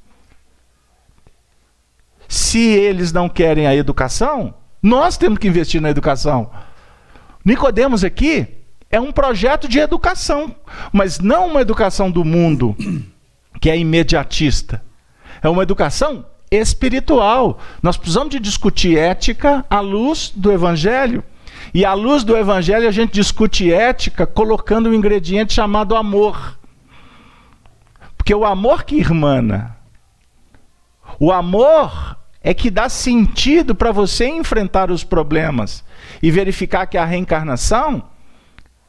Se 2.29 2.59
eles 2.59 3.11
não 3.11 3.27
querem 3.27 3.67
a 3.67 3.75
educação, 3.75 4.53
nós 4.81 5.17
temos 5.17 5.37
que 5.37 5.49
investir 5.49 5.81
na 5.81 5.89
educação. 5.89 6.49
Nicodemos 7.43 8.05
aqui 8.05 8.47
é 8.89 9.01
um 9.01 9.11
projeto 9.11 9.67
de 9.67 9.79
educação, 9.79 10.55
mas 10.93 11.19
não 11.19 11.47
uma 11.47 11.61
educação 11.61 12.09
do 12.09 12.23
mundo 12.23 12.73
que 13.59 13.69
é 13.69 13.77
imediatista. 13.77 14.81
É 15.43 15.49
uma 15.49 15.61
educação 15.61 16.25
espiritual. 16.49 17.59
Nós 17.81 17.97
precisamos 17.97 18.29
de 18.29 18.39
discutir 18.39 18.97
ética 18.97 19.65
à 19.69 19.81
luz 19.81 20.31
do 20.33 20.51
evangelho. 20.51 21.23
E 21.73 21.83
à 21.83 21.93
luz 21.93 22.23
do 22.23 22.35
evangelho 22.37 22.87
a 22.87 22.91
gente 22.91 23.13
discute 23.13 23.71
ética 23.71 24.25
colocando 24.25 24.89
um 24.89 24.93
ingrediente 24.93 25.53
chamado 25.53 25.95
amor. 25.95 26.57
Porque 28.17 28.33
o 28.33 28.45
amor 28.45 28.83
que 28.83 28.95
irmana, 28.95 29.75
o 31.19 31.31
amor 31.31 32.17
é 32.41 32.53
que 32.53 32.71
dá 32.71 32.87
sentido 32.87 33.75
para 33.75 33.91
você 33.91 34.27
enfrentar 34.27 34.89
os 34.89 35.03
problemas 35.03 35.83
e 36.21 36.31
verificar 36.31 36.85
que 36.85 36.97
a 36.97 37.05
reencarnação 37.05 38.03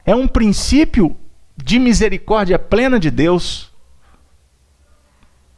é 0.04 0.14
um 0.14 0.28
princípio 0.28 1.16
de 1.56 1.78
misericórdia 1.78 2.58
plena 2.58 3.00
de 3.00 3.10
Deus. 3.10 3.73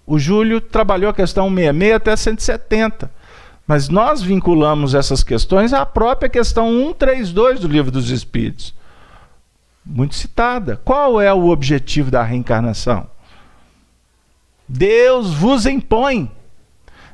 O 0.06 0.18
Júlio 0.18 0.60
trabalhou 0.60 1.10
a 1.10 1.14
questão 1.14 1.48
66 1.48 1.94
até 1.94 2.14
170. 2.14 3.10
Mas 3.66 3.88
nós 3.88 4.22
vinculamos 4.22 4.94
essas 4.94 5.24
questões 5.24 5.72
à 5.72 5.84
própria 5.84 6.28
questão 6.28 6.70
132 6.70 7.58
do 7.58 7.66
Livro 7.66 7.90
dos 7.90 8.10
Espíritos. 8.10 8.72
Muito 9.84 10.14
citada. 10.14 10.80
Qual 10.84 11.20
é 11.20 11.32
o 11.32 11.48
objetivo 11.48 12.10
da 12.10 12.22
reencarnação? 12.22 13.08
Deus 14.68 15.34
vos 15.34 15.66
impõe. 15.66 16.30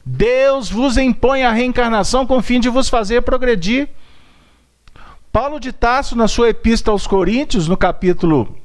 Deus 0.04 0.70
vos 0.70 0.98
impõe 0.98 1.44
a 1.44 1.52
reencarnação 1.52 2.26
com 2.26 2.38
o 2.38 2.42
fim 2.42 2.60
de 2.60 2.68
vos 2.68 2.88
fazer 2.88 3.22
progredir. 3.22 3.88
Paulo 5.32 5.58
de 5.58 5.72
Tasso, 5.72 6.14
na 6.16 6.28
sua 6.28 6.50
epístola 6.50 6.94
aos 6.94 7.06
Coríntios, 7.06 7.66
no 7.66 7.76
capítulo 7.76 8.58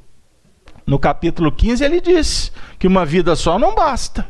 no 0.88 0.98
capítulo 0.98 1.52
15, 1.52 1.84
ele 1.84 2.00
diz 2.00 2.50
que 2.78 2.86
uma 2.86 3.04
vida 3.04 3.36
só 3.36 3.58
não 3.58 3.74
basta. 3.74 4.26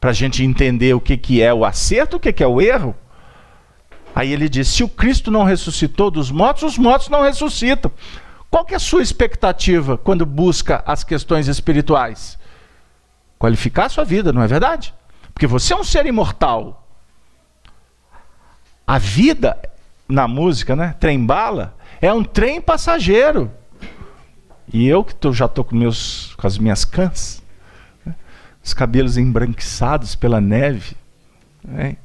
Para 0.00 0.08
a 0.08 0.14
gente 0.14 0.42
entender 0.42 0.94
o 0.94 1.00
que, 1.00 1.18
que 1.18 1.42
é 1.42 1.52
o 1.52 1.62
acerto, 1.62 2.16
o 2.16 2.20
que, 2.20 2.32
que 2.32 2.42
é 2.42 2.46
o 2.46 2.58
erro. 2.58 2.96
Aí 4.14 4.32
ele 4.32 4.48
diz: 4.48 4.68
se 4.68 4.82
o 4.82 4.88
Cristo 4.88 5.30
não 5.30 5.44
ressuscitou 5.44 6.10
dos 6.10 6.30
mortos, 6.30 6.62
os 6.62 6.78
mortos 6.78 7.10
não 7.10 7.20
ressuscitam. 7.20 7.92
Qual 8.50 8.64
que 8.64 8.72
é 8.72 8.78
a 8.78 8.80
sua 8.80 9.02
expectativa 9.02 9.98
quando 9.98 10.24
busca 10.24 10.82
as 10.86 11.04
questões 11.04 11.48
espirituais? 11.48 12.38
Qualificar 13.38 13.86
a 13.86 13.90
sua 13.90 14.04
vida, 14.04 14.32
não 14.32 14.42
é 14.42 14.46
verdade? 14.46 14.94
Porque 15.34 15.46
você 15.46 15.74
é 15.74 15.76
um 15.76 15.84
ser 15.84 16.06
imortal. 16.06 16.88
A 18.86 18.96
vida 18.96 19.54
na 20.08 20.26
música, 20.26 20.74
né? 20.74 20.94
Trem 20.98 21.22
bala, 21.26 21.76
é 22.00 22.10
um 22.10 22.24
trem 22.24 22.58
passageiro. 22.58 23.50
E 24.72 24.86
eu 24.86 25.02
que 25.04 25.14
tô, 25.14 25.32
já 25.32 25.46
estou 25.46 25.64
com, 25.64 25.76
meus, 25.76 26.34
com 26.36 26.46
as 26.46 26.58
minhas 26.58 26.84
cãs, 26.84 27.42
né? 28.04 28.14
os 28.62 28.74
cabelos 28.74 29.16
embranquiçados 29.16 30.14
pela 30.14 30.40
neve, 30.40 30.96
né? 31.64 31.96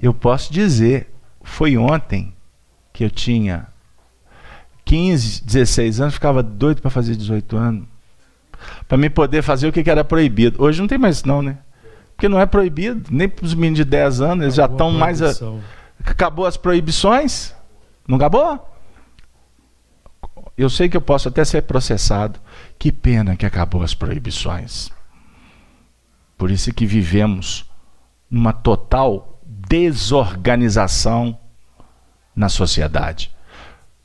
eu 0.00 0.12
posso 0.12 0.52
dizer, 0.52 1.08
foi 1.42 1.76
ontem 1.76 2.34
que 2.92 3.04
eu 3.04 3.10
tinha 3.10 3.68
15, 4.84 5.44
16 5.44 6.00
anos, 6.00 6.14
ficava 6.14 6.42
doido 6.42 6.82
para 6.82 6.90
fazer 6.90 7.16
18 7.16 7.56
anos, 7.56 7.86
para 8.88 8.98
me 8.98 9.08
poder 9.08 9.42
fazer 9.42 9.68
o 9.68 9.72
que, 9.72 9.88
era 9.88 10.04
proibido. 10.04 10.62
Hoje 10.62 10.80
não 10.80 10.88
tem 10.88 10.98
mais 10.98 11.24
não, 11.24 11.40
né? 11.40 11.58
Porque 12.14 12.28
não 12.28 12.38
é 12.38 12.46
proibido, 12.46 13.08
nem 13.10 13.28
para 13.28 13.44
os 13.44 13.54
meninos 13.54 13.78
de 13.78 13.84
10 13.84 14.20
anos, 14.20 14.42
eles 14.44 14.58
acabou 14.58 14.78
já 14.78 14.86
estão 14.86 14.98
mais. 14.98 15.22
A... 15.22 15.32
Acabou 16.04 16.46
as 16.46 16.56
proibições? 16.56 17.54
Não 18.06 18.16
acabou? 18.16 18.71
Eu 20.62 20.70
sei 20.70 20.88
que 20.88 20.96
eu 20.96 21.00
posso 21.00 21.28
até 21.28 21.44
ser 21.44 21.62
processado. 21.62 22.40
Que 22.78 22.90
pena 22.90 23.36
que 23.36 23.46
acabou 23.46 23.82
as 23.82 23.94
proibições. 23.94 24.90
Por 26.36 26.50
isso 26.50 26.72
que 26.72 26.86
vivemos 26.86 27.64
numa 28.30 28.52
total 28.52 29.40
desorganização 29.44 31.38
na 32.34 32.48
sociedade. 32.48 33.30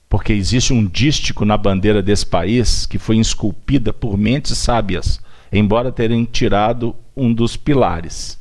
Porque 0.10 0.32
existe 0.32 0.74
um 0.74 0.86
dístico 0.86 1.43
na 1.43 1.58
bandeira 1.58 2.01
desse 2.01 2.26
país 2.26 2.86
que 2.86 2.99
foi 2.99 3.18
esculpida 3.18 3.91
por 3.91 4.18
mentes 4.18 4.58
sábias, 4.58 5.20
embora 5.51 5.91
terem 5.91 6.24
tirado 6.26 6.95
um 7.16 7.34
dos 7.34 7.58
pilares. 7.58 8.39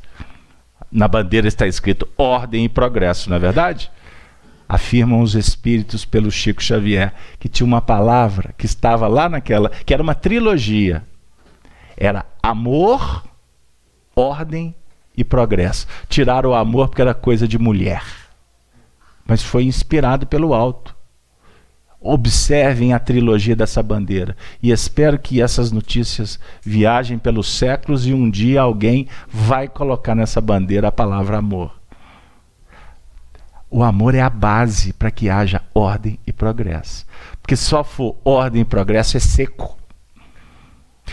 Na 0.91 1.09
bandeira 1.09 1.49
está 1.49 1.67
escrito 1.67 2.09
ordem 2.17 2.65
e 2.65 2.69
progresso, 2.69 3.29
não 3.29 3.37
é 3.37 3.41
verdade? 3.41 3.91
Afirmam 4.69 5.21
os 5.21 5.35
espíritos 5.35 6.05
pelo 6.05 6.31
Chico 6.31 6.63
Xavier 6.63 7.15
que 7.39 7.49
tinha 7.49 7.67
uma 7.67 7.81
palavra 7.81 8.55
que 8.59 8.67
estava 8.67 9.07
lá 9.07 9.29
naquela, 9.29 9.71
que 9.71 9.95
era 9.95 10.03
uma 10.03 10.15
trilogia. 10.15 11.05
Era 11.97 12.27
amor, 12.43 13.25
ordem 14.15 14.75
e 15.17 15.25
progresso. 15.25 15.87
Tiraram 16.09 16.51
o 16.51 16.55
amor 16.55 16.89
porque 16.89 17.03
era 17.03 17.15
coisa 17.15 17.47
de 17.47 17.59
mulher. 17.59 18.03
Mas 19.27 19.43
foi 19.43 19.65
inspirado 19.65 20.27
pelo 20.27 20.53
alto 20.53 20.97
observem 22.07 22.93
a 22.93 22.99
trilogia 22.99 23.57
dessa 23.57 23.83
bandeira 23.83 24.37
e 24.63 24.71
espero 24.71 25.19
que 25.19 25.43
essas 25.43 25.73
notícias 25.73 26.39
viajem 26.63 27.19
pelos 27.19 27.49
séculos 27.49 28.07
e 28.07 28.15
um 28.15 28.31
dia 28.31 28.61
alguém 28.61 29.09
vai 29.29 29.67
colocar 29.67 30.15
nessa 30.15 30.41
bandeira 30.41 30.89
a 30.89 30.93
palavra 30.93 31.39
amor. 31.39 31.76
O 33.69 33.83
amor 33.83 34.15
é 34.15 34.21
a 34.21 34.31
base 34.31 34.93
para 34.93 35.11
que 35.11 35.29
haja 35.29 35.63
ordem 35.75 36.19
e 36.27 36.33
progresso. 36.33 37.05
Porque 37.43 37.57
só 37.57 37.83
for 37.83 38.17
ordem 38.25 38.63
e 38.63 38.65
progresso 38.65 39.17
é 39.17 39.21
seco. 39.21 39.77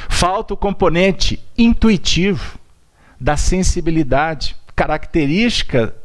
Falta 0.10 0.54
o 0.54 0.58
componente 0.58 1.44
intuitivo 1.58 2.60
da 3.20 3.38
sensibilidade, 3.38 4.56
característica 4.76 5.96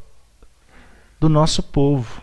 do 1.21 1.29
nosso 1.29 1.63
povo. 1.63 2.23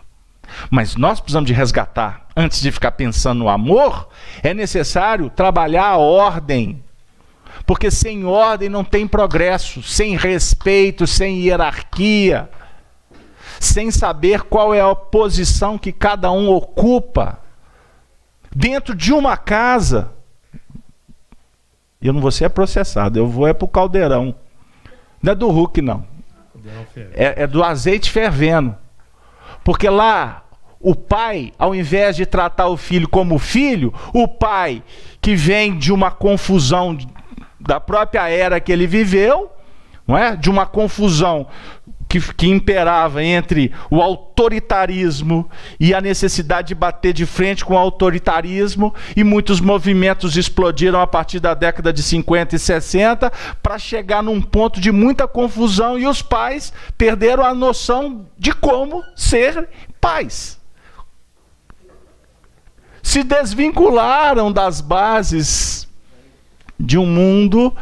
Mas 0.70 0.96
nós 0.96 1.20
precisamos 1.20 1.46
de 1.46 1.52
resgatar, 1.52 2.26
antes 2.36 2.60
de 2.60 2.70
ficar 2.70 2.92
pensando 2.92 3.40
no 3.40 3.48
amor, 3.48 4.08
é 4.42 4.54
necessário 4.54 5.28
trabalhar 5.28 5.86
a 5.86 5.96
ordem. 5.96 6.82
Porque 7.64 7.90
sem 7.90 8.24
ordem 8.24 8.68
não 8.68 8.84
tem 8.84 9.06
progresso, 9.06 9.82
sem 9.82 10.16
respeito, 10.16 11.06
sem 11.06 11.40
hierarquia, 11.40 12.48
sem 13.60 13.90
saber 13.90 14.42
qual 14.42 14.74
é 14.74 14.80
a 14.80 14.94
posição 14.94 15.78
que 15.78 15.92
cada 15.92 16.30
um 16.30 16.48
ocupa 16.48 17.40
dentro 18.54 18.94
de 18.94 19.12
uma 19.12 19.36
casa. 19.36 20.12
Eu 22.00 22.12
não 22.12 22.20
vou 22.20 22.30
ser 22.30 22.50
processado, 22.50 23.18
eu 23.18 23.26
vou 23.26 23.46
é 23.46 23.52
para 23.52 23.64
o 23.64 23.68
caldeirão. 23.68 24.34
Não 25.22 25.32
é 25.32 25.34
do 25.34 25.48
Hulk, 25.48 25.82
não. 25.82 26.04
É, 27.14 27.42
é 27.42 27.46
do 27.46 27.62
azeite 27.62 28.10
fervendo. 28.10 28.76
Porque 29.64 29.88
lá 29.88 30.44
o 30.80 30.94
pai, 30.94 31.52
ao 31.58 31.74
invés 31.74 32.16
de 32.16 32.24
tratar 32.24 32.68
o 32.68 32.76
filho 32.76 33.08
como 33.08 33.38
filho, 33.38 33.92
o 34.12 34.28
pai 34.28 34.82
que 35.20 35.34
vem 35.34 35.76
de 35.76 35.92
uma 35.92 36.10
confusão 36.10 36.96
da 37.58 37.80
própria 37.80 38.28
era 38.28 38.60
que 38.60 38.70
ele 38.70 38.86
viveu, 38.86 39.50
não 40.06 40.16
é? 40.16 40.36
De 40.36 40.48
uma 40.48 40.66
confusão 40.66 41.46
que, 42.08 42.20
que, 42.34 42.48
imperava 42.48 43.22
entre 43.22 43.72
o 43.90 44.00
autoritarismo 44.00 45.48
e 45.78 45.94
a 45.94 46.00
necessidade 46.00 46.68
de 46.68 46.74
bater 46.74 47.12
de 47.12 47.26
frente 47.26 47.64
com 47.64 47.74
o 47.74 47.78
autoritarismo, 47.78 48.94
e 49.16 49.24
muitos 49.24 49.60
movimentos 49.60 50.36
explodiram 50.36 51.00
a 51.00 51.06
partir 51.06 51.40
da 51.40 51.54
década 51.54 51.92
de 51.92 52.02
50 52.02 52.56
e 52.56 52.58
60 52.58 53.32
para 53.62 53.78
chegar 53.78 54.22
num 54.22 54.40
ponto 54.40 54.80
de 54.80 54.92
muita 54.92 55.26
confusão 55.26 55.98
e 55.98 56.06
os 56.06 56.22
pais 56.22 56.72
perderam 56.96 57.44
a 57.44 57.54
noção 57.54 58.26
de 58.38 58.52
como 58.52 59.02
ser 59.14 59.68
pais. 60.00 60.60
Se 63.02 63.22
desvincularam 63.22 64.52
das 64.52 64.80
bases 64.80 65.88
de 66.78 66.98
um 66.98 67.06
mundo 67.06 67.74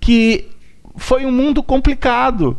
que 0.00 0.50
foi 0.96 1.24
um 1.24 1.32
mundo 1.32 1.62
complicado 1.62 2.58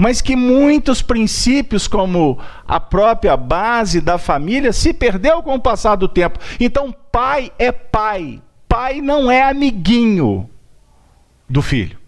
mas 0.00 0.22
que 0.22 0.34
muitos 0.34 1.02
princípios, 1.02 1.86
como 1.86 2.38
a 2.66 2.80
própria 2.80 3.36
base 3.36 4.00
da 4.00 4.16
família, 4.16 4.72
se 4.72 4.94
perdeu 4.94 5.42
com 5.42 5.56
o 5.56 5.60
passar 5.60 5.94
do 5.94 6.08
tempo. 6.08 6.38
Então, 6.58 6.90
pai 7.12 7.52
é 7.58 7.70
pai. 7.70 8.40
Pai 8.66 9.02
não 9.02 9.30
é 9.30 9.42
amiguinho 9.42 10.48
do 11.46 11.60
filho. 11.60 11.98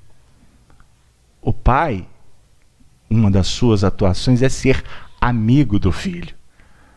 O 1.43 1.53
pai, 1.53 2.09
uma 3.11 3.30
das 3.30 3.49
suas 3.49 3.84
atuações 3.84 4.40
é 4.40 4.49
ser 4.49 4.82
amigo 5.20 5.78
do 5.78 5.93
filho. 5.93 6.34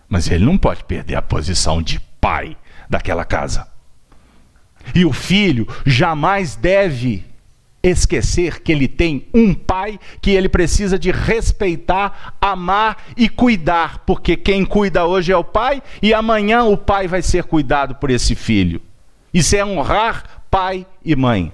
Mas 0.07 0.31
ele 0.31 0.45
não 0.45 0.57
pode 0.57 0.85
perder 0.85 1.15
a 1.15 1.21
posição 1.21 1.81
de 1.81 1.99
pai 2.21 2.55
daquela 2.89 3.25
casa. 3.25 3.67
E 4.95 5.03
o 5.03 5.11
filho 5.11 5.67
jamais 5.85 6.55
deve 6.55 7.25
esquecer 7.89 8.61
que 8.61 8.71
ele 8.71 8.87
tem 8.87 9.27
um 9.33 9.53
pai 9.53 9.99
que 10.21 10.31
ele 10.31 10.49
precisa 10.49 10.97
de 10.97 11.11
respeitar, 11.11 12.35
amar 12.41 12.97
e 13.15 13.29
cuidar, 13.29 13.99
porque 13.99 14.35
quem 14.35 14.65
cuida 14.65 15.05
hoje 15.05 15.31
é 15.31 15.37
o 15.37 15.43
pai 15.43 15.81
e 16.01 16.13
amanhã 16.13 16.63
o 16.63 16.77
pai 16.77 17.07
vai 17.07 17.21
ser 17.21 17.43
cuidado 17.43 17.95
por 17.95 18.09
esse 18.09 18.35
filho. 18.35 18.81
Isso 19.33 19.55
é 19.55 19.65
honrar 19.65 20.43
pai 20.49 20.85
e 21.03 21.15
mãe. 21.15 21.51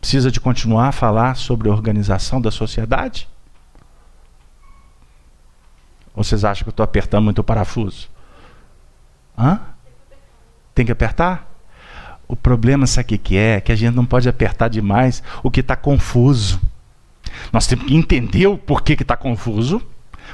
Precisa 0.00 0.30
de 0.30 0.40
continuar 0.40 0.88
a 0.88 0.92
falar 0.92 1.36
sobre 1.36 1.68
a 1.68 1.72
organização 1.72 2.40
da 2.40 2.50
sociedade? 2.50 3.28
Ou 6.14 6.24
vocês 6.24 6.44
acham 6.44 6.64
que 6.64 6.68
eu 6.68 6.72
estou 6.72 6.84
apertando 6.84 7.24
muito 7.24 7.40
o 7.40 7.44
parafuso? 7.44 8.08
Hã? 9.38 9.60
Tem 10.74 10.86
que 10.86 10.92
apertar? 10.92 11.49
O 12.30 12.36
problema, 12.36 12.86
sabe 12.86 13.16
o 13.16 13.18
que 13.18 13.36
é? 13.36 13.60
Que 13.60 13.72
a 13.72 13.74
gente 13.74 13.92
não 13.92 14.06
pode 14.06 14.28
apertar 14.28 14.68
demais 14.68 15.20
o 15.42 15.50
que 15.50 15.58
está 15.58 15.74
confuso. 15.74 16.60
Nós 17.52 17.66
temos 17.66 17.86
que 17.86 17.96
entender 17.96 18.46
o 18.46 18.56
porquê 18.56 18.94
que 18.94 19.02
está 19.02 19.16
confuso, 19.16 19.82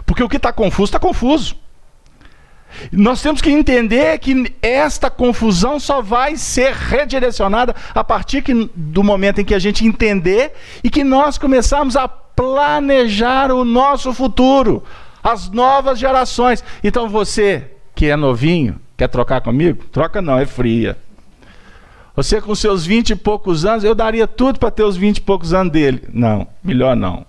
porque 0.05 0.23
o 0.23 0.29
que 0.29 0.37
está 0.37 0.53
confuso 0.53 0.91
está 0.91 0.99
confuso. 0.99 1.57
Nós 2.93 3.23
temos 3.23 3.41
que 3.41 3.51
entender 3.51 4.19
que 4.19 4.55
esta 4.61 5.09
confusão 5.09 5.81
só 5.81 6.03
vai 6.03 6.37
ser 6.37 6.75
redirecionada 6.75 7.75
a 7.95 8.05
partir 8.05 8.43
que, 8.43 8.71
do 8.75 9.03
momento 9.03 9.41
em 9.41 9.45
que 9.47 9.55
a 9.55 9.59
gente 9.59 9.87
entender 9.87 10.53
e 10.85 10.91
que 10.91 11.03
nós 11.03 11.39
começarmos 11.39 11.97
a 11.97 12.07
planejar 12.07 13.51
o 13.51 13.65
nosso 13.65 14.13
futuro, 14.13 14.85
as 15.25 15.49
novas 15.49 15.99
gerações. 15.99 16.63
Então 16.85 17.09
você 17.09 17.71
que 17.95 18.05
é 18.05 18.17
novinho, 18.17 18.79
quer 18.99 19.09
trocar 19.09 19.41
comigo? 19.41 19.83
Troca 19.91 20.21
não, 20.21 20.39
é 20.39 20.45
fria. 20.45 20.99
Você 22.17 22.41
com 22.41 22.55
seus 22.55 22.87
vinte 22.87 23.11
e 23.11 23.15
poucos 23.15 23.67
anos, 23.67 23.85
eu 23.85 23.95
daria 23.95 24.27
tudo 24.27 24.59
para 24.59 24.71
ter 24.71 24.83
os 24.83 24.97
vinte 24.97 25.19
e 25.19 25.21
poucos 25.21 25.53
anos 25.53 25.71
dele. 25.71 26.03
Não, 26.11 26.49
melhor 26.65 26.97
não. 26.97 27.27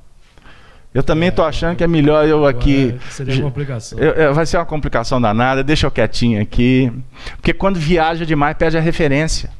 Eu 0.93 1.03
também 1.03 1.27
estou 1.29 1.45
achando 1.45 1.75
que 1.75 1.83
é 1.83 1.88
melhor 1.88 2.25
eu 2.25 2.45
aqui. 2.45 2.97
Seria 3.11 3.35
uma 3.35 3.43
complicação. 3.43 3.99
Eu, 3.99 4.13
eu, 4.13 4.33
vai 4.33 4.45
ser 4.45 4.57
uma 4.57 4.65
complicação 4.65 5.19
danada, 5.19 5.61
deixa 5.61 5.85
eu 5.85 5.91
quietinho 5.91 6.41
aqui. 6.41 6.91
Porque 7.35 7.53
quando 7.53 7.77
viaja 7.77 8.25
demais, 8.25 8.57
perde 8.57 8.77
a 8.77 8.81
referência. 8.81 9.51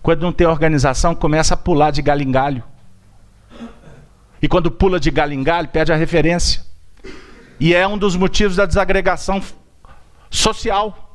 Quando 0.00 0.22
não 0.22 0.32
tem 0.32 0.46
organização, 0.46 1.14
começa 1.14 1.54
a 1.54 1.56
pular 1.56 1.90
de 1.90 2.00
galho 2.00 2.22
em 2.22 2.30
galho. 2.30 2.62
E 4.40 4.46
quando 4.46 4.70
pula 4.70 5.00
de 5.00 5.10
galho 5.10 5.32
em 5.32 5.42
galho, 5.42 5.68
perde 5.68 5.92
a 5.92 5.96
referência. 5.96 6.62
E 7.58 7.74
é 7.74 7.86
um 7.86 7.98
dos 7.98 8.14
motivos 8.14 8.56
da 8.56 8.64
desagregação 8.64 9.42
social. 10.30 11.07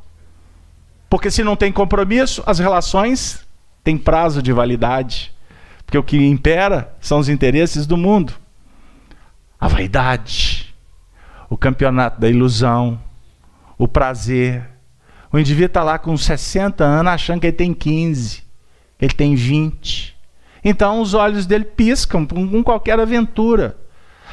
Porque 1.13 1.29
se 1.29 1.43
não 1.43 1.55
tem 1.55 1.71
compromisso, 1.71 2.41
as 2.43 2.57
relações 2.57 3.45
têm 3.83 3.99
prazo 3.99 4.41
de 4.41 4.51
validade. 4.51 5.31
Porque 5.85 5.95
o 5.95 6.01
que 6.01 6.17
impera 6.17 6.91
são 6.99 7.19
os 7.19 7.29
interesses 7.29 7.85
do 7.85 7.95
mundo. 7.95 8.33
A 9.59 9.67
vaidade, 9.67 10.73
o 11.51 11.55
campeonato 11.55 12.19
da 12.19 12.27
ilusão, 12.27 12.99
o 13.77 13.87
prazer. 13.87 14.67
O 15.31 15.37
indivíduo 15.37 15.67
está 15.67 15.83
lá 15.83 15.99
com 15.99 16.17
60 16.17 16.83
anos 16.83 17.13
achando 17.13 17.41
que 17.41 17.45
ele 17.45 17.57
tem 17.57 17.75
15, 17.75 18.43
que 18.97 19.05
ele 19.05 19.13
tem 19.13 19.35
20. 19.35 20.17
Então 20.65 20.99
os 20.99 21.13
olhos 21.13 21.45
dele 21.45 21.65
piscam 21.65 22.25
com 22.25 22.63
qualquer 22.63 22.99
aventura. 22.99 23.77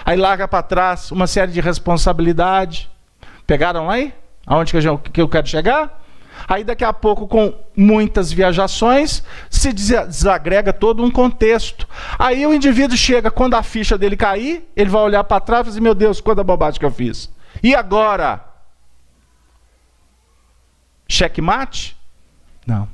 Aí 0.03 0.17
larga 0.17 0.49
para 0.49 0.63
trás 0.63 1.13
uma 1.13 1.27
série 1.27 1.53
de 1.53 1.61
responsabilidade. 1.61 2.89
Pegaram 3.47 3.91
aí? 3.91 4.15
Aonde 4.47 4.73
que 5.13 5.21
eu 5.21 5.29
quero 5.29 5.47
chegar? 5.47 6.01
Aí 6.49 6.65
daqui 6.65 6.85
a 6.85 6.93
pouco, 6.93 7.27
com 7.27 7.55
muitas 7.77 8.33
viajações, 8.33 9.23
se 9.49 9.73
desagrega 9.73 10.73
todo 10.73 11.03
um 11.03 11.11
contexto. 11.11 11.87
Aí 12.19 12.47
o 12.47 12.55
indivíduo 12.55 12.97
chega, 12.97 13.31
quando 13.31 13.55
a 13.55 13.63
ficha 13.63 13.97
dele 13.97 14.17
cair, 14.17 14.69
ele 14.75 14.91
vai 14.91 15.03
olhar 15.03 15.25
para 15.25 15.41
trás 15.41 15.67
e 15.67 15.71
dizer, 15.71 15.81
meu 15.81 15.95
Deus, 15.95 16.21
quanta 16.21 16.43
bobagem 16.43 16.81
que 16.81 16.87
eu 16.87 16.91
fiz. 16.91 17.31
E 17.63 17.75
agora? 17.75 18.45
Checkmate? 21.09 21.97
Não. 22.67 22.89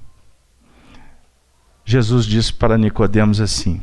Jesus 1.84 2.26
disse 2.26 2.52
para 2.52 2.76
Nicodemos 2.76 3.40
assim: 3.40 3.80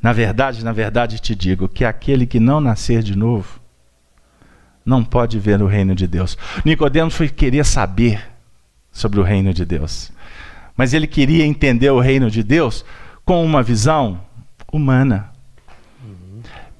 Na 0.00 0.12
verdade, 0.12 0.64
na 0.64 0.72
verdade 0.72 1.20
te 1.20 1.36
digo 1.36 1.68
que 1.68 1.84
aquele 1.84 2.26
que 2.26 2.40
não 2.40 2.60
nascer 2.60 3.02
de 3.02 3.16
novo 3.16 3.61
não 4.84 5.04
pode 5.04 5.38
ver 5.38 5.62
o 5.62 5.66
reino 5.66 5.94
de 5.94 6.06
Deus. 6.06 6.36
Nicodemos 6.64 7.14
foi 7.14 7.28
querer 7.28 7.64
saber 7.64 8.22
sobre 8.90 9.20
o 9.20 9.22
reino 9.22 9.54
de 9.54 9.64
Deus. 9.64 10.10
Mas 10.76 10.92
ele 10.92 11.06
queria 11.06 11.44
entender 11.44 11.90
o 11.90 12.00
reino 12.00 12.30
de 12.30 12.42
Deus 12.42 12.84
com 13.24 13.44
uma 13.44 13.62
visão 13.62 14.20
humana. 14.72 15.30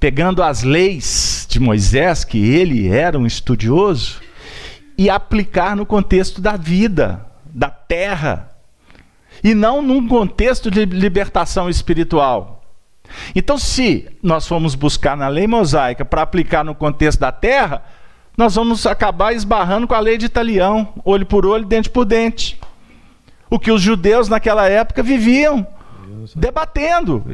Pegando 0.01 0.43
as 0.43 0.63
leis 0.63 1.47
de 1.49 1.61
Moisés, 1.61 2.25
que 2.25 2.39
ele 2.39 2.89
era 2.89 3.19
um 3.19 3.27
estudioso, 3.27 4.21
e 4.99 5.09
aplicar 5.09 5.77
no 5.77 5.87
contexto 5.87 6.41
da 6.41 6.57
vida, 6.57 7.25
da 7.45 7.71
terra, 7.71 8.51
e 9.43 9.55
não 9.55 9.83
num 9.83 10.07
contexto 10.07 10.71
de 10.71 10.85
libertação 10.85 11.69
espiritual. 11.69 12.62
Então, 13.35 13.59
se 13.59 14.09
nós 14.23 14.47
formos 14.47 14.75
buscar 14.75 15.17
na 15.17 15.29
lei 15.29 15.47
mosaica 15.47 16.05
para 16.05 16.23
aplicar 16.23 16.65
no 16.65 16.75
contexto 16.75 17.21
da 17.21 17.33
terra, 17.33 17.83
nós 18.37 18.55
vamos 18.55 18.87
acabar 18.87 19.35
esbarrando 19.35 19.87
com 19.87 19.95
a 19.95 20.01
lei 20.01 20.17
de 20.17 20.27
Italião, 20.27 20.95
olho 21.05 21.27
por 21.27 21.45
olho, 21.45 21.65
dente 21.65 21.91
por 21.91 22.05
dente. 22.05 22.59
O 23.51 23.59
que 23.59 23.71
os 23.71 23.83
judeus 23.83 24.29
naquela 24.29 24.69
época 24.69 25.03
viviam 25.03 25.67
debatendo. 26.35 27.25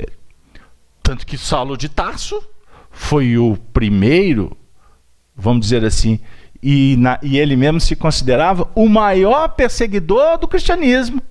Tanto 1.03 1.26
que 1.26 1.39
Saulo 1.39 1.76
de 1.76 1.89
Tarso 1.89 2.43
foi 2.91 3.39
o 3.39 3.57
primeiro, 3.72 4.57
vamos 5.37 5.61
dizer 5.61 5.85
assim, 5.85 6.20
e, 6.62 6.97
na, 6.99 7.18
e 7.22 7.39
ele 7.39 7.57
mesmo 7.57 7.81
se 7.81 7.95
considerava 7.95 8.68
o 8.74 8.89
maior 8.89 9.49
perseguidor 9.51 10.39
do 10.39 10.49
cristianismo. 10.49 11.22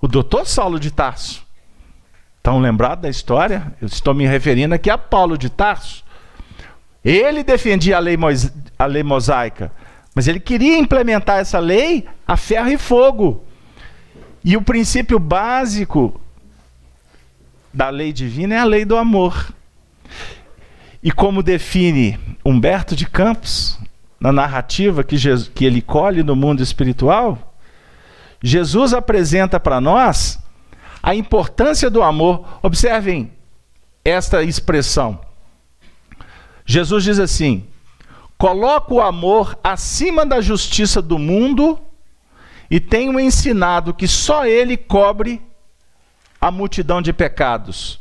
O 0.00 0.08
doutor 0.08 0.46
Saulo 0.46 0.80
de 0.80 0.90
Tarso. 0.90 1.41
Estão 2.42 2.58
lembrados 2.58 3.02
da 3.02 3.08
história? 3.08 3.72
Eu 3.80 3.86
estou 3.86 4.12
me 4.12 4.26
referindo 4.26 4.74
aqui 4.74 4.90
a 4.90 4.98
Paulo 4.98 5.38
de 5.38 5.48
Tarso. 5.48 6.02
Ele 7.04 7.44
defendia 7.44 7.98
a 7.98 8.00
lei, 8.00 8.18
a 8.76 8.84
lei 8.84 9.04
mosaica, 9.04 9.70
mas 10.12 10.26
ele 10.26 10.40
queria 10.40 10.76
implementar 10.76 11.38
essa 11.38 11.60
lei 11.60 12.04
a 12.26 12.36
ferro 12.36 12.68
e 12.68 12.76
fogo. 12.76 13.44
E 14.44 14.56
o 14.56 14.62
princípio 14.62 15.20
básico 15.20 16.20
da 17.72 17.90
lei 17.90 18.12
divina 18.12 18.56
é 18.56 18.58
a 18.58 18.64
lei 18.64 18.84
do 18.84 18.96
amor. 18.96 19.54
E 21.00 21.12
como 21.12 21.44
define 21.44 22.18
Humberto 22.44 22.96
de 22.96 23.06
Campos, 23.06 23.78
na 24.18 24.32
narrativa 24.32 25.04
que, 25.04 25.16
Jesus, 25.16 25.48
que 25.54 25.64
ele 25.64 25.80
colhe 25.80 26.24
no 26.24 26.34
mundo 26.34 26.60
espiritual, 26.60 27.54
Jesus 28.42 28.92
apresenta 28.92 29.60
para 29.60 29.80
nós 29.80 30.41
a 31.02 31.14
importância 31.14 31.90
do 31.90 32.02
amor. 32.02 32.58
Observem 32.62 33.32
esta 34.04 34.42
expressão. 34.42 35.20
Jesus 36.64 37.04
diz 37.04 37.18
assim: 37.18 37.66
coloco 38.38 38.96
o 38.96 39.02
amor 39.02 39.58
acima 39.62 40.24
da 40.24 40.40
justiça 40.40 41.02
do 41.02 41.18
mundo 41.18 41.78
e 42.70 42.80
tenho 42.80 43.18
ensinado 43.18 43.92
que 43.92 44.06
só 44.06 44.46
ele 44.46 44.76
cobre 44.76 45.42
a 46.40 46.50
multidão 46.50 47.02
de 47.02 47.12
pecados. 47.12 48.00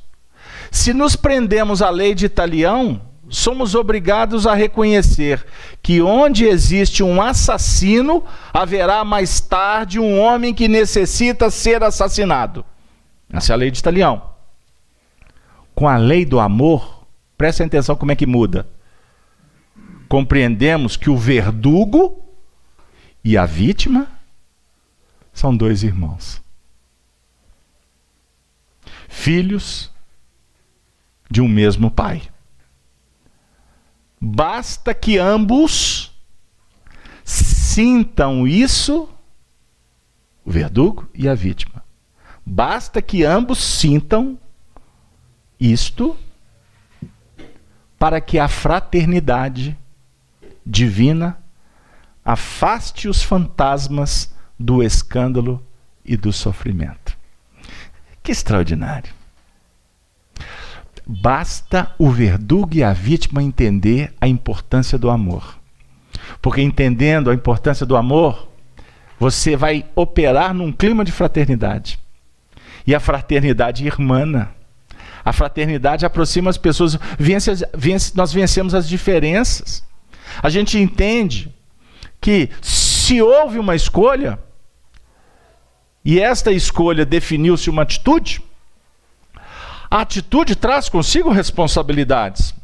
Se 0.72 0.94
nos 0.94 1.16
prendemos 1.16 1.82
à 1.82 1.90
lei 1.90 2.16
de 2.16 2.26
Italião, 2.26 3.02
somos 3.28 3.76
obrigados 3.76 4.48
a 4.48 4.54
reconhecer 4.54 5.46
que 5.82 6.02
onde 6.02 6.46
existe 6.46 7.04
um 7.04 7.22
assassino, 7.22 8.24
haverá 8.54 9.04
mais 9.04 9.40
tarde 9.40 10.00
um 10.00 10.20
homem 10.20 10.54
que 10.54 10.68
necessita 10.68 11.50
ser 11.50 11.84
assassinado. 11.84 12.66
Essa 13.32 13.54
é 13.54 13.56
a 13.56 13.58
lei 13.58 13.72
de 13.72 13.80
Italião. 13.80 14.32
Com 15.74 15.88
a 15.88 15.98
lei 15.98 16.26
do 16.26 16.40
amor, 16.40 17.08
presta 17.38 17.64
atenção 17.64 17.96
como 17.96 18.12
é 18.12 18.16
que 18.16 18.26
muda. 18.26 18.68
Compreendemos 20.10 20.98
que 20.98 21.10
o 21.10 21.18
verdugo 21.18 22.24
e 23.24 23.38
a 23.38 23.46
vítima 23.46 24.08
são 25.32 25.56
dois 25.56 25.84
irmãos. 25.84 26.42
Filhos 29.08 29.92
de 31.30 31.42
um 31.42 31.48
mesmo 31.48 31.90
pai. 31.90 32.22
Basta 34.20 34.94
que 34.94 35.18
ambos 35.18 36.14
sintam 37.24 38.46
isso, 38.46 39.10
o 40.44 40.52
verdugo 40.52 41.10
e 41.14 41.28
a 41.28 41.34
vítima. 41.34 41.84
Basta 42.46 43.02
que 43.02 43.24
ambos 43.24 43.60
sintam 43.64 44.38
isto 45.60 46.18
para 47.98 48.20
que 48.20 48.40
a 48.40 48.48
fraternidade 48.48 49.78
divina 50.66 51.38
afaste 52.26 53.08
os 53.08 53.22
fantasmas 53.22 54.34
do 54.60 54.82
escândalo 54.82 55.64
e 56.04 56.18
do 56.18 56.34
sofrimento. 56.34 57.18
Que 58.24 58.32
extraordinário! 58.32 59.14
Basta 61.06 61.94
o 61.98 62.10
verdugo 62.10 62.76
e 62.76 62.84
a 62.84 62.94
vítima 62.94 63.44
entender 63.44 64.14
a 64.20 64.28
importância 64.28 64.98
do 64.98 65.10
amor. 65.10 65.60
Porque 66.42 66.62
entendendo 66.62 67.30
a 67.30 67.34
importância 67.34 67.86
do 67.86 67.98
amor, 67.98 68.48
você 69.20 69.56
vai 69.56 69.86
operar 69.96 70.54
num 70.54 70.72
clima 70.72 71.04
de 71.04 71.12
fraternidade. 71.12 72.00
E 72.86 72.96
a 72.96 73.00
fraternidade 73.00 73.86
irmana. 73.86 74.54
A 75.24 75.32
fraternidade 75.32 76.06
aproxima 76.06 76.50
as 76.50 76.58
pessoas. 76.58 76.98
Vence, 77.18 77.68
vence, 77.74 78.14
nós 78.16 78.34
vencemos 78.34 78.74
as 78.74 78.88
diferenças. 78.88 79.84
A 80.42 80.50
gente 80.50 80.78
entende 80.78 81.54
que 82.20 82.50
se 82.62 83.22
houve 83.22 83.60
uma 83.60 83.76
escolha, 83.76 84.40
e 86.04 86.20
esta 86.20 86.52
escolha 86.52 87.06
definiu-se 87.06 87.70
uma 87.70 87.84
atitude, 87.84 88.42
a 89.90 90.02
atitude 90.02 90.56
traz 90.56 90.88
consigo 90.88 91.30
responsabilidades. 91.30 92.56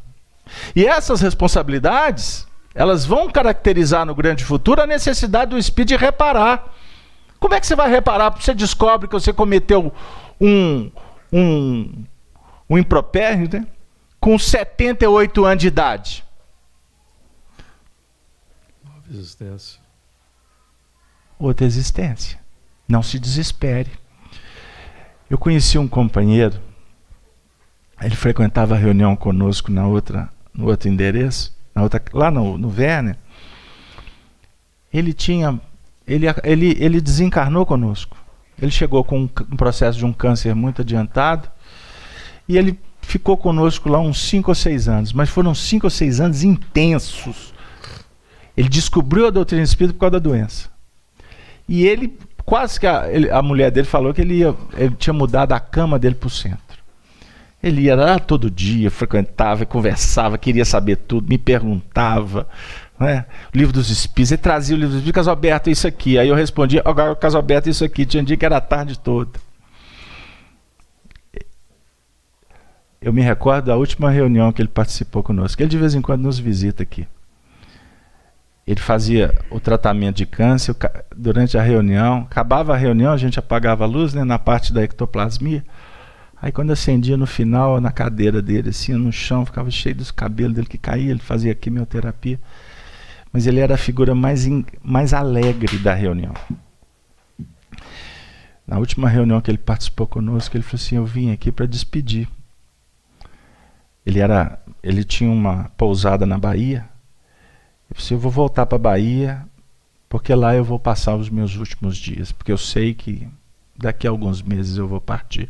E 0.76 0.86
essas 0.86 1.20
responsabilidades, 1.20 2.48
elas 2.74 3.06
vão 3.06 3.30
caracterizar 3.30 4.06
no 4.06 4.16
grande 4.16 4.46
futuro 4.46 4.82
a 4.82 4.88
necessidade 4.88 5.52
do 5.52 5.58
espírito 5.58 5.90
de 5.90 5.98
reparar. 5.98 6.74
Como 7.40 7.54
é 7.54 7.60
que 7.60 7.68
você 7.68 7.76
vai 7.76 7.90
reparar? 7.90 8.30
Você 8.32 8.54
descobre 8.54 9.08
que 9.08 9.14
você 9.14 9.32
cometeu 9.32 9.94
um, 10.40 10.92
um, 11.32 12.04
um 12.70 12.78
impropério 12.78 13.50
né? 13.52 13.68
com 14.20 14.38
78 14.38 15.46
anos 15.46 15.62
de 15.62 15.68
idade. 15.68 16.26
Nova 18.84 19.04
existência. 19.10 19.80
Outra 21.40 21.66
existência. 21.66 22.40
Não 22.88 23.04
se 23.04 23.20
desespere. 23.20 23.92
Eu 25.30 25.38
conheci 25.38 25.78
um 25.78 25.88
companheiro 25.88 26.60
ele 28.02 28.16
frequentava 28.16 28.76
a 28.76 28.78
reunião 28.78 29.16
conosco 29.16 29.72
na 29.72 29.88
outra, 29.88 30.30
no 30.54 30.68
outro 30.68 30.88
endereço, 30.88 31.56
na 31.74 31.82
outra, 31.82 32.02
lá 32.14 32.30
no, 32.30 32.58
no 32.58 32.70
Werner. 32.70 33.18
Ele 34.94 35.14
tinha, 35.14 35.60
ele, 36.08 36.26
ele, 36.44 36.78
ele 36.80 37.02
desencarnou 37.02 37.66
conosco. 37.66 38.16
Ele 38.60 38.72
chegou 38.72 39.04
com 39.04 39.24
um, 39.24 39.28
processo 39.28 40.00
de 40.00 40.06
um 40.06 40.14
câncer 40.14 40.56
muito 40.56 40.82
adiantado 40.82 41.50
e 42.48 42.58
ele 42.58 42.80
ficou 43.02 43.38
conosco 43.38 43.90
lá 43.90 44.00
uns 44.00 44.20
5 44.22 44.50
ou 44.50 44.56
6 44.56 44.88
anos, 44.88 45.14
mas 45.14 45.30
foram 45.30 45.54
5 45.54 45.86
ou 45.86 45.90
6 45.90 46.22
anos 46.22 46.44
intensos. 46.44 47.54
Ele 48.56 48.70
descobriu 48.70 49.28
a 49.28 49.30
doutrina 49.30 49.64
espírita 49.64 49.94
por 49.94 50.00
causa 50.00 50.12
da 50.14 50.20
doença. 50.20 50.70
E 51.70 51.86
ele, 51.86 52.18
quase 52.44 52.80
que 52.80 52.88
a, 52.88 53.12
ele, 53.12 53.30
a 53.30 53.42
mulher 53.42 53.70
dele 53.70 53.86
falou 53.86 54.14
que 54.14 54.22
ele, 54.22 54.36
ia, 54.36 54.56
ele 54.76 54.96
tinha 54.96 55.14
mudado 55.14 55.52
a 55.54 55.60
cama 55.60 56.00
dele 56.00 56.16
para 56.16 56.28
o 56.28 56.32
centro. 56.32 56.78
Ele 57.62 57.82
ia 57.82 57.96
lá 57.96 58.18
todo 58.18 58.50
dia, 58.50 58.90
frequentava, 58.90 59.66
conversava, 59.66 60.38
queria 60.38 60.64
saber 60.64 60.96
tudo, 60.96 61.28
me 61.28 61.38
perguntava. 61.38 62.48
Né? 63.00 63.26
O 63.54 63.58
livro 63.58 63.74
dos 63.74 63.90
Espíritos, 63.90 64.32
ele 64.32 64.42
trazia 64.42 64.76
o 64.76 64.80
livro 64.80 64.94
dos 64.94 65.00
Espíritos, 65.00 65.16
caso 65.16 65.32
aberto, 65.32 65.70
isso 65.70 65.88
aqui. 65.88 66.18
Aí 66.18 66.28
eu 66.28 66.36
respondia, 66.36 66.82
agora 66.84 67.12
o 67.12 67.16
caso 67.16 67.38
aberto, 67.38 67.70
isso 67.70 67.86
aqui. 67.86 68.06
Tinha 68.06 68.24
dia 68.24 68.38
que 68.38 68.46
era 68.46 68.58
a 68.58 68.62
tarde 68.62 68.98
toda. 68.98 69.40
Eu 73.00 73.14
me 73.14 73.22
recordo 73.22 73.66
da 73.66 73.78
última 73.78 74.10
reunião 74.10 74.52
que 74.52 74.62
ele 74.62 74.70
participou 74.70 75.22
conosco. 75.22 75.62
Ele 75.62 75.70
de 75.70 75.78
vez 75.78 75.94
em 75.94 76.02
quando 76.02 76.24
nos 76.24 76.40
visita 76.40 76.84
aqui. 76.84 77.08
Ele 78.66 78.82
fazia 78.82 79.34
o 79.50 79.62
tratamento 79.62 80.18
de 80.18 80.26
câncer 80.26 80.76
durante 81.16 81.58
a 81.58 81.62
reunião. 81.62 82.28
Acabava 82.30 82.74
a 82.74 82.78
reunião, 82.78 83.14
a 83.14 83.18
gente 83.18 83.40
apagava 83.40 83.86
a 83.86 83.88
luz 83.88 84.14
né, 84.14 84.26
na 84.26 84.38
parte 84.38 84.74
da 84.74 84.84
ectoplasmia. 84.84 85.64
Aí 86.42 86.52
quando 86.52 86.72
acendia 86.72 87.16
no 87.16 87.26
final, 87.26 87.80
na 87.80 87.92
cadeira 87.92 88.42
dele, 88.42 88.70
assim, 88.70 88.94
no 88.94 89.12
chão, 89.12 89.46
ficava 89.46 89.72
cheio 89.72 89.96
dos 89.96 90.12
cabelos 90.12 90.54
dele 90.54 90.68
que 90.68 90.78
caía, 90.78 91.12
ele 91.12 91.20
fazia 91.20 91.56
quimioterapia. 91.56 92.40
Mas 93.38 93.46
ele 93.46 93.60
era 93.60 93.76
a 93.76 93.78
figura 93.78 94.16
mais, 94.16 94.48
in, 94.48 94.66
mais 94.82 95.14
alegre 95.14 95.78
da 95.78 95.94
reunião. 95.94 96.34
Na 98.66 98.80
última 98.80 99.08
reunião 99.08 99.40
que 99.40 99.52
ele 99.52 99.60
participou 99.60 100.08
conosco, 100.08 100.58
ele 100.58 100.64
falou 100.64 100.82
assim: 100.84 100.96
Eu 100.96 101.06
vim 101.06 101.32
aqui 101.32 101.52
para 101.52 101.68
despedir. 101.68 102.28
Ele 104.04 104.18
era, 104.18 104.60
ele 104.82 105.04
tinha 105.04 105.30
uma 105.30 105.70
pousada 105.78 106.26
na 106.26 106.40
Bahia. 106.40 106.90
Eu 107.92 107.98
disse: 107.98 108.16
Eu 108.16 108.18
vou 108.18 108.32
voltar 108.32 108.66
para 108.66 108.76
a 108.76 108.80
Bahia, 108.80 109.46
porque 110.10 110.34
lá 110.34 110.56
eu 110.56 110.64
vou 110.64 110.80
passar 110.80 111.16
os 111.16 111.30
meus 111.30 111.56
últimos 111.58 111.96
dias, 111.96 112.32
porque 112.32 112.52
eu 112.52 112.58
sei 112.58 112.96
que 112.96 113.30
daqui 113.78 114.08
a 114.08 114.10
alguns 114.10 114.42
meses 114.42 114.78
eu 114.78 114.88
vou 114.88 115.00
partir. 115.00 115.48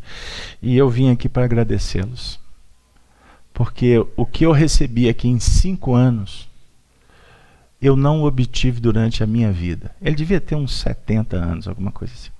E 0.61 0.75
eu 0.75 0.89
vim 0.89 1.09
aqui 1.09 1.29
para 1.29 1.45
agradecê-los, 1.45 2.37
porque 3.53 4.05
o 4.17 4.25
que 4.25 4.45
eu 4.45 4.51
recebi 4.51 5.07
aqui 5.07 5.29
em 5.29 5.39
cinco 5.39 5.95
anos 5.95 6.49
eu 7.81 7.95
não 7.95 8.23
obtive 8.23 8.79
durante 8.79 9.23
a 9.23 9.27
minha 9.27 9.51
vida. 9.51 9.95
Ele 10.01 10.15
devia 10.15 10.41
ter 10.41 10.55
uns 10.55 10.79
70 10.79 11.37
anos, 11.37 11.67
alguma 11.67 11.91
coisa 11.91 12.13
assim. 12.13 12.31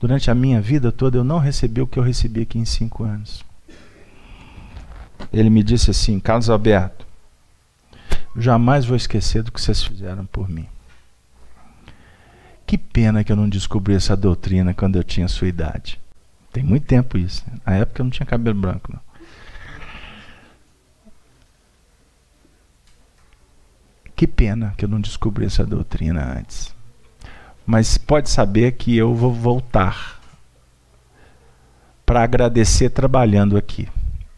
Durante 0.00 0.30
a 0.30 0.34
minha 0.34 0.60
vida 0.60 0.92
toda, 0.92 1.18
eu 1.18 1.24
não 1.24 1.38
recebi 1.38 1.80
o 1.80 1.86
que 1.86 1.98
eu 1.98 2.02
recebi 2.02 2.42
aqui 2.42 2.58
em 2.58 2.64
cinco 2.64 3.04
anos. 3.04 3.44
Ele 5.32 5.50
me 5.50 5.62
disse 5.62 5.90
assim: 5.90 6.20
Carlos 6.20 6.48
Alberto, 6.48 7.06
jamais 8.36 8.84
vou 8.84 8.96
esquecer 8.96 9.42
do 9.42 9.50
que 9.50 9.60
vocês 9.60 9.82
fizeram 9.82 10.24
por 10.24 10.48
mim. 10.48 10.66
Que 12.64 12.78
pena 12.78 13.24
que 13.24 13.32
eu 13.32 13.36
não 13.36 13.48
descobri 13.48 13.94
essa 13.94 14.16
doutrina 14.16 14.72
quando 14.72 14.96
eu 14.96 15.04
tinha 15.04 15.26
sua 15.26 15.48
idade. 15.48 15.98
Tem 16.52 16.62
muito 16.62 16.86
tempo 16.86 17.18
isso. 17.18 17.42
Né? 17.46 17.58
Na 17.66 17.76
época 17.76 18.00
eu 18.00 18.04
não 18.04 18.10
tinha 18.10 18.26
cabelo 18.26 18.60
branco, 18.60 18.92
não. 18.92 19.00
Que 24.18 24.26
pena 24.26 24.74
que 24.76 24.84
eu 24.84 24.88
não 24.88 25.00
descobri 25.00 25.46
essa 25.46 25.64
doutrina 25.64 26.36
antes. 26.36 26.74
Mas 27.64 27.96
pode 27.96 28.28
saber 28.28 28.72
que 28.72 28.96
eu 28.96 29.14
vou 29.14 29.32
voltar 29.32 30.20
para 32.04 32.24
agradecer 32.24 32.90
trabalhando 32.90 33.56
aqui 33.56 33.88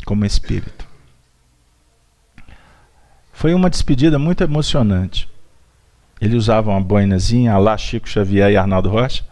como 0.04 0.26
espírito. 0.26 0.86
Foi 3.32 3.54
uma 3.54 3.70
despedida 3.70 4.18
muito 4.18 4.44
emocionante. 4.44 5.26
Ele 6.20 6.36
usava 6.36 6.68
uma 6.68 6.82
boinazinha 6.82 7.56
lá 7.56 7.78
Chico 7.78 8.06
Xavier 8.06 8.50
e 8.50 8.58
Arnaldo 8.58 8.90
Rocha. 8.90 9.24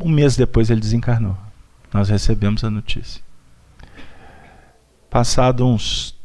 Um 0.00 0.08
mês 0.10 0.36
depois 0.36 0.70
ele 0.70 0.80
desencarnou. 0.80 1.38
Nós 1.94 2.08
recebemos 2.08 2.64
a 2.64 2.68
notícia. 2.68 3.22
Passado 5.08 5.64
uns 5.64 6.15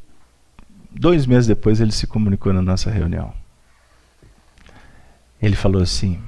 Dois 0.92 1.26
meses 1.26 1.48
depois 1.48 1.80
ele 1.80 1.92
se 1.92 2.06
comunicou 2.06 2.52
na 2.52 2.62
nossa 2.62 2.92
reunião. 2.92 3.34
Ele 5.42 5.56
falou 5.56 5.82
assim: 5.82 6.22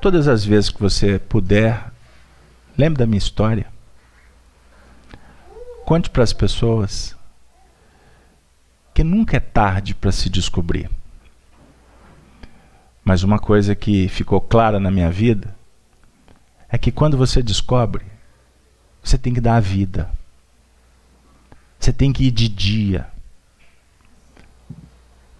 Todas 0.00 0.28
as 0.28 0.44
vezes 0.44 0.70
que 0.70 0.80
você 0.80 1.18
puder, 1.18 1.90
lembre 2.76 2.98
da 2.98 3.06
minha 3.06 3.18
história. 3.18 3.66
Conte 5.84 6.10
para 6.10 6.22
as 6.22 6.32
pessoas 6.32 7.16
que 8.94 9.02
nunca 9.02 9.36
é 9.36 9.40
tarde 9.40 9.94
para 9.94 10.12
se 10.12 10.28
descobrir. 10.28 10.90
Mas 13.04 13.22
uma 13.22 13.38
coisa 13.38 13.74
que 13.74 14.06
ficou 14.08 14.40
clara 14.40 14.78
na 14.78 14.90
minha 14.90 15.10
vida 15.10 15.56
é 16.68 16.76
que 16.76 16.92
quando 16.92 17.16
você 17.16 17.42
descobre, 17.42 18.04
você 19.02 19.16
tem 19.16 19.32
que 19.32 19.40
dar 19.40 19.56
a 19.56 19.60
vida. 19.60 20.10
Você 21.78 21.92
tem 21.92 22.12
que 22.12 22.24
ir 22.24 22.30
de 22.30 22.48
dia. 22.48 23.08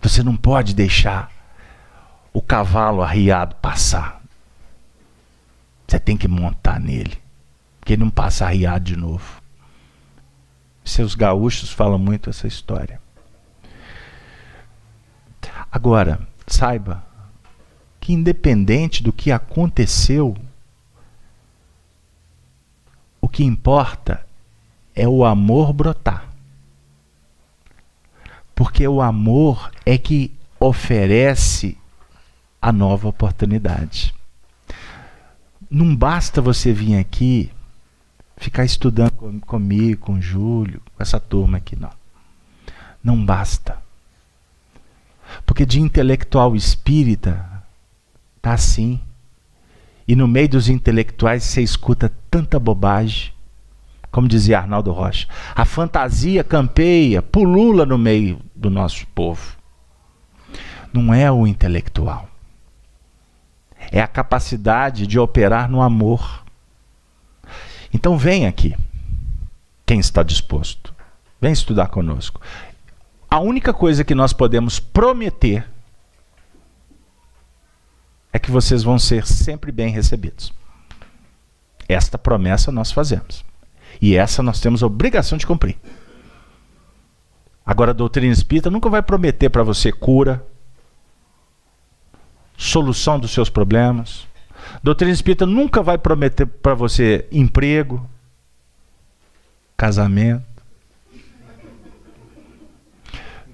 Você 0.01 0.23
não 0.23 0.37
pode 0.37 0.75
deixar 0.75 1.31
o 2.33 2.41
cavalo 2.41 3.03
arriado 3.03 3.57
passar. 3.57 4.23
Você 5.87 5.99
tem 5.99 6.17
que 6.17 6.29
montar 6.29 6.79
nele, 6.79 7.19
porque 7.81 7.95
ele 7.95 8.05
não 8.05 8.11
passa 8.11 8.47
arriado 8.47 8.85
de 8.85 8.97
novo. 8.97 9.43
Seus 10.85 11.15
gaúchos 11.15 11.71
falam 11.71 11.99
muito 11.99 12.31
essa 12.31 12.47
história. 12.47 13.01
Agora, 15.71 16.27
saiba 16.47 17.05
que 18.01 18.13
independente 18.13 19.03
do 19.03 19.13
que 19.13 19.31
aconteceu, 19.31 20.37
o 23.21 23.29
que 23.29 23.45
importa 23.45 24.27
é 24.95 25.07
o 25.07 25.25
amor 25.25 25.73
brotar. 25.73 26.28
Porque 28.59 28.89
o 28.89 29.01
amor 29.01 29.71
é 29.87 29.97
que 29.97 30.33
oferece 30.59 31.79
a 32.61 32.73
nova 32.73 33.07
oportunidade. 33.07 34.13
Não 35.71 35.95
basta 35.95 36.43
você 36.43 36.73
vir 36.73 36.99
aqui 36.99 37.53
ficar 38.37 38.65
estudando 38.65 39.13
comigo, 39.43 40.01
com 40.01 40.15
o 40.15 40.21
Júlio, 40.21 40.83
com 40.93 41.01
essa 41.01 41.21
turma 41.21 41.59
aqui, 41.59 41.77
não. 41.77 41.93
Não 43.01 43.25
basta. 43.25 43.81
Porque 45.47 45.65
de 45.65 45.81
intelectual 45.81 46.57
espírita 46.57 47.63
tá 48.43 48.55
assim. 48.55 49.01
E 50.09 50.17
no 50.17 50.27
meio 50.27 50.49
dos 50.49 50.69
intelectuais 50.69 51.45
você 51.45 51.63
escuta 51.63 52.13
tanta 52.29 52.59
bobagem 52.59 53.33
como 54.11 54.29
dizia 54.29 54.59
Arnaldo 54.59 54.93
Rocha. 54.93 55.29
A 55.55 55.65
fantasia 55.65 56.43
campeia, 56.43 57.23
pulula 57.23 57.85
no 57.85 57.99
meio 57.99 58.41
do 58.55 58.71
nosso 58.71 59.07
povo. 59.09 59.57
Não 60.93 61.13
é 61.13 61.31
o 61.31 61.47
intelectual. 61.47 62.29
É 63.91 64.01
a 64.01 64.09
capacidade 64.09 65.07
de 65.07 65.19
operar 65.19 65.71
no 65.71 65.81
amor. 65.81 66.45
Então 67.93 68.19
vem 68.19 68.47
aqui, 68.47 68.77
quem 69.87 69.99
está 69.99 70.23
disposto. 70.23 70.95
Vem 71.41 71.53
estudar 71.53 71.89
conosco. 71.89 72.41
A 73.31 73.39
única 73.39 73.73
coisa 73.73 74.05
que 74.05 74.15
nós 74.15 74.33
podemos 74.33 74.81
prometer 74.81 75.69
é 78.33 78.39
que 78.39 78.51
vocês 78.51 78.83
vão 78.83 78.99
ser 78.99 79.27
sempre 79.27 79.71
bem 79.71 79.91
recebidos. 79.91 80.53
Esta 81.89 82.19
promessa 82.19 82.71
nós 82.71 82.91
fazemos. 82.91 83.48
E 84.01 84.17
essa 84.17 84.43
nós 84.43 84.61
temos 84.61 84.83
a 84.83 84.87
obrigação 84.87 85.37
de 85.37 85.47
cumprir. 85.47 85.77
Agora, 87.65 87.91
a 87.91 87.95
doutrina 87.95 88.33
espírita 88.33 88.71
nunca 88.71 88.89
vai 88.89 89.03
prometer 89.03 89.51
para 89.51 89.63
você 89.63 89.93
cura, 89.93 90.45
solução 92.57 93.19
dos 93.19 93.31
seus 93.31 93.51
problemas. 93.51 94.27
A 94.75 94.81
doutrina 94.83 95.13
espírita 95.13 95.45
nunca 95.45 95.83
vai 95.83 95.99
prometer 95.99 96.47
para 96.47 96.75
você 96.75 97.27
emprego, 97.31 98.09
casamento. 99.77 100.45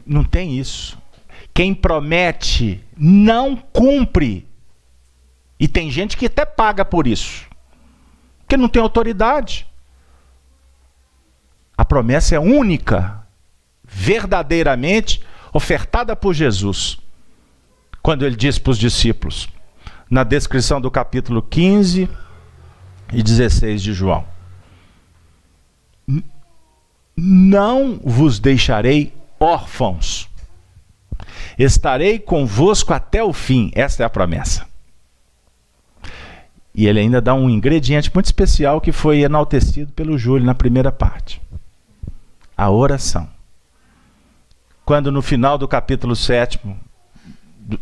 Não 0.06 0.22
tem 0.22 0.58
isso. 0.58 0.98
Quem 1.52 1.74
promete 1.74 2.84
não 2.96 3.56
cumpre. 3.56 4.46
E 5.58 5.66
tem 5.66 5.90
gente 5.90 6.16
que 6.16 6.26
até 6.26 6.44
paga 6.44 6.84
por 6.84 7.06
isso. 7.06 7.46
Porque 8.40 8.56
não 8.56 8.68
tem 8.68 8.82
autoridade. 8.82 9.66
A 11.76 11.84
promessa 11.84 12.36
é 12.36 12.38
única, 12.38 13.26
verdadeiramente 13.82 15.20
ofertada 15.52 16.14
por 16.14 16.32
Jesus. 16.32 16.98
Quando 18.00 18.24
ele 18.24 18.36
diz 18.36 18.58
para 18.58 18.70
os 18.70 18.78
discípulos, 18.78 19.48
na 20.08 20.22
descrição 20.22 20.80
do 20.80 20.90
capítulo 20.90 21.42
15 21.42 22.08
e 23.12 23.22
16 23.22 23.82
de 23.82 23.92
João: 23.92 24.24
Não 27.16 27.98
vos 28.04 28.38
deixarei 28.38 29.12
órfãos, 29.40 30.28
estarei 31.58 32.20
convosco 32.20 32.92
até 32.92 33.22
o 33.22 33.32
fim. 33.32 33.72
Esta 33.74 34.04
é 34.04 34.06
a 34.06 34.10
promessa. 34.10 34.66
E 36.72 36.86
ele 36.86 37.00
ainda 37.00 37.20
dá 37.20 37.34
um 37.34 37.48
ingrediente 37.48 38.10
muito 38.12 38.26
especial 38.26 38.80
que 38.80 38.92
foi 38.92 39.20
enaltecido 39.20 39.92
pelo 39.92 40.18
Júlio 40.18 40.44
na 40.44 40.54
primeira 40.54 40.90
parte 40.90 41.40
a 42.56 42.70
oração. 42.70 43.28
Quando 44.84 45.10
no 45.10 45.22
final 45.22 45.56
do 45.56 45.66
capítulo 45.66 46.14
7, 46.14 46.60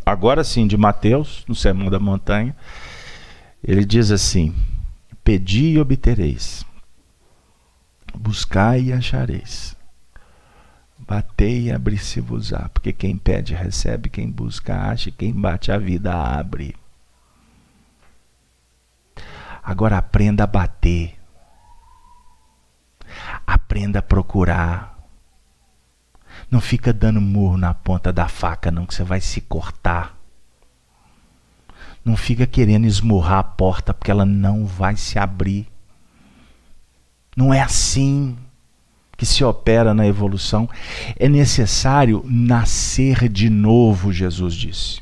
agora 0.06 0.44
sim 0.44 0.66
de 0.66 0.76
Mateus, 0.76 1.44
no 1.48 1.54
Sermão 1.54 1.90
da 1.90 1.98
Montanha, 1.98 2.56
ele 3.62 3.84
diz 3.84 4.10
assim: 4.10 4.54
Pedi 5.24 5.70
e 5.70 5.80
obtereis, 5.80 6.64
buscai 8.14 8.82
e 8.82 8.92
achareis, 8.92 9.76
batei 10.98 11.64
e 11.64 11.72
abri-se-vos-á, 11.72 12.68
porque 12.68 12.92
quem 12.92 13.16
pede 13.16 13.54
recebe, 13.54 14.08
quem 14.08 14.30
busca 14.30 14.76
acha, 14.76 15.10
quem 15.10 15.32
bate 15.32 15.72
a 15.72 15.78
vida 15.78 16.14
abre. 16.14 16.74
Agora 19.62 19.98
aprenda 19.98 20.44
a 20.44 20.46
bater 20.46 21.21
Aprenda 23.52 23.98
a 23.98 24.02
procurar. 24.02 24.98
Não 26.50 26.58
fica 26.58 26.90
dando 26.90 27.20
murro 27.20 27.58
na 27.58 27.74
ponta 27.74 28.10
da 28.10 28.26
faca, 28.26 28.70
não, 28.70 28.86
que 28.86 28.94
você 28.94 29.04
vai 29.04 29.20
se 29.20 29.42
cortar. 29.42 30.18
Não 32.02 32.16
fica 32.16 32.46
querendo 32.46 32.86
esmurrar 32.86 33.40
a 33.40 33.44
porta, 33.44 33.92
porque 33.92 34.10
ela 34.10 34.24
não 34.24 34.64
vai 34.64 34.96
se 34.96 35.18
abrir. 35.18 35.68
Não 37.36 37.52
é 37.52 37.60
assim 37.60 38.38
que 39.18 39.26
se 39.26 39.44
opera 39.44 39.92
na 39.92 40.06
evolução. 40.06 40.66
É 41.16 41.28
necessário 41.28 42.24
nascer 42.26 43.28
de 43.28 43.50
novo, 43.50 44.14
Jesus 44.14 44.54
disse. 44.54 45.01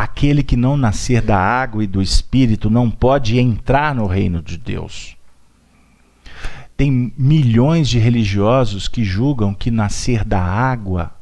Aquele 0.00 0.42
que 0.42 0.56
não 0.56 0.78
nascer 0.78 1.20
da 1.20 1.36
água 1.36 1.84
e 1.84 1.86
do 1.86 2.00
espírito 2.00 2.70
não 2.70 2.90
pode 2.90 3.38
entrar 3.38 3.94
no 3.94 4.06
reino 4.06 4.40
de 4.40 4.56
Deus. 4.56 5.14
Tem 6.74 7.12
milhões 7.18 7.86
de 7.86 7.98
religiosos 7.98 8.88
que 8.88 9.04
julgam 9.04 9.52
que 9.52 9.70
nascer 9.70 10.24
da 10.24 10.40
água 10.40 11.12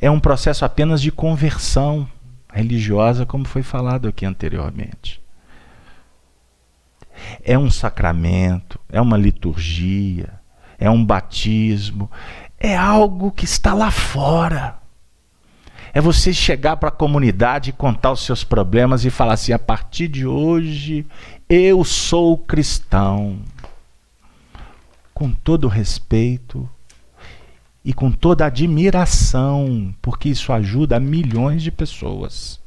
é 0.00 0.10
um 0.10 0.18
processo 0.18 0.64
apenas 0.64 1.00
de 1.00 1.12
conversão 1.12 2.08
religiosa, 2.52 3.24
como 3.24 3.44
foi 3.44 3.62
falado 3.62 4.08
aqui 4.08 4.26
anteriormente. 4.26 5.22
É 7.44 7.56
um 7.56 7.70
sacramento, 7.70 8.80
é 8.88 9.00
uma 9.00 9.16
liturgia, 9.16 10.40
é 10.76 10.90
um 10.90 11.04
batismo, 11.04 12.10
é 12.58 12.76
algo 12.76 13.30
que 13.30 13.44
está 13.44 13.74
lá 13.74 13.92
fora. 13.92 14.79
É 15.92 16.00
você 16.00 16.32
chegar 16.32 16.76
para 16.76 16.88
a 16.88 16.92
comunidade 16.92 17.72
contar 17.72 18.12
os 18.12 18.24
seus 18.24 18.44
problemas 18.44 19.04
e 19.04 19.10
falar 19.10 19.34
assim: 19.34 19.52
a 19.52 19.58
partir 19.58 20.08
de 20.08 20.26
hoje 20.26 21.04
eu 21.48 21.84
sou 21.84 22.38
cristão 22.38 23.40
com 25.12 25.32
todo 25.32 25.68
respeito 25.68 26.68
e 27.84 27.92
com 27.92 28.10
toda 28.10 28.46
admiração, 28.46 29.94
porque 30.00 30.28
isso 30.28 30.52
ajuda 30.52 31.00
milhões 31.00 31.62
de 31.62 31.70
pessoas. 31.70 32.60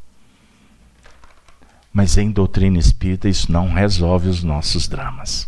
Mas 1.93 2.17
em 2.17 2.31
doutrina 2.31 2.79
espírita 2.79 3.29
isso 3.29 3.51
não 3.51 3.71
resolve 3.71 4.27
os 4.27 4.43
nossos 4.43 4.87
dramas. 4.87 5.47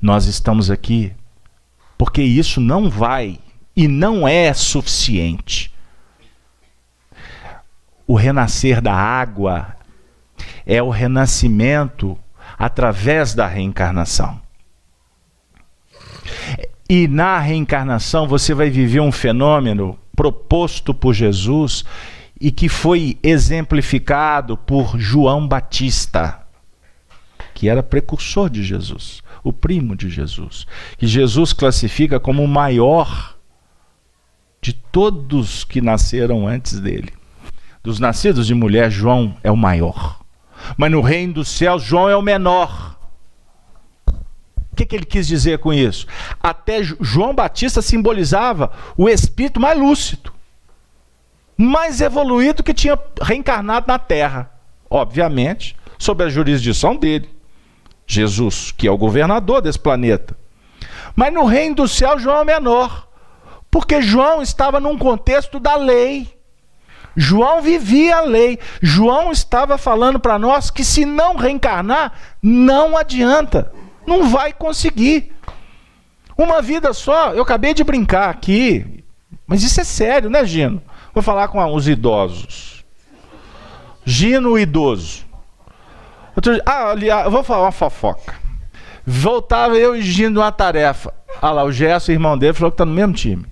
Nós 0.00 0.26
estamos 0.26 0.70
aqui 0.70 1.12
porque 1.98 2.22
isso 2.22 2.60
não 2.60 2.88
vai 2.88 3.38
e 3.74 3.88
não 3.88 4.26
é 4.28 4.52
suficiente. 4.54 5.72
O 8.10 8.16
renascer 8.16 8.80
da 8.80 8.92
água 8.92 9.76
é 10.66 10.82
o 10.82 10.90
renascimento 10.90 12.18
através 12.58 13.34
da 13.34 13.46
reencarnação. 13.46 14.42
E 16.88 17.06
na 17.06 17.38
reencarnação 17.38 18.26
você 18.26 18.52
vai 18.52 18.68
viver 18.68 18.98
um 18.98 19.12
fenômeno 19.12 19.96
proposto 20.16 20.92
por 20.92 21.14
Jesus 21.14 21.84
e 22.40 22.50
que 22.50 22.68
foi 22.68 23.16
exemplificado 23.22 24.56
por 24.56 24.98
João 24.98 25.46
Batista, 25.46 26.40
que 27.54 27.68
era 27.68 27.80
precursor 27.80 28.50
de 28.50 28.64
Jesus, 28.64 29.22
o 29.44 29.52
primo 29.52 29.94
de 29.94 30.10
Jesus, 30.10 30.66
que 30.98 31.06
Jesus 31.06 31.52
classifica 31.52 32.18
como 32.18 32.42
o 32.42 32.48
maior 32.48 33.36
de 34.60 34.72
todos 34.72 35.62
que 35.62 35.80
nasceram 35.80 36.48
antes 36.48 36.80
dele. 36.80 37.19
Dos 37.82 37.98
nascidos 37.98 38.46
de 38.46 38.54
mulher, 38.54 38.90
João 38.90 39.36
é 39.42 39.50
o 39.50 39.56
maior. 39.56 40.20
Mas 40.76 40.90
no 40.90 41.00
reino 41.00 41.34
dos 41.34 41.48
céus, 41.48 41.82
João 41.82 42.08
é 42.08 42.16
o 42.16 42.22
menor 42.22 42.90
que, 44.80 44.86
que 44.86 44.96
ele 44.96 45.04
quis 45.04 45.26
dizer 45.26 45.58
com 45.58 45.72
isso? 45.72 46.06
Até 46.42 46.82
João 46.82 47.34
Batista 47.34 47.82
simbolizava 47.82 48.72
o 48.96 49.08
espírito 49.08 49.60
mais 49.60 49.78
lúcido, 49.78 50.32
mais 51.56 52.00
evoluído 52.00 52.62
que 52.62 52.72
tinha 52.72 52.98
reencarnado 53.20 53.86
na 53.86 53.98
terra. 53.98 54.50
Obviamente, 54.88 55.76
sob 55.98 56.24
a 56.24 56.28
jurisdição 56.28 56.96
dele. 56.96 57.28
Jesus, 58.06 58.72
que 58.72 58.88
é 58.88 58.90
o 58.90 58.98
governador 58.98 59.60
desse 59.60 59.78
planeta. 59.78 60.36
Mas 61.14 61.32
no 61.32 61.44
reino 61.44 61.76
do 61.76 61.88
céu, 61.88 62.18
João 62.18 62.40
é 62.40 62.44
menor. 62.44 63.08
Porque 63.70 64.02
João 64.02 64.42
estava 64.42 64.80
num 64.80 64.98
contexto 64.98 65.60
da 65.60 65.76
lei. 65.76 66.39
João 67.16 67.60
vivia 67.60 68.18
a 68.18 68.22
lei. 68.22 68.58
João 68.80 69.32
estava 69.32 69.76
falando 69.76 70.18
para 70.18 70.38
nós 70.38 70.70
que 70.70 70.84
se 70.84 71.04
não 71.04 71.36
reencarnar, 71.36 72.12
não 72.42 72.96
adianta 72.96 73.72
não 74.10 74.28
vai 74.28 74.52
conseguir. 74.52 75.32
Uma 76.36 76.60
vida 76.60 76.92
só, 76.92 77.32
eu 77.32 77.42
acabei 77.42 77.74
de 77.74 77.84
brincar 77.84 78.30
aqui, 78.30 79.04
mas 79.46 79.62
isso 79.62 79.80
é 79.80 79.84
sério, 79.84 80.30
né, 80.30 80.44
Gino? 80.44 80.82
Vou 81.14 81.22
falar 81.22 81.48
com 81.48 81.62
os 81.74 81.86
idosos. 81.86 82.84
Gino, 84.04 84.58
idoso. 84.58 85.26
Outro, 86.34 86.58
ah, 86.64 86.90
aliás, 86.90 87.26
eu 87.26 87.30
vou 87.30 87.42
falar 87.42 87.66
uma 87.66 87.72
fofoca. 87.72 88.34
Voltava 89.06 89.76
eu 89.76 89.94
e 89.94 90.02
Gino 90.02 90.36
numa 90.40 90.52
tarefa. 90.52 91.12
Ah 91.42 91.50
lá, 91.50 91.64
o 91.64 91.72
Gerson, 91.72 92.12
irmão 92.12 92.38
dele, 92.38 92.54
falou 92.54 92.70
que 92.70 92.78
tá 92.78 92.84
no 92.84 92.92
mesmo 92.92 93.12
time. 93.12 93.46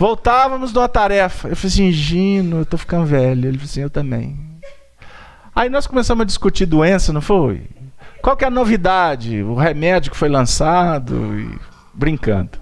Voltávamos 0.00 0.72
numa 0.72 0.88
tarefa. 0.88 1.48
Eu 1.48 1.54
falei 1.54 1.74
assim, 1.74 1.92
Gino, 1.92 2.60
eu 2.60 2.64
tô 2.64 2.78
ficando 2.78 3.04
velho. 3.04 3.46
Ele 3.46 3.58
falou 3.58 3.70
assim, 3.70 3.82
eu 3.82 3.90
também. 3.90 4.34
Aí 5.54 5.68
nós 5.68 5.86
começamos 5.86 6.22
a 6.22 6.24
discutir 6.24 6.64
doença, 6.64 7.12
não 7.12 7.20
foi? 7.20 7.64
Qual 8.22 8.34
que 8.34 8.42
é 8.42 8.46
a 8.46 8.50
novidade? 8.50 9.42
O 9.42 9.54
remédio 9.54 10.10
que 10.10 10.16
foi 10.16 10.30
lançado 10.30 11.38
e 11.38 11.58
brincando. 11.92 12.52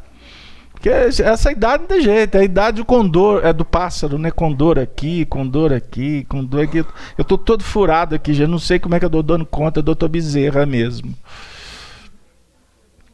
Porque 0.73 0.89
essa 0.89 1.53
idade 1.53 1.83
não 1.83 1.89
tem 1.89 2.01
jeito, 2.01 2.35
é 2.35 2.41
a 2.41 2.45
idade 2.45 2.79
do 2.79 2.85
condor, 2.85 3.47
é 3.47 3.53
do 3.53 3.65
pássaro, 3.65 4.19
né? 4.19 4.33
Condor 4.33 4.77
aqui, 4.77 5.25
condor 5.25 5.73
aqui, 5.73 6.25
condor 6.25 6.65
aqui. 6.65 6.85
Eu 7.17 7.23
tô 7.25 7.39
todo 7.39 7.63
furado 7.63 8.17
aqui, 8.17 8.35
já 8.35 8.49
não 8.49 8.59
sei 8.59 8.81
como 8.81 8.97
é 8.97 8.99
que 8.99 9.05
eu 9.05 9.11
tô 9.11 9.23
dando 9.23 9.47
conta, 9.47 9.81
doutor 9.81 10.09
Bezerra 10.09 10.67
mesmo. 10.67 11.15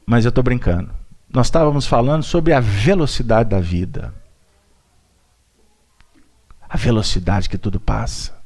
Mas 0.06 0.24
eu 0.24 0.32
tô 0.32 0.42
brincando. 0.42 1.03
Nós 1.34 1.48
estávamos 1.48 1.84
falando 1.84 2.22
sobre 2.22 2.52
a 2.52 2.60
velocidade 2.60 3.50
da 3.50 3.58
vida. 3.58 4.14
A 6.68 6.76
velocidade 6.76 7.48
que 7.48 7.58
tudo 7.58 7.80
passa. 7.80 8.40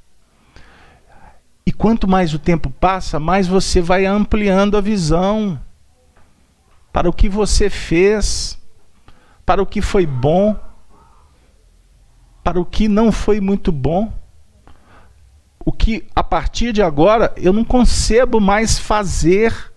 E 1.66 1.70
quanto 1.70 2.09
mais 2.09 2.32
o 2.32 2.39
tempo 2.39 2.70
passa, 2.70 3.20
mais 3.20 3.47
você 3.47 3.82
vai 3.82 4.06
ampliando 4.06 4.74
a 4.74 4.81
visão 4.81 5.60
para 6.90 7.10
o 7.10 7.12
que 7.12 7.28
você 7.28 7.69
fez, 7.69 8.59
para 9.44 9.62
o 9.62 9.66
que 9.66 9.82
foi 9.82 10.06
bom, 10.06 10.59
para 12.43 12.59
o 12.59 12.65
que 12.65 12.89
não 12.89 13.12
foi 13.12 13.39
muito 13.39 13.70
bom. 13.70 14.10
O 15.62 15.73
que 15.73 16.06
a 16.16 16.24
partir 16.24 16.73
de 16.73 16.81
agora 16.81 17.35
eu 17.36 17.52
não 17.52 17.66
concebo 17.66 18.40
mais 18.40 18.78
fazer. 18.78 19.74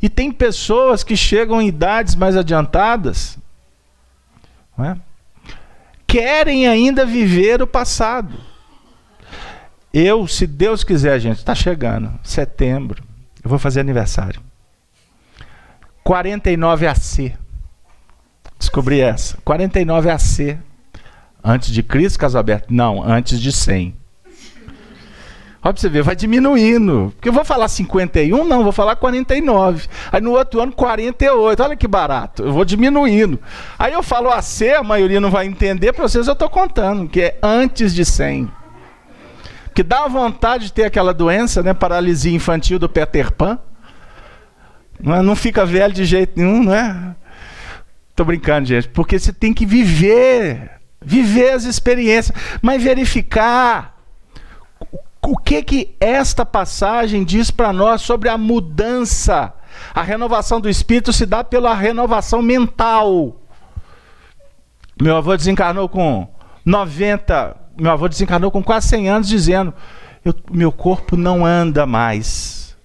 E 0.00 0.08
tem 0.08 0.30
pessoas 0.30 1.02
que 1.02 1.16
chegam 1.16 1.60
em 1.60 1.68
idades 1.68 2.14
mais 2.14 2.36
adiantadas, 2.36 3.38
é? 4.78 4.96
querem 6.06 6.68
ainda 6.68 7.04
viver 7.04 7.60
o 7.60 7.66
passado. 7.66 8.38
Eu, 9.92 10.26
se 10.28 10.46
Deus 10.46 10.84
quiser, 10.84 11.18
gente, 11.18 11.38
está 11.38 11.54
chegando, 11.54 12.12
setembro, 12.22 13.02
eu 13.42 13.50
vou 13.50 13.58
fazer 13.58 13.80
aniversário. 13.80 14.40
49 16.04 16.86
AC. 16.86 17.34
Descobri 18.58 19.00
essa. 19.00 19.36
49 19.44 20.10
AC. 20.10 20.58
Antes 21.42 21.70
de 21.70 21.82
Cristo, 21.82 22.18
Casalberto? 22.18 22.72
Não, 22.72 23.02
antes 23.02 23.40
de 23.40 23.52
100. 23.52 23.97
Olha 25.60 25.72
pra 25.72 25.80
você 25.80 25.88
ver, 25.88 26.02
vai 26.02 26.14
diminuindo. 26.14 27.12
Porque 27.16 27.28
eu 27.28 27.32
vou 27.32 27.44
falar 27.44 27.66
51, 27.68 28.44
não, 28.44 28.62
vou 28.62 28.72
falar 28.72 28.94
49. 28.96 29.88
Aí 30.12 30.20
no 30.20 30.32
outro 30.32 30.60
ano, 30.60 30.72
48. 30.72 31.62
Olha 31.62 31.76
que 31.76 31.88
barato. 31.88 32.44
Eu 32.44 32.52
vou 32.52 32.64
diminuindo. 32.64 33.40
Aí 33.78 33.92
eu 33.92 34.02
falo 34.02 34.30
AC, 34.30 34.74
a 34.78 34.82
maioria 34.82 35.20
não 35.20 35.30
vai 35.30 35.46
entender, 35.46 35.92
para 35.92 36.08
vocês 36.08 36.26
eu 36.26 36.32
estou 36.32 36.48
contando, 36.48 37.08
que 37.08 37.20
é 37.20 37.38
antes 37.42 37.94
de 37.94 38.04
100 38.04 38.58
que 39.74 39.84
dá 39.84 40.08
vontade 40.08 40.64
de 40.64 40.72
ter 40.72 40.82
aquela 40.82 41.14
doença, 41.14 41.62
né? 41.62 41.72
Paralisia 41.72 42.34
infantil 42.34 42.80
do 42.80 42.88
Peter 42.88 43.30
Pan. 43.30 43.60
Não, 45.00 45.14
é? 45.14 45.22
não 45.22 45.36
fica 45.36 45.64
velho 45.64 45.94
de 45.94 46.04
jeito 46.04 46.32
nenhum, 46.36 46.64
não 46.64 46.74
é? 46.74 47.14
Tô 48.16 48.24
brincando, 48.24 48.66
gente. 48.66 48.88
Porque 48.88 49.16
você 49.16 49.32
tem 49.32 49.54
que 49.54 49.64
viver, 49.64 50.72
viver 51.00 51.50
as 51.50 51.62
experiências, 51.62 52.36
mas 52.60 52.82
verificar 52.82 53.97
o 55.26 55.36
que 55.36 55.62
que 55.62 55.96
esta 56.00 56.44
passagem 56.46 57.24
diz 57.24 57.50
para 57.50 57.72
nós 57.72 58.02
sobre 58.02 58.28
a 58.28 58.38
mudança. 58.38 59.52
A 59.94 60.02
renovação 60.02 60.60
do 60.60 60.68
espírito 60.68 61.12
se 61.12 61.26
dá 61.26 61.44
pela 61.44 61.74
renovação 61.74 62.42
mental. 62.42 63.36
Meu 65.00 65.16
avô 65.16 65.36
desencarnou 65.36 65.88
com 65.88 66.28
90 66.64 67.68
meu 67.78 67.92
avô 67.92 68.08
desencarnou 68.08 68.50
com 68.50 68.62
quase 68.62 68.88
100 68.88 69.08
anos, 69.08 69.28
dizendo: 69.28 69.72
meu 70.50 70.72
corpo 70.72 71.16
não 71.16 71.46
anda 71.46 71.86
mais, 71.86 72.76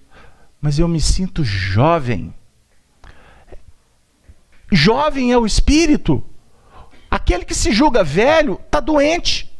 mas 0.60 0.78
eu 0.78 0.86
me 0.86 1.00
sinto 1.00 1.42
jovem. 1.42 2.32
jovem 4.70 5.32
é 5.32 5.38
o 5.38 5.44
espírito. 5.44 6.22
Aquele 7.10 7.44
que 7.44 7.54
se 7.54 7.72
julga 7.72 8.02
velho 8.02 8.60
está 8.64 8.80
doente. 8.80 9.52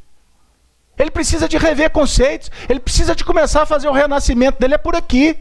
Ele 0.98 1.10
precisa 1.10 1.48
de 1.48 1.58
rever 1.58 1.90
conceitos. 1.90 2.50
Ele 2.68 2.80
precisa 2.80 3.14
de 3.14 3.24
começar 3.24 3.62
a 3.62 3.66
fazer 3.66 3.88
o 3.88 3.92
renascimento 3.92 4.60
dele 4.60 4.74
é 4.74 4.78
por 4.78 4.94
aqui. 4.94 5.38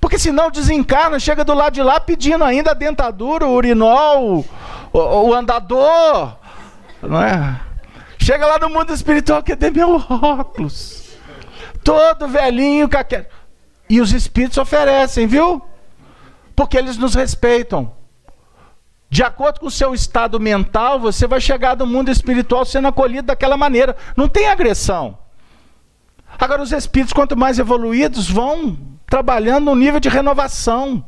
Porque 0.00 0.18
senão 0.18 0.50
desencarna, 0.50 1.18
chega 1.18 1.44
do 1.44 1.54
lado 1.54 1.72
de 1.72 1.82
lá 1.82 1.98
pedindo 1.98 2.44
ainda 2.44 2.70
a 2.70 2.74
dentadura, 2.74 3.46
o 3.46 3.54
urinol, 3.54 4.44
o, 4.92 4.98
o 4.98 5.34
andador. 5.34 6.36
Não 7.02 7.22
é? 7.22 7.60
Chega 8.18 8.46
lá 8.46 8.58
no 8.58 8.68
mundo 8.68 8.92
espiritual, 8.92 9.42
cadê 9.42 9.70
meu 9.70 9.96
óculos? 9.96 11.16
Todo 11.82 12.28
velhinho, 12.28 12.88
caquete. 12.88 13.28
E 13.88 14.00
os 14.00 14.12
espíritos 14.12 14.58
oferecem, 14.58 15.26
viu? 15.26 15.62
Porque 16.54 16.76
eles 16.76 16.96
nos 16.96 17.14
respeitam. 17.14 17.95
De 19.08 19.22
acordo 19.22 19.60
com 19.60 19.66
o 19.66 19.70
seu 19.70 19.94
estado 19.94 20.38
mental, 20.40 20.98
você 20.98 21.26
vai 21.26 21.40
chegar 21.40 21.74
do 21.74 21.86
mundo 21.86 22.10
espiritual 22.10 22.64
sendo 22.64 22.88
acolhido 22.88 23.28
daquela 23.28 23.56
maneira. 23.56 23.96
Não 24.16 24.28
tem 24.28 24.48
agressão. 24.48 25.18
Agora, 26.38 26.62
os 26.62 26.72
espíritos, 26.72 27.12
quanto 27.12 27.36
mais 27.36 27.58
evoluídos, 27.58 28.28
vão 28.28 28.76
trabalhando 29.06 29.66
no 29.66 29.74
nível 29.74 30.00
de 30.00 30.08
renovação, 30.08 31.04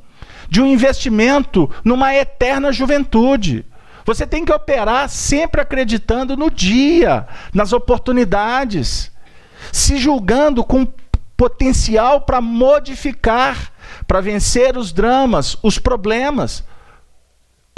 de 0.49 0.63
um 0.63 0.67
investimento 0.67 1.71
numa 1.85 2.15
eterna 2.15 2.73
juventude. 2.73 3.67
Você 4.07 4.27
tem 4.27 4.45
que 4.45 4.53
operar 4.53 5.09
sempre 5.09 5.61
acreditando 5.61 6.37
no 6.37 6.51
dia, 6.51 7.27
nas 7.53 7.75
oportunidades, 7.75 9.13
se 9.71 9.99
julgando 9.99 10.65
com 10.65 10.87
potencial 11.37 12.23
para 12.23 12.41
modificar, 12.41 13.71
para 14.07 14.21
vencer 14.21 14.79
os 14.79 14.93
dramas, 14.93 15.59
os 15.63 15.79
problemas. 15.79 16.65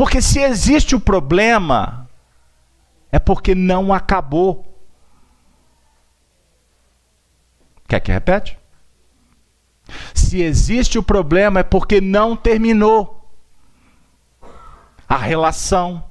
Porque 0.00 0.22
se 0.22 0.40
existe 0.40 0.96
o 0.96 0.98
problema, 0.98 2.08
é 3.12 3.18
porque 3.18 3.54
não 3.54 3.92
acabou. 3.92 4.82
Quer 7.86 8.00
que 8.00 8.10
repete? 8.10 8.58
Se 10.14 10.40
existe 10.40 10.98
o 10.98 11.02
problema, 11.02 11.60
é 11.60 11.62
porque 11.62 12.00
não 12.00 12.34
terminou 12.34 13.30
a 15.06 15.18
relação. 15.18 16.02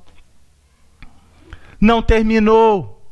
Não 1.81 1.99
terminou 1.99 3.03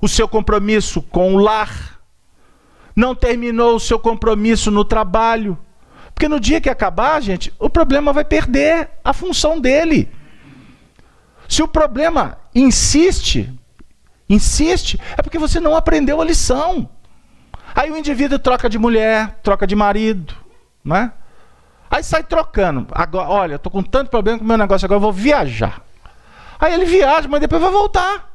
o 0.00 0.06
seu 0.06 0.28
compromisso 0.28 1.02
com 1.02 1.34
o 1.34 1.38
lar. 1.38 2.00
Não 2.94 3.12
terminou 3.12 3.74
o 3.74 3.80
seu 3.80 3.98
compromisso 3.98 4.70
no 4.70 4.84
trabalho. 4.84 5.58
Porque 6.16 6.30
no 6.30 6.40
dia 6.40 6.62
que 6.62 6.70
acabar, 6.70 7.20
gente, 7.20 7.52
o 7.58 7.68
problema 7.68 8.10
vai 8.10 8.24
perder 8.24 8.88
a 9.04 9.12
função 9.12 9.60
dele. 9.60 10.10
Se 11.46 11.62
o 11.62 11.68
problema 11.68 12.38
insiste, 12.54 13.52
insiste, 14.26 14.98
é 15.14 15.20
porque 15.20 15.38
você 15.38 15.60
não 15.60 15.76
aprendeu 15.76 16.18
a 16.18 16.24
lição. 16.24 16.88
Aí 17.74 17.90
o 17.90 17.98
indivíduo 17.98 18.38
troca 18.38 18.66
de 18.66 18.78
mulher, 18.78 19.38
troca 19.42 19.66
de 19.66 19.76
marido, 19.76 20.34
né? 20.82 21.12
Aí 21.90 22.02
sai 22.02 22.24
trocando. 22.24 22.86
Agora, 22.92 23.28
olha, 23.28 23.58
tô 23.58 23.68
com 23.68 23.82
tanto 23.82 24.08
problema 24.08 24.38
com 24.38 24.44
o 24.46 24.48
meu 24.48 24.56
negócio 24.56 24.86
agora, 24.86 24.96
eu 24.96 25.02
vou 25.02 25.12
viajar. 25.12 25.82
Aí 26.58 26.72
ele 26.72 26.86
viaja, 26.86 27.28
mas 27.28 27.42
depois 27.42 27.60
vai 27.60 27.70
voltar. 27.70 28.32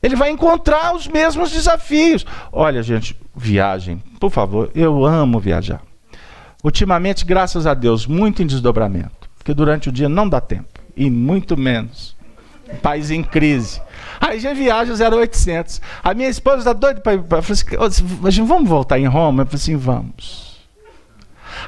Ele 0.00 0.14
vai 0.14 0.30
encontrar 0.30 0.94
os 0.94 1.08
mesmos 1.08 1.50
desafios. 1.50 2.24
Olha, 2.52 2.80
gente, 2.80 3.20
viagem, 3.34 3.98
por 4.20 4.30
favor, 4.30 4.70
eu 4.72 5.04
amo 5.04 5.40
viajar. 5.40 5.87
Ultimamente, 6.62 7.24
graças 7.24 7.66
a 7.66 7.74
Deus, 7.74 8.06
muito 8.06 8.42
em 8.42 8.46
desdobramento. 8.46 9.28
Porque 9.38 9.54
durante 9.54 9.88
o 9.88 9.92
dia 9.92 10.08
não 10.08 10.28
dá 10.28 10.40
tempo. 10.40 10.68
E 10.96 11.08
muito 11.08 11.56
menos. 11.56 12.16
País 12.82 13.10
em 13.10 13.22
crise. 13.22 13.80
Aí 14.20 14.40
já 14.40 14.52
viaja 14.52 14.92
0800. 14.92 15.80
A 16.02 16.12
minha 16.12 16.28
esposa 16.28 16.58
está 16.58 16.72
doida 16.72 17.00
para 17.00 17.14
ir. 17.14 17.22
Pra, 17.22 17.38
assim, 17.38 18.44
vamos 18.44 18.68
voltar 18.68 18.98
em 18.98 19.06
Roma? 19.06 19.42
Eu 19.42 19.46
falei 19.46 19.56
assim: 19.56 19.76
vamos. 19.76 20.48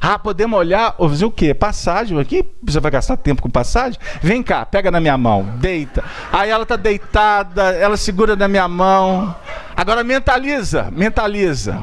Ah, 0.00 0.18
podemos 0.18 0.58
olhar, 0.58 0.94
fazer 0.96 1.24
o 1.24 1.30
quê? 1.30 1.54
Passagem 1.54 2.18
aqui? 2.18 2.44
Você 2.62 2.78
vai 2.80 2.90
gastar 2.90 3.16
tempo 3.16 3.42
com 3.42 3.50
passagem? 3.50 3.98
Vem 4.20 4.42
cá, 4.42 4.64
pega 4.64 4.90
na 4.90 5.00
minha 5.00 5.16
mão, 5.16 5.42
deita. 5.56 6.04
Aí 6.32 6.50
ela 6.50 6.64
está 6.64 6.76
deitada, 6.76 7.72
ela 7.72 7.96
segura 7.96 8.36
na 8.36 8.46
minha 8.46 8.68
mão. 8.68 9.34
Agora 9.76 10.04
mentaliza, 10.04 10.90
mentaliza. 10.92 11.82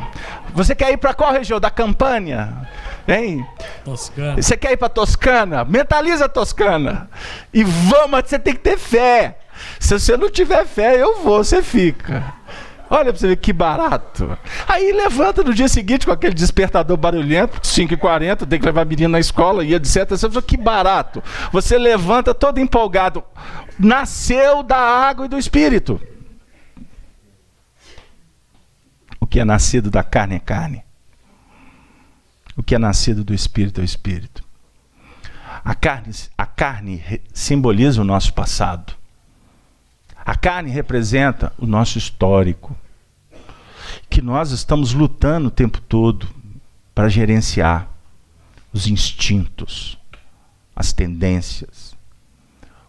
Você 0.54 0.76
quer 0.76 0.92
ir 0.92 0.98
para 0.98 1.14
qual 1.14 1.32
região? 1.32 1.60
Da 1.60 1.70
Campânia? 1.70 2.68
Hein? 3.08 3.46
Toscana. 3.86 4.42
Você 4.42 4.58
quer 4.58 4.74
ir 4.74 4.78
para 4.78 4.90
Toscana? 4.90 5.64
Mentaliza 5.64 6.26
a 6.26 6.30
Toscana. 6.30 7.10
E 7.54 7.64
vamos, 7.64 8.22
você 8.26 8.38
tem 8.38 8.54
que 8.54 8.60
ter 8.60 8.78
fé. 8.78 9.40
Se 9.80 9.98
você 9.98 10.18
não 10.18 10.30
tiver 10.30 10.66
fé, 10.66 11.02
eu 11.02 11.24
vou, 11.24 11.44
você 11.44 11.64
fica. 11.64 12.34
Olha 12.90 13.12
pra 13.12 13.20
você 13.20 13.28
ver 13.28 13.38
que 13.38 13.52
barato. 13.52 14.38
Aí 14.68 14.92
levanta 14.94 15.44
no 15.44 15.54
dia 15.54 15.68
seguinte 15.68 16.06
com 16.06 16.12
aquele 16.12 16.34
despertador 16.34 16.96
barulhento, 16.96 17.60
5h40, 17.60 18.48
tem 18.48 18.60
que 18.60 18.66
levar 18.66 18.82
a 18.82 18.86
menina 18.86 19.10
na 19.10 19.20
escola 19.20 19.64
e 19.64 19.74
etc. 19.74 20.10
Você 20.10 20.30
fala, 20.30 20.42
que 20.42 20.56
barato. 20.56 21.22
Você 21.52 21.78
levanta 21.78 22.34
todo 22.34 22.60
empolgado. 22.60 23.24
Nasceu 23.78 24.64
da 24.64 24.78
água 24.78 25.26
e 25.26 25.30
do 25.30 25.38
espírito. 25.38 26.00
O 29.20 29.28
que 29.28 29.40
é 29.40 29.46
nascido 29.46 29.92
da 29.92 30.04
carne 30.04 30.36
é 30.36 30.40
carne. 30.40 30.87
O 32.58 32.64
que 32.64 32.74
é 32.74 32.80
nascido 32.80 33.24
do 33.24 33.34
espírito 33.34 33.80
é 33.80 33.84
o 33.84 33.86
espírito. 33.86 34.44
A 35.64 35.76
carne, 35.76 36.12
a 36.36 36.46
carne 36.46 37.22
simboliza 37.32 38.02
o 38.02 38.06
nosso 38.06 38.34
passado. 38.34 38.94
A 40.26 40.36
carne 40.36 40.72
representa 40.72 41.54
o 41.58 41.68
nosso 41.68 41.98
histórico, 41.98 42.76
que 44.10 44.22
nós 44.22 44.52
estamos 44.52 44.94
lutando 44.94 45.48
o 45.48 45.52
tempo 45.52 45.80
todo 45.80 46.28
para 46.94 47.08
gerenciar 47.08 47.90
os 48.74 48.88
instintos, 48.88 49.98
as 50.76 50.92
tendências. 50.92 51.96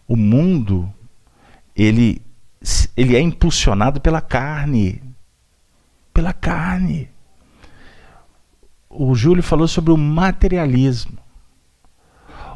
O 0.07 0.15
mundo 0.15 0.91
ele 1.75 2.21
ele 2.97 3.15
é 3.15 3.21
impulsionado 3.21 4.01
pela 4.01 4.19
carne, 4.19 5.01
pela 6.13 6.33
carne. 6.33 7.09
O 8.89 9.13
Júlio 9.13 9.43
falou 9.43 9.67
sobre 9.67 9.91
o 9.91 9.97
materialismo. 9.97 11.17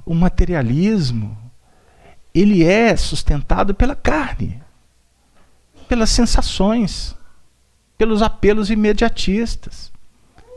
O 0.06 0.16
materialismo 0.16 1.38
ele 2.34 2.64
é 2.64 2.96
sustentado 2.98 3.76
pela 3.76 3.96
carne 3.96 4.64
pelas 5.94 6.10
sensações, 6.10 7.16
pelos 7.98 8.24
apelos 8.24 8.72
imediatistas, 8.72 9.92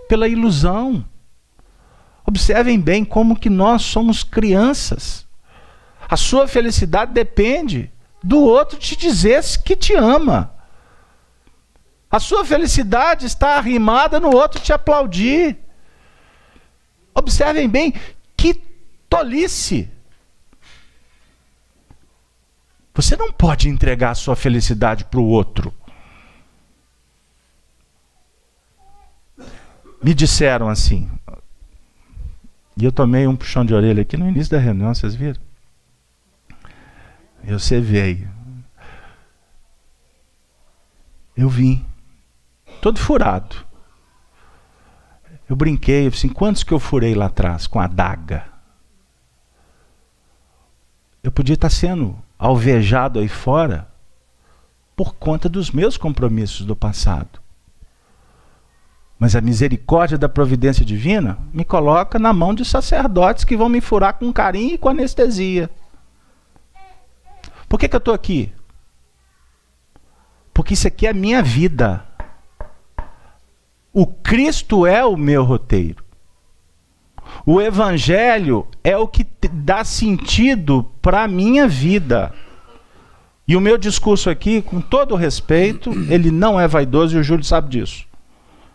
pela 0.08 0.28
ilusão. 0.28 1.04
Observem 2.24 2.80
bem 2.80 3.04
como 3.04 3.38
que 3.38 3.50
nós 3.50 3.82
somos 3.82 4.22
crianças. 4.22 5.26
A 6.08 6.16
sua 6.16 6.48
felicidade 6.48 7.12
depende 7.12 7.92
do 8.22 8.38
outro 8.40 8.78
te 8.78 8.96
dizer 8.96 9.42
que 9.62 9.76
te 9.76 9.94
ama. 9.94 10.54
A 12.10 12.18
sua 12.18 12.42
felicidade 12.42 13.26
está 13.26 13.58
arrimada 13.58 14.18
no 14.18 14.34
outro 14.34 14.58
te 14.58 14.72
aplaudir. 14.72 15.58
Observem 17.16 17.66
bem 17.66 17.94
que 18.36 18.54
tolice. 19.08 19.90
Você 22.94 23.16
não 23.16 23.32
pode 23.32 23.68
entregar 23.68 24.10
a 24.10 24.14
sua 24.14 24.36
felicidade 24.36 25.04
para 25.06 25.18
o 25.18 25.26
outro. 25.26 25.72
Me 30.02 30.12
disseram 30.14 30.68
assim, 30.68 31.10
e 32.76 32.84
eu 32.84 32.92
tomei 32.92 33.26
um 33.26 33.34
puxão 33.34 33.64
de 33.64 33.74
orelha 33.74 34.02
aqui 34.02 34.16
no 34.16 34.28
início 34.28 34.52
da 34.52 34.58
reunião, 34.58 34.94
vocês 34.94 35.14
viram? 35.14 35.40
Eu 37.42 37.58
veio. 37.80 38.30
Eu 41.34 41.48
vim, 41.48 41.84
todo 42.80 42.98
furado. 42.98 43.65
Eu 45.48 45.54
brinquei, 45.54 46.06
eu 46.06 46.08
assim, 46.08 46.28
quantos 46.28 46.62
que 46.62 46.72
eu 46.72 46.80
furei 46.80 47.14
lá 47.14 47.26
atrás 47.26 47.66
com 47.66 47.80
a 47.80 47.86
daga? 47.86 48.46
Eu 51.22 51.30
podia 51.30 51.54
estar 51.54 51.70
sendo 51.70 52.18
alvejado 52.38 53.18
aí 53.18 53.28
fora 53.28 53.88
por 54.94 55.14
conta 55.14 55.48
dos 55.48 55.70
meus 55.70 55.96
compromissos 55.96 56.64
do 56.64 56.74
passado. 56.74 57.40
Mas 59.18 59.34
a 59.34 59.40
misericórdia 59.40 60.18
da 60.18 60.28
providência 60.28 60.84
divina 60.84 61.38
me 61.52 61.64
coloca 61.64 62.18
na 62.18 62.32
mão 62.32 62.54
de 62.54 62.64
sacerdotes 62.64 63.44
que 63.44 63.56
vão 63.56 63.68
me 63.68 63.80
furar 63.80 64.14
com 64.14 64.32
carinho 64.32 64.74
e 64.74 64.78
com 64.78 64.88
anestesia. 64.88 65.70
Por 67.68 67.78
que, 67.78 67.88
que 67.88 67.96
eu 67.96 67.98
estou 67.98 68.14
aqui? 68.14 68.52
Porque 70.52 70.74
isso 70.74 70.86
aqui 70.86 71.06
é 71.06 71.10
a 71.10 71.14
minha 71.14 71.42
vida. 71.42 72.05
O 73.98 74.06
Cristo 74.06 74.86
é 74.86 75.02
o 75.06 75.16
meu 75.16 75.42
roteiro. 75.42 76.04
O 77.46 77.62
evangelho 77.62 78.66
é 78.84 78.94
o 78.94 79.08
que 79.08 79.26
dá 79.50 79.84
sentido 79.84 80.84
para 81.00 81.22
a 81.22 81.28
minha 81.28 81.66
vida. 81.66 82.30
E 83.48 83.56
o 83.56 83.60
meu 83.60 83.78
discurso 83.78 84.28
aqui, 84.28 84.60
com 84.60 84.82
todo 84.82 85.14
respeito, 85.14 85.90
ele 86.10 86.30
não 86.30 86.60
é 86.60 86.68
vaidoso 86.68 87.16
e 87.16 87.20
o 87.20 87.22
Júlio 87.22 87.42
sabe 87.42 87.70
disso. 87.70 88.04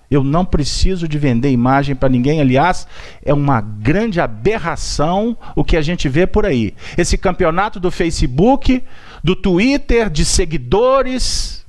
Eu 0.09 0.23
não 0.23 0.43
preciso 0.43 1.07
de 1.07 1.19
vender 1.19 1.51
imagem 1.51 1.95
para 1.95 2.09
ninguém. 2.09 2.41
Aliás, 2.41 2.87
é 3.23 3.31
uma 3.31 3.61
grande 3.61 4.19
aberração 4.19 5.37
o 5.55 5.63
que 5.63 5.77
a 5.77 5.83
gente 5.83 6.09
vê 6.09 6.25
por 6.25 6.47
aí. 6.47 6.73
Esse 6.97 7.15
campeonato 7.15 7.79
do 7.79 7.91
Facebook, 7.91 8.83
do 9.23 9.35
Twitter, 9.35 10.09
de 10.09 10.25
seguidores, 10.25 11.63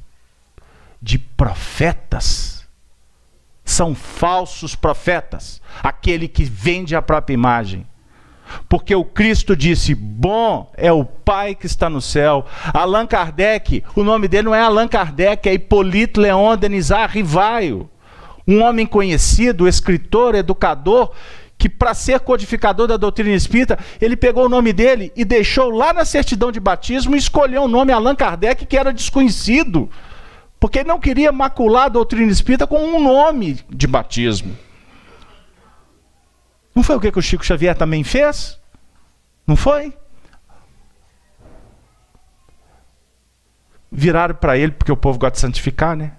de 1.03 1.19
profetas. 1.19 2.62
São 3.65 3.95
falsos 3.95 4.75
profetas. 4.75 5.61
Aquele 5.83 6.29
que 6.29 6.45
vende 6.45 6.97
a 6.97 7.03
própria 7.03 7.35
imagem. 7.35 7.87
Porque 8.69 8.95
o 8.95 9.05
Cristo 9.05 9.57
disse: 9.57 9.95
Bom 9.95 10.71
é 10.77 10.93
o 10.93 11.05
Pai 11.05 11.55
que 11.55 11.67
está 11.67 11.89
no 11.89 12.01
céu. 12.01 12.45
Allan 12.73 13.07
Kardec, 13.07 13.83
o 13.95 14.03
nome 14.03 14.29
dele 14.29 14.45
não 14.45 14.55
é 14.55 14.61
Allan 14.61 14.89
Kardec, 14.89 15.49
é 15.49 15.55
Hipólito 15.55 16.21
Leon 16.21 16.57
Denisar 16.57 17.11
Rivaio. 17.11 17.89
Um 18.47 18.63
homem 18.63 18.87
conhecido, 18.87 19.69
escritor, 19.69 20.35
educador, 20.35 21.13
que 21.57 21.69
para 21.69 21.95
ser 21.95 22.19
codificador 22.21 22.89
da 22.89 22.97
doutrina 22.97 23.37
espírita, 23.37 23.79
ele 24.01 24.17
pegou 24.17 24.47
o 24.47 24.49
nome 24.49 24.73
dele 24.73 25.13
e 25.15 25.25
deixou 25.25 25.71
lá 25.71 25.93
na 25.93 26.05
certidão 26.05 26.51
de 26.51 26.59
batismo 26.59 27.15
e 27.15 27.19
escolheu 27.19 27.63
o 27.63 27.69
nome 27.69 27.93
Allan 27.93 28.17
Kardec, 28.17 28.67
que 28.67 28.77
era 28.77 28.93
desconhecido. 28.93 29.89
Porque 30.63 30.79
ele 30.79 30.89
não 30.89 31.01
queria 31.01 31.33
macular 31.33 31.87
a 31.87 31.89
doutrina 31.89 32.31
espírita 32.31 32.69
com 32.69 32.79
um 32.79 33.03
nome 33.03 33.59
de 33.69 33.85
batismo. 33.85 34.57
Não 36.73 36.85
foi 36.85 36.95
o 36.95 37.01
que, 37.01 37.11
que 37.11 37.19
o 37.19 37.23
Chico 37.23 37.45
Xavier 37.45 37.77
também 37.77 38.05
fez? 38.05 38.61
Não 39.45 39.57
foi? 39.57 39.93
Viraram 43.91 44.37
para 44.37 44.57
ele, 44.57 44.71
porque 44.71 44.93
o 44.93 44.97
povo 44.97 45.19
gosta 45.19 45.33
de 45.33 45.41
santificar, 45.41 45.97
né? 45.97 46.13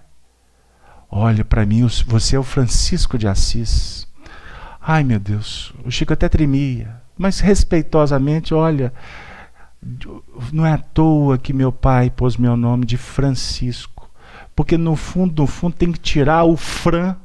Olha, 1.10 1.46
para 1.46 1.66
mim, 1.66 1.88
você 2.06 2.36
é 2.36 2.40
o 2.40 2.44
Francisco 2.44 3.18
de 3.18 3.30
Assis. 3.30 4.06
Ai, 4.82 5.06
meu 5.06 5.22
Deus, 5.22 5.74
o 5.86 5.90
Chico 5.90 6.12
até 6.12 6.28
tremia, 6.28 7.02
mas 7.18 7.40
respeitosamente, 7.40 8.54
olha, 8.54 8.92
não 10.52 10.66
é 10.66 10.74
à 10.74 10.78
toa 10.78 11.38
que 11.38 11.54
meu 11.54 11.72
pai 11.72 12.10
pôs 12.10 12.36
meu 12.36 12.58
nome 12.58 12.86
de 12.86 12.98
Francisco, 12.98 13.93
porque 14.56 14.78
no 14.78 14.96
fundo, 14.96 15.42
no 15.42 15.48
fundo, 15.48 15.76
tem 15.76 15.92
que 15.92 16.00
tirar 16.00 16.44
o 16.44 16.56
Fran 16.56 17.16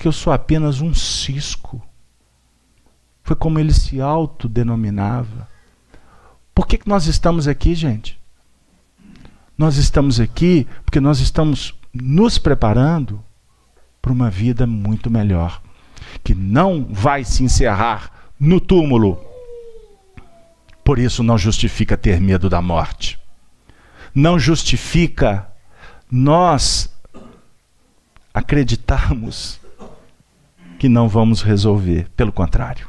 porque 0.00 0.08
eu 0.08 0.12
sou 0.12 0.32
apenas 0.32 0.80
um 0.80 0.94
cisco. 0.94 1.82
Foi 3.22 3.36
como 3.36 3.58
ele 3.58 3.74
se 3.74 4.00
autodenominava. 4.00 5.46
Por 6.54 6.66
que, 6.66 6.78
que 6.78 6.88
nós 6.88 7.06
estamos 7.06 7.46
aqui, 7.46 7.74
gente? 7.74 8.18
Nós 9.58 9.76
estamos 9.76 10.18
aqui 10.18 10.66
porque 10.86 11.00
nós 11.00 11.20
estamos 11.20 11.74
nos 11.92 12.38
preparando 12.38 13.22
para 14.00 14.10
uma 14.10 14.30
vida 14.30 14.66
muito 14.66 15.10
melhor, 15.10 15.60
que 16.24 16.34
não 16.34 16.82
vai 16.90 17.22
se 17.22 17.44
encerrar 17.44 18.32
no 18.40 18.58
túmulo. 18.58 19.22
Por 20.82 20.98
isso 20.98 21.22
não 21.22 21.36
justifica 21.36 21.94
ter 21.94 22.18
medo 22.18 22.48
da 22.48 22.62
morte. 22.62 23.19
Não 24.14 24.38
justifica 24.38 25.46
nós 26.10 26.92
acreditarmos 28.32 29.60
que 30.78 30.88
não 30.88 31.08
vamos 31.08 31.42
resolver. 31.42 32.08
Pelo 32.16 32.32
contrário, 32.32 32.88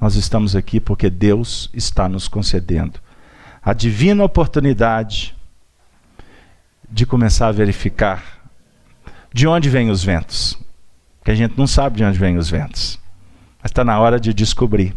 nós 0.00 0.16
estamos 0.16 0.56
aqui 0.56 0.80
porque 0.80 1.10
Deus 1.10 1.70
está 1.72 2.08
nos 2.08 2.28
concedendo 2.28 3.00
a 3.62 3.72
divina 3.72 4.22
oportunidade 4.22 5.34
de 6.90 7.06
começar 7.06 7.48
a 7.48 7.52
verificar 7.52 8.22
de 9.32 9.46
onde 9.46 9.70
vêm 9.70 9.90
os 9.90 10.04
ventos. 10.04 10.58
Que 11.24 11.30
a 11.30 11.34
gente 11.34 11.56
não 11.56 11.66
sabe 11.66 11.96
de 11.96 12.04
onde 12.04 12.18
vêm 12.18 12.36
os 12.36 12.50
ventos. 12.50 12.98
Mas 13.62 13.70
está 13.70 13.82
na 13.82 13.98
hora 13.98 14.20
de 14.20 14.34
descobrir. 14.34 14.94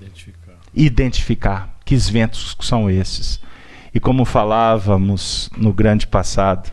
Identificar. 0.00 0.54
Identificar 0.74 1.78
que 1.84 1.96
ventos 1.96 2.56
são 2.60 2.88
esses. 2.90 3.38
E 3.96 3.98
como 3.98 4.26
falávamos 4.26 5.48
no 5.56 5.72
grande 5.72 6.06
passado, 6.06 6.70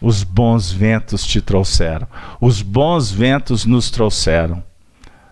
os 0.00 0.22
bons 0.22 0.72
ventos 0.72 1.26
te 1.26 1.42
trouxeram. 1.42 2.08
Os 2.40 2.62
bons 2.62 3.10
ventos 3.10 3.66
nos 3.66 3.90
trouxeram. 3.90 4.64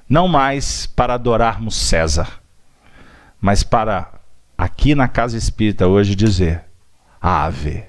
Não 0.07 0.28
mais 0.28 0.85
para 0.85 1.15
adorarmos 1.15 1.74
César, 1.74 2.43
mas 3.40 3.62
para 3.62 4.20
aqui 4.59 4.95
na 4.95 5.09
casa 5.09 5.39
espírita 5.39 5.86
hoje 5.86 6.15
dizer: 6.15 6.66
Ave, 7.19 7.86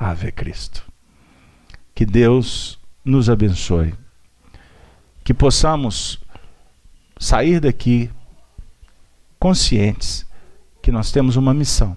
Ave 0.00 0.32
Cristo. 0.32 0.82
Que 1.94 2.06
Deus 2.06 2.80
nos 3.04 3.28
abençoe. 3.28 3.94
Que 5.22 5.34
possamos 5.34 6.18
sair 7.18 7.60
daqui 7.60 8.10
conscientes 9.38 10.23
que 10.84 10.92
nós 10.92 11.10
temos 11.10 11.36
uma 11.36 11.54
missão 11.54 11.96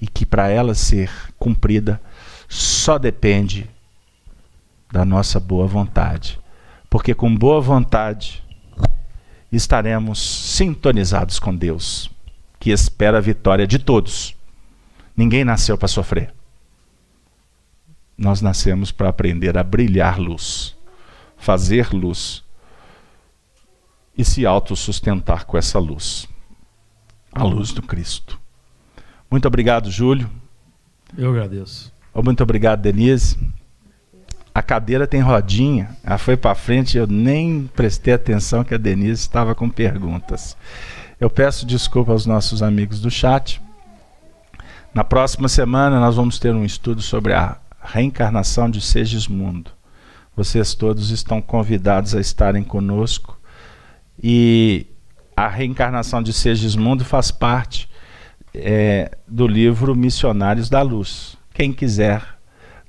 e 0.00 0.06
que 0.06 0.24
para 0.24 0.48
ela 0.48 0.76
ser 0.76 1.10
cumprida 1.36 2.00
só 2.48 2.98
depende 2.98 3.68
da 4.92 5.04
nossa 5.04 5.40
boa 5.40 5.66
vontade. 5.66 6.38
Porque 6.88 7.12
com 7.12 7.34
boa 7.34 7.60
vontade 7.60 8.44
estaremos 9.50 10.20
sintonizados 10.20 11.40
com 11.40 11.52
Deus, 11.52 12.08
que 12.60 12.70
espera 12.70 13.18
a 13.18 13.20
vitória 13.20 13.66
de 13.66 13.80
todos. 13.80 14.36
Ninguém 15.16 15.44
nasceu 15.44 15.76
para 15.76 15.88
sofrer. 15.88 16.32
Nós 18.16 18.40
nascemos 18.40 18.92
para 18.92 19.08
aprender 19.08 19.58
a 19.58 19.64
brilhar 19.64 20.16
luz, 20.20 20.76
fazer 21.36 21.92
luz 21.92 22.44
e 24.16 24.24
se 24.24 24.46
autossustentar 24.46 25.44
com 25.44 25.58
essa 25.58 25.80
luz 25.80 26.30
a 27.32 27.42
luz 27.42 27.72
do 27.72 27.82
Cristo. 27.82 28.38
Muito 29.30 29.48
obrigado, 29.48 29.90
Júlio. 29.90 30.30
Eu 31.16 31.30
agradeço. 31.30 31.92
Muito 32.14 32.42
obrigado, 32.42 32.82
Denise. 32.82 33.38
A 34.54 34.60
cadeira 34.60 35.06
tem 35.06 35.20
rodinha. 35.20 35.96
Ela 36.04 36.18
foi 36.18 36.36
para 36.36 36.54
frente, 36.54 36.98
eu 36.98 37.06
nem 37.06 37.70
prestei 37.74 38.12
atenção 38.12 38.62
que 38.62 38.74
a 38.74 38.78
Denise 38.78 39.22
estava 39.22 39.54
com 39.54 39.68
perguntas. 39.70 40.56
Eu 41.18 41.30
peço 41.30 41.64
desculpa 41.64 42.12
aos 42.12 42.26
nossos 42.26 42.62
amigos 42.62 43.00
do 43.00 43.10
chat. 43.10 43.62
Na 44.92 45.02
próxima 45.02 45.48
semana 45.48 45.98
nós 45.98 46.16
vamos 46.16 46.38
ter 46.38 46.54
um 46.54 46.64
estudo 46.64 47.00
sobre 47.00 47.32
a 47.32 47.56
reencarnação 47.82 48.68
de 48.70 48.80
Segismundo. 48.80 49.70
Vocês 50.36 50.74
todos 50.74 51.10
estão 51.10 51.40
convidados 51.40 52.14
a 52.14 52.20
estarem 52.20 52.62
conosco. 52.62 53.38
E 54.22 54.86
a 55.36 55.48
reencarnação 55.48 56.22
de 56.22 56.32
Segismundo 56.32 57.04
faz 57.04 57.30
parte 57.30 57.88
é, 58.54 59.10
do 59.26 59.46
livro 59.46 59.94
Missionários 59.94 60.68
da 60.68 60.82
Luz. 60.82 61.36
Quem 61.54 61.72
quiser 61.72 62.22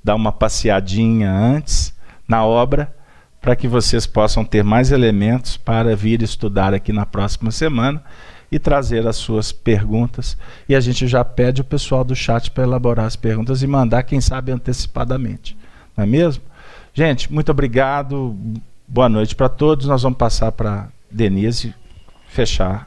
dar 0.02 0.14
uma 0.14 0.32
passeadinha 0.32 1.32
antes 1.32 1.94
na 2.28 2.44
obra, 2.44 2.94
para 3.40 3.56
que 3.56 3.68
vocês 3.68 4.06
possam 4.06 4.44
ter 4.44 4.62
mais 4.62 4.90
elementos 4.90 5.56
para 5.56 5.94
vir 5.94 6.22
estudar 6.22 6.72
aqui 6.72 6.92
na 6.92 7.04
próxima 7.04 7.50
semana 7.50 8.02
e 8.50 8.58
trazer 8.58 9.06
as 9.06 9.16
suas 9.16 9.52
perguntas. 9.52 10.36
E 10.68 10.74
a 10.74 10.80
gente 10.80 11.06
já 11.06 11.24
pede 11.24 11.60
o 11.60 11.64
pessoal 11.64 12.04
do 12.04 12.14
chat 12.14 12.50
para 12.50 12.64
elaborar 12.64 13.06
as 13.06 13.16
perguntas 13.16 13.62
e 13.62 13.66
mandar, 13.66 14.02
quem 14.04 14.20
sabe, 14.20 14.52
antecipadamente. 14.52 15.56
Não 15.96 16.04
é 16.04 16.06
mesmo? 16.06 16.42
Gente, 16.94 17.30
muito 17.32 17.50
obrigado. 17.50 18.36
Boa 18.86 19.08
noite 19.08 19.34
para 19.34 19.48
todos. 19.48 19.86
Nós 19.86 20.02
vamos 20.02 20.18
passar 20.18 20.52
para 20.52 20.88
Denise 21.10 21.74
fechar 22.34 22.86